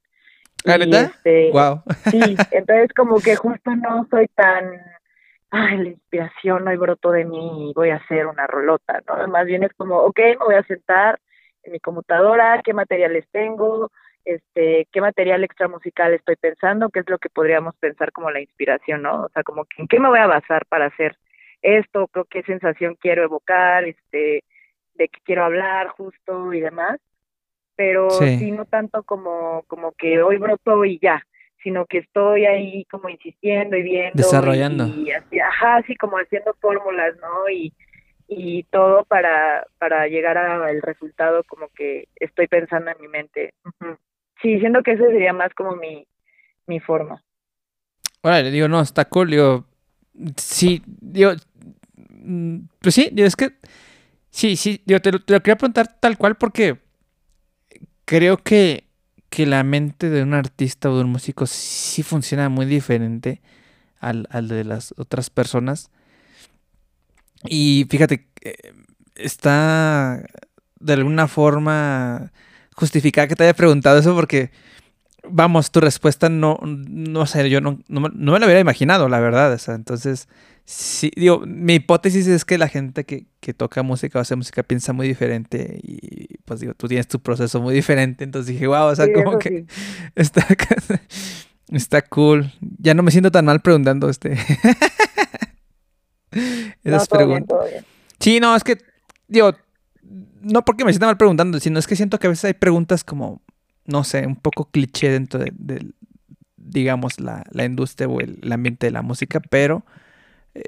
[0.64, 1.12] ¿La verdad?
[1.52, 1.82] wow.
[1.90, 4.80] Este, sí, entonces como que justo no soy tan
[5.54, 9.28] ay, la inspiración hoy brotó de mí y voy a hacer una rolota, ¿no?
[9.28, 11.20] Más bien es como, ok, me voy a sentar
[11.62, 13.92] en mi computadora, qué materiales tengo,
[14.26, 18.42] este, qué material extra musical estoy pensando, qué es lo que podríamos pensar como la
[18.42, 19.26] inspiración, ¿no?
[19.26, 21.16] O sea, como en qué me voy a basar para hacer
[21.64, 24.44] esto, qué sensación quiero evocar, este,
[24.96, 27.00] de qué quiero hablar justo y demás,
[27.76, 31.26] pero sí, no tanto como, como que hoy broto y ya,
[31.64, 34.12] sino que estoy ahí como insistiendo y viendo.
[34.16, 34.88] Desarrollando.
[34.88, 37.50] Y, así, ajá, así como haciendo fórmulas, ¿no?
[37.50, 37.74] Y,
[38.28, 43.54] y todo para, para llegar al resultado como que estoy pensando en mi mente.
[44.42, 46.06] Sí, siento que ese sería más como mi,
[46.68, 47.24] mi forma.
[48.22, 49.66] Órale, digo, no, está cool, digo,
[50.38, 51.34] sí, digo,
[52.24, 53.54] mm, pues sí, es que,
[54.30, 56.80] sí, sí, digo, te lo, te lo quería preguntar tal cual porque
[58.06, 58.86] creo que,
[59.30, 63.42] que la mente de un artista o de un músico sí funciona muy diferente
[64.00, 65.90] al, al de las otras personas.
[67.46, 68.74] Y fíjate, eh,
[69.16, 70.24] está
[70.80, 72.32] de alguna forma
[72.76, 74.52] justificada que te haya preguntado eso porque,
[75.30, 79.54] vamos, tu respuesta no, no sé, yo no, no, me lo hubiera imaginado, la verdad.
[79.68, 80.28] O entonces,
[80.66, 84.64] sí, digo, mi hipótesis es que la gente que, que, toca música o hace música
[84.64, 88.24] piensa muy diferente y pues digo, tú tienes tu proceso muy diferente.
[88.24, 89.66] Entonces dije, wow, o sea, como que
[90.16, 90.46] está,
[91.72, 92.52] está cool.
[92.80, 94.38] Ya no me siento tan mal preguntando este.
[96.84, 97.58] Esas preguntas.
[98.20, 98.78] Sí, no, es que,
[99.28, 99.54] digo,
[100.42, 103.04] no porque me sienta mal preguntando, sino es que siento que a veces hay preguntas
[103.04, 103.42] como,
[103.86, 105.86] no sé, un poco cliché dentro de,
[106.58, 109.84] digamos, la, industria o el, ambiente de la música, pero
[110.56, 110.64] eh,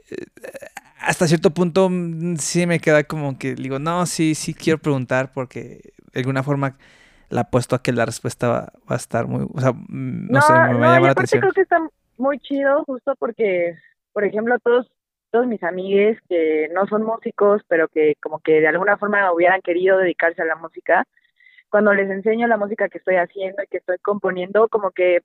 [0.99, 5.31] hasta cierto punto mm, sí me queda como que digo, no, sí, sí quiero preguntar
[5.33, 6.77] porque de alguna forma
[7.29, 10.53] la apuesto a que la respuesta va, a estar muy, o sea, mm, no, sé,
[10.53, 11.41] me, me llama la atención.
[11.41, 11.77] creo que está
[12.17, 13.77] muy chido justo porque,
[14.13, 14.87] por ejemplo, todos
[15.35, 19.59] todos mis amigues que no son músicos, pero que como que de alguna forma hubieran
[19.61, 21.05] querido dedicarse a la música,
[21.69, 25.21] cuando les enseño la música que estoy haciendo y que estoy componiendo, como que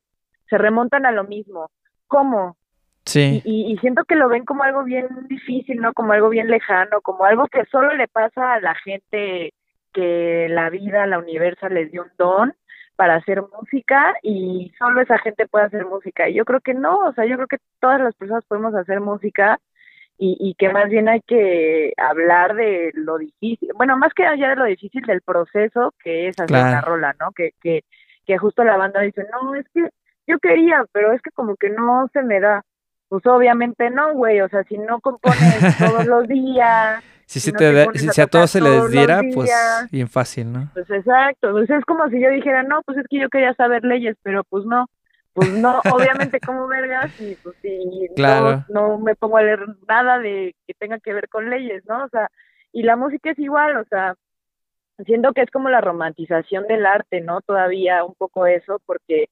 [0.49, 1.71] se remontan a lo mismo.
[2.09, 2.57] ¿Cómo?
[3.05, 3.41] Sí.
[3.45, 5.93] Y, y, siento que lo ven como algo bien difícil, ¿no?
[5.95, 9.53] Como algo bien lejano, como algo que solo le pasa a la gente
[9.93, 12.55] que la vida, la universa les dio un don
[12.97, 16.29] para hacer música y solo esa gente puede hacer música.
[16.29, 19.01] Y yo creo que no, o sea, yo creo que todas las personas podemos hacer
[19.01, 19.59] música
[20.23, 24.51] y, y que más bien hay que hablar de lo difícil, bueno, más que allá
[24.51, 27.33] de lo difícil del proceso que es hacer una rola, ¿no?
[27.33, 27.85] Que, que,
[28.27, 29.89] que justo la banda dice, no, es que
[30.27, 32.63] yo quería, pero es que como que no se me da.
[33.09, 35.39] Pues obviamente no, güey, o sea, si no compones
[35.79, 39.51] todos los días, si, si, te si, a, todos se les diera, pues
[39.91, 40.69] bien fácil, ¿no?
[40.75, 43.85] Pues exacto, pues es como si yo dijera, no, pues es que yo quería saber
[43.85, 44.87] leyes, pero pues no,
[45.33, 50.19] pues no, obviamente como vergas y pues sí, no, no, me pongo a leer nada
[50.19, 52.05] de que tenga que ver con leyes, ¿no?
[52.05, 52.31] O sea,
[52.73, 54.15] y la música es igual, o sea,
[55.05, 57.41] siento que es como la romantización del arte, ¿no?
[57.43, 59.29] Todavía un poco eso, porque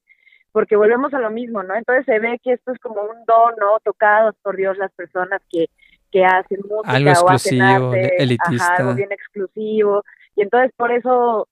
[0.51, 1.75] porque volvemos a lo mismo, ¿no?
[1.75, 3.79] Entonces se ve que esto es como un don, ¿no?
[3.83, 5.67] Tocados por Dios las personas que,
[6.11, 8.75] que hacen música algo exclusivo, o hacen elitista.
[8.77, 10.03] algo bien exclusivo,
[10.35, 11.47] y entonces por eso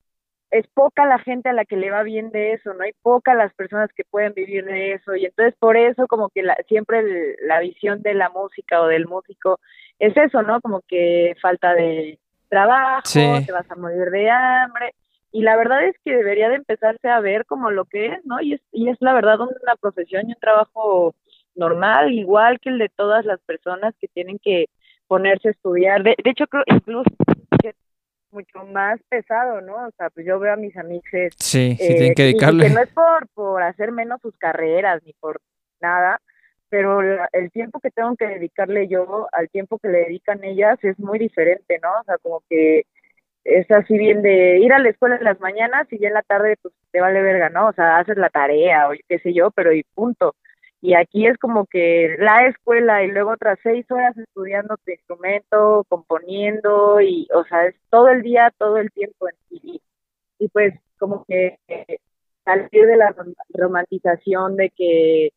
[0.51, 3.35] es poca la gente a la que le va bien de eso, no hay poca
[3.35, 7.35] las personas que pueden vivir de eso y entonces por eso como que la, siempre
[7.41, 9.59] la visión de la música o del músico
[9.99, 10.61] es eso, ¿no?
[10.61, 12.19] Como que falta de
[12.49, 13.01] trabajo,
[13.45, 14.93] te vas a morir de hambre
[15.31, 18.39] y la verdad es que debería de empezarse a ver como lo que es, ¿no?
[18.41, 21.13] Y es, y es la verdad una profesión y un trabajo
[21.55, 24.67] normal, igual que el de todas las personas que tienen que
[25.07, 26.03] ponerse a estudiar.
[26.03, 27.09] De, de hecho, creo incluso
[28.31, 29.87] mucho más pesado, ¿no?
[29.87, 31.05] O sea, pues yo veo a mis amigos.
[31.37, 32.67] Sí, sí, tienen que dedicarle.
[32.67, 35.39] que no es por, por hacer menos sus carreras ni por
[35.79, 36.19] nada,
[36.69, 37.01] pero
[37.31, 41.19] el tiempo que tengo que dedicarle yo al tiempo que le dedican ellas es muy
[41.19, 41.89] diferente, ¿no?
[41.99, 42.85] O sea, como que
[43.43, 46.21] es así bien de ir a la escuela en las mañanas y ya en la
[46.21, 47.67] tarde pues te vale verga, ¿no?
[47.67, 50.35] O sea, haces la tarea o qué sé yo, pero y punto.
[50.81, 55.85] Y aquí es como que la escuela y luego otras seis horas estudiando tu instrumento,
[55.89, 59.27] componiendo y, o sea, es todo el día, todo el tiempo.
[59.49, 59.81] Y,
[60.39, 61.57] y pues como que
[62.45, 63.13] salir de la
[63.53, 65.31] romantización de que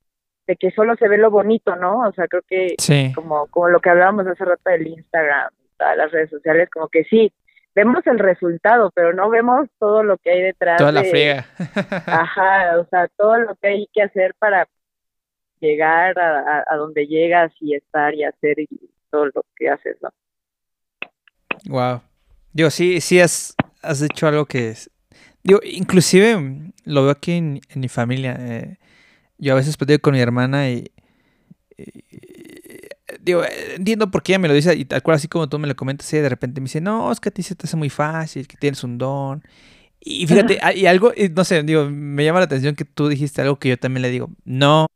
[0.46, 2.00] de que solo se ve lo bonito, ¿no?
[2.00, 2.74] O sea, creo que
[3.14, 7.04] como como lo que hablábamos hace rato del Instagram, todas las redes sociales, como que
[7.04, 7.32] sí,
[7.74, 10.78] vemos el resultado, pero no vemos todo lo que hay detrás.
[10.78, 11.46] Toda la friega.
[12.06, 14.66] Ajá, o sea, todo lo que hay que hacer para
[15.60, 18.68] llegar a, a, donde llegas y estar y hacer y
[19.10, 20.10] todo lo que haces, ¿no?
[21.66, 22.00] Wow.
[22.52, 24.90] Digo, sí, sí has, has hecho algo que es...
[25.42, 28.36] Digo, inclusive lo veo aquí en, mi familia.
[28.38, 28.76] Eh,
[29.38, 30.92] yo a veces platico con mi hermana y,
[33.22, 33.42] digo,
[33.76, 35.76] entiendo por qué ella me lo dice y tal cual así como tú me lo
[35.76, 37.90] comentas, y de repente me dice, no, es que a ti se te hace muy
[37.90, 39.42] fácil, que tienes un don.
[40.00, 43.58] Y fíjate, y algo, no sé, digo, me llama la atención que tú dijiste algo
[43.58, 44.86] que yo también le digo, no,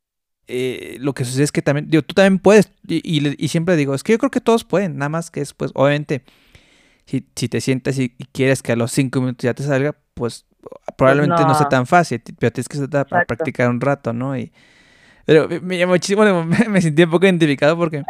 [0.49, 3.01] eh, lo que sucede es que también, digo, tú también puedes, y,
[3.45, 5.71] y, siempre digo, es que yo creo que todos pueden, nada más que es, pues,
[5.75, 6.23] obviamente,
[7.07, 9.95] si, si te sientas y, y quieres que a los cinco minutos ya te salga,
[10.15, 10.47] pues
[10.97, 11.69] probablemente no, sea no.
[11.69, 14.37] tan fácil, pero tienes que estar para practicar un rato, ¿no?
[14.39, 14.53] Y,
[15.27, 18.07] pero me- muchísimo, me, me sentí un poco identificado porque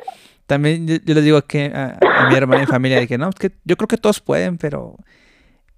[0.46, 3.28] también yo, yo les digo que a, a mi hermana y familia de que no,
[3.30, 4.96] es que yo creo que todos pueden, pero...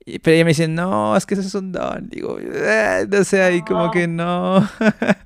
[0.05, 2.09] y- Pero ella me dice, no, es que eso es un don.
[2.11, 2.39] Digo,
[2.69, 4.69] "Ah, no sé, ahí como que no.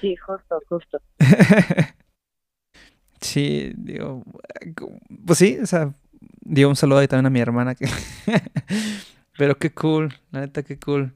[0.00, 0.98] Sí, justo, justo.
[3.20, 4.22] Sí, digo,
[5.24, 5.94] pues sí, o sea,
[6.42, 7.74] digo un saludo ahí también a mi hermana
[9.38, 11.14] pero qué cool, la neta qué cool.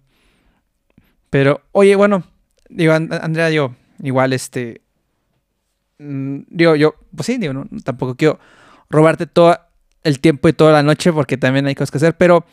[1.30, 2.24] Pero oye, bueno,
[2.70, 4.80] digo And- Andrea, yo igual este
[5.98, 8.38] mm, digo yo, pues sí, digo, no, tampoco quiero
[8.88, 9.59] robarte todo
[10.02, 12.46] el tiempo y toda la noche porque también hay cosas que hacer, pero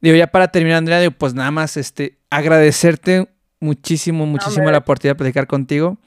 [0.00, 3.28] digo ya para terminar Andrea, digo, pues nada más este agradecerte
[3.66, 5.98] muchísimo, muchísimo la oportunidad de platicar contigo.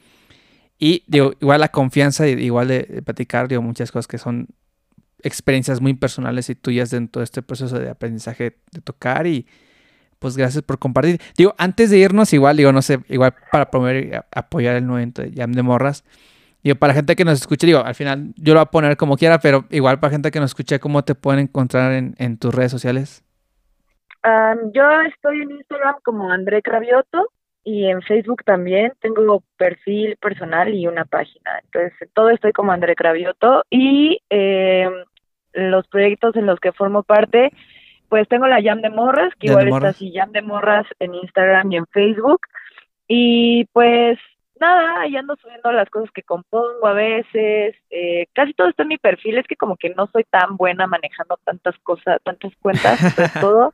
[0.80, 4.48] Y digo, igual la confianza, y igual de, de platicar, digo, muchas cosas que son
[5.24, 9.46] experiencias muy personales y tuyas dentro de este proceso de aprendizaje de tocar y
[10.20, 11.20] pues gracias por compartir.
[11.38, 15.32] Digo, antes de irnos, igual, digo, no sé, igual para promover apoyar el movimiento de
[15.34, 16.04] Jam de Morras,
[16.64, 18.98] digo, para la gente que nos escuche, digo, al final yo lo voy a poner
[18.98, 22.38] como quiera, pero igual para gente que nos escuche, ¿cómo te pueden encontrar en, en
[22.38, 23.24] tus redes sociales?
[24.74, 24.84] Yo
[25.14, 27.32] estoy en Instagram como André Cravioto
[27.64, 31.60] y en Facebook también tengo perfil personal y una página.
[31.64, 34.94] Entonces, en todo estoy como André Cravioto y em,
[35.54, 37.52] los proyectos en los que formo parte,
[38.08, 39.96] pues tengo la Jam de Morras, que Jam igual Morras.
[39.96, 42.42] está así Jam de Morras en Instagram y en Facebook.
[43.08, 44.18] Y pues
[44.60, 47.76] nada, ahí ando subiendo las cosas que compongo a veces.
[47.90, 50.88] eh, casi todo está en mi perfil, es que como que no soy tan buena
[50.88, 53.74] manejando tantas cosas, tantas cuentas, entonces todo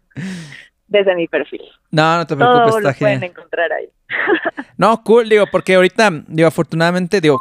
[0.87, 1.61] desde mi perfil.
[1.91, 3.89] No, no te preocupes, Todo está lo pueden encontrar ahí.
[4.77, 7.39] No, cool, digo, porque ahorita, digo, afortunadamente, digo,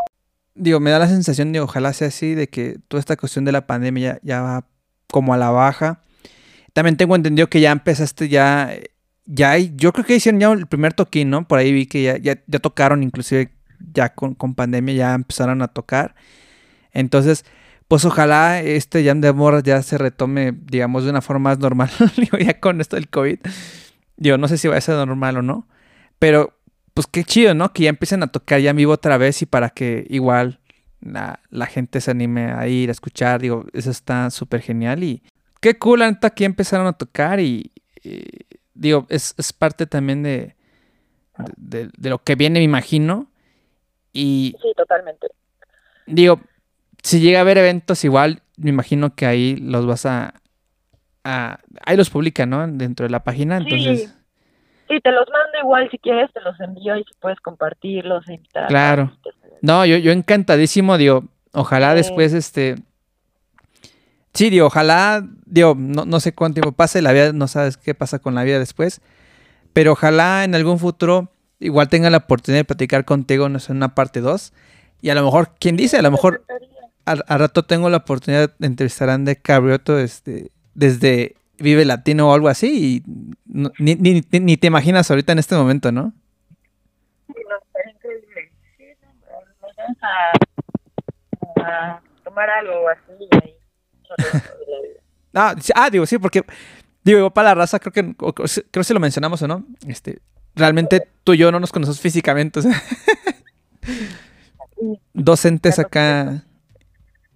[0.55, 3.51] digo, me da la sensación de ojalá sea así, de que toda esta cuestión de
[3.51, 4.65] la pandemia ya, ya va
[5.11, 6.03] como a la baja.
[6.73, 8.71] También tengo entendido que ya empezaste ya,
[9.27, 11.47] ya hay, yo creo que hicieron ya el primer toquín, ¿no?
[11.47, 13.51] Por ahí vi que ya, ya, ya tocaron, inclusive
[13.93, 16.15] ya con, con pandemia ya empezaron a tocar.
[16.93, 17.45] Entonces,
[17.89, 21.91] pues ojalá este Jam de Morras ya se retome, digamos, de una forma más normal,
[22.41, 23.39] ya con esto del COVID.
[24.17, 25.69] Digo, no sé si va a ser normal o no,
[26.19, 26.55] pero
[26.95, 27.73] pues qué chido, ¿no?
[27.73, 30.61] Que ya empiecen a tocar ya en vivo otra vez y para que igual
[31.01, 35.23] la, la gente se anime a ir a escuchar, digo, eso está súper genial y
[35.61, 38.23] qué cool, la neta, que empezaron a tocar y, y,
[38.75, 40.55] digo, es, es parte también de,
[41.57, 43.29] de, de lo que viene, me imagino.
[44.13, 45.27] Y Sí, totalmente.
[46.07, 46.41] digo,
[47.05, 50.35] si llega a haber eventos igual, me imagino que ahí los vas a...
[51.23, 52.67] a ahí los publican, ¿no?
[52.67, 53.65] Dentro de la página, Sí.
[53.65, 54.15] entonces...
[54.89, 58.35] Sí, te los mando igual si quieres, te los envío y si puedes compartirlos e
[58.35, 58.69] invitar.
[58.69, 59.13] Claro.
[59.63, 61.97] No, yo, yo encantadísimo, digo, ojalá Sí.
[61.97, 62.77] después, este...
[64.33, 67.95] Sí, digo, ojalá, digo, no, no sé cuánto tiempo pase, la vida, no sabes qué
[67.95, 69.01] pasa con la vida después,
[69.73, 73.77] pero ojalá en algún futuro igual tenga la oportunidad de platicar contigo, no sé, en
[73.79, 74.53] una parte 2,
[75.03, 75.99] y a lo mejor, ¿quién dice?
[75.99, 76.45] A lo mejor
[77.05, 82.31] al, al rato tengo la oportunidad de entrevistar a Andy Cabrioto este, desde Vive Latino
[82.31, 83.11] o algo así, y
[83.47, 86.13] no- ni, ni, ni- te imaginas ahorita en este momento, ¿no?
[87.27, 88.53] Sí, no, estaría increíble.
[88.77, 89.97] Sí, no, nos vamos
[91.63, 93.55] a, a tomar algo así ahí.
[95.37, 96.45] Ah, ah, digo, sí, porque
[97.03, 99.65] digo, para la raza, creo que o- creo que se lo mencionamos o no.
[99.89, 100.21] Este,
[100.55, 102.81] realmente tú y yo no nos conocemos físicamente, o sea,
[104.77, 106.45] Sí, docentes acá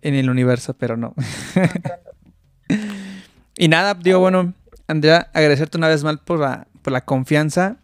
[0.03, 1.15] en el universo, pero no.
[3.57, 4.53] y nada, digo, bueno,
[4.87, 7.77] Andrea, agradecerte una vez más por la, por la confianza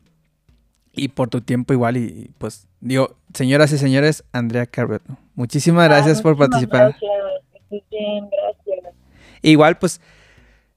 [0.92, 6.20] y por tu tiempo igual y pues digo, señoras y señores, Andrea Carberto, muchísimas gracias
[6.20, 6.96] Ah, por muchísimas participar.
[7.00, 8.94] Gracias, bien, gracias.
[9.42, 10.00] Igual, pues,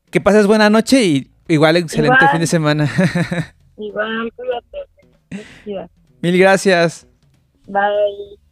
[0.10, 2.32] que pases buena noche y igual excelente Igual.
[2.32, 2.90] fin de semana.
[3.78, 4.34] Igual.
[4.36, 5.88] Cuídate.
[6.22, 7.06] Mil gracias.
[7.68, 8.47] Bye.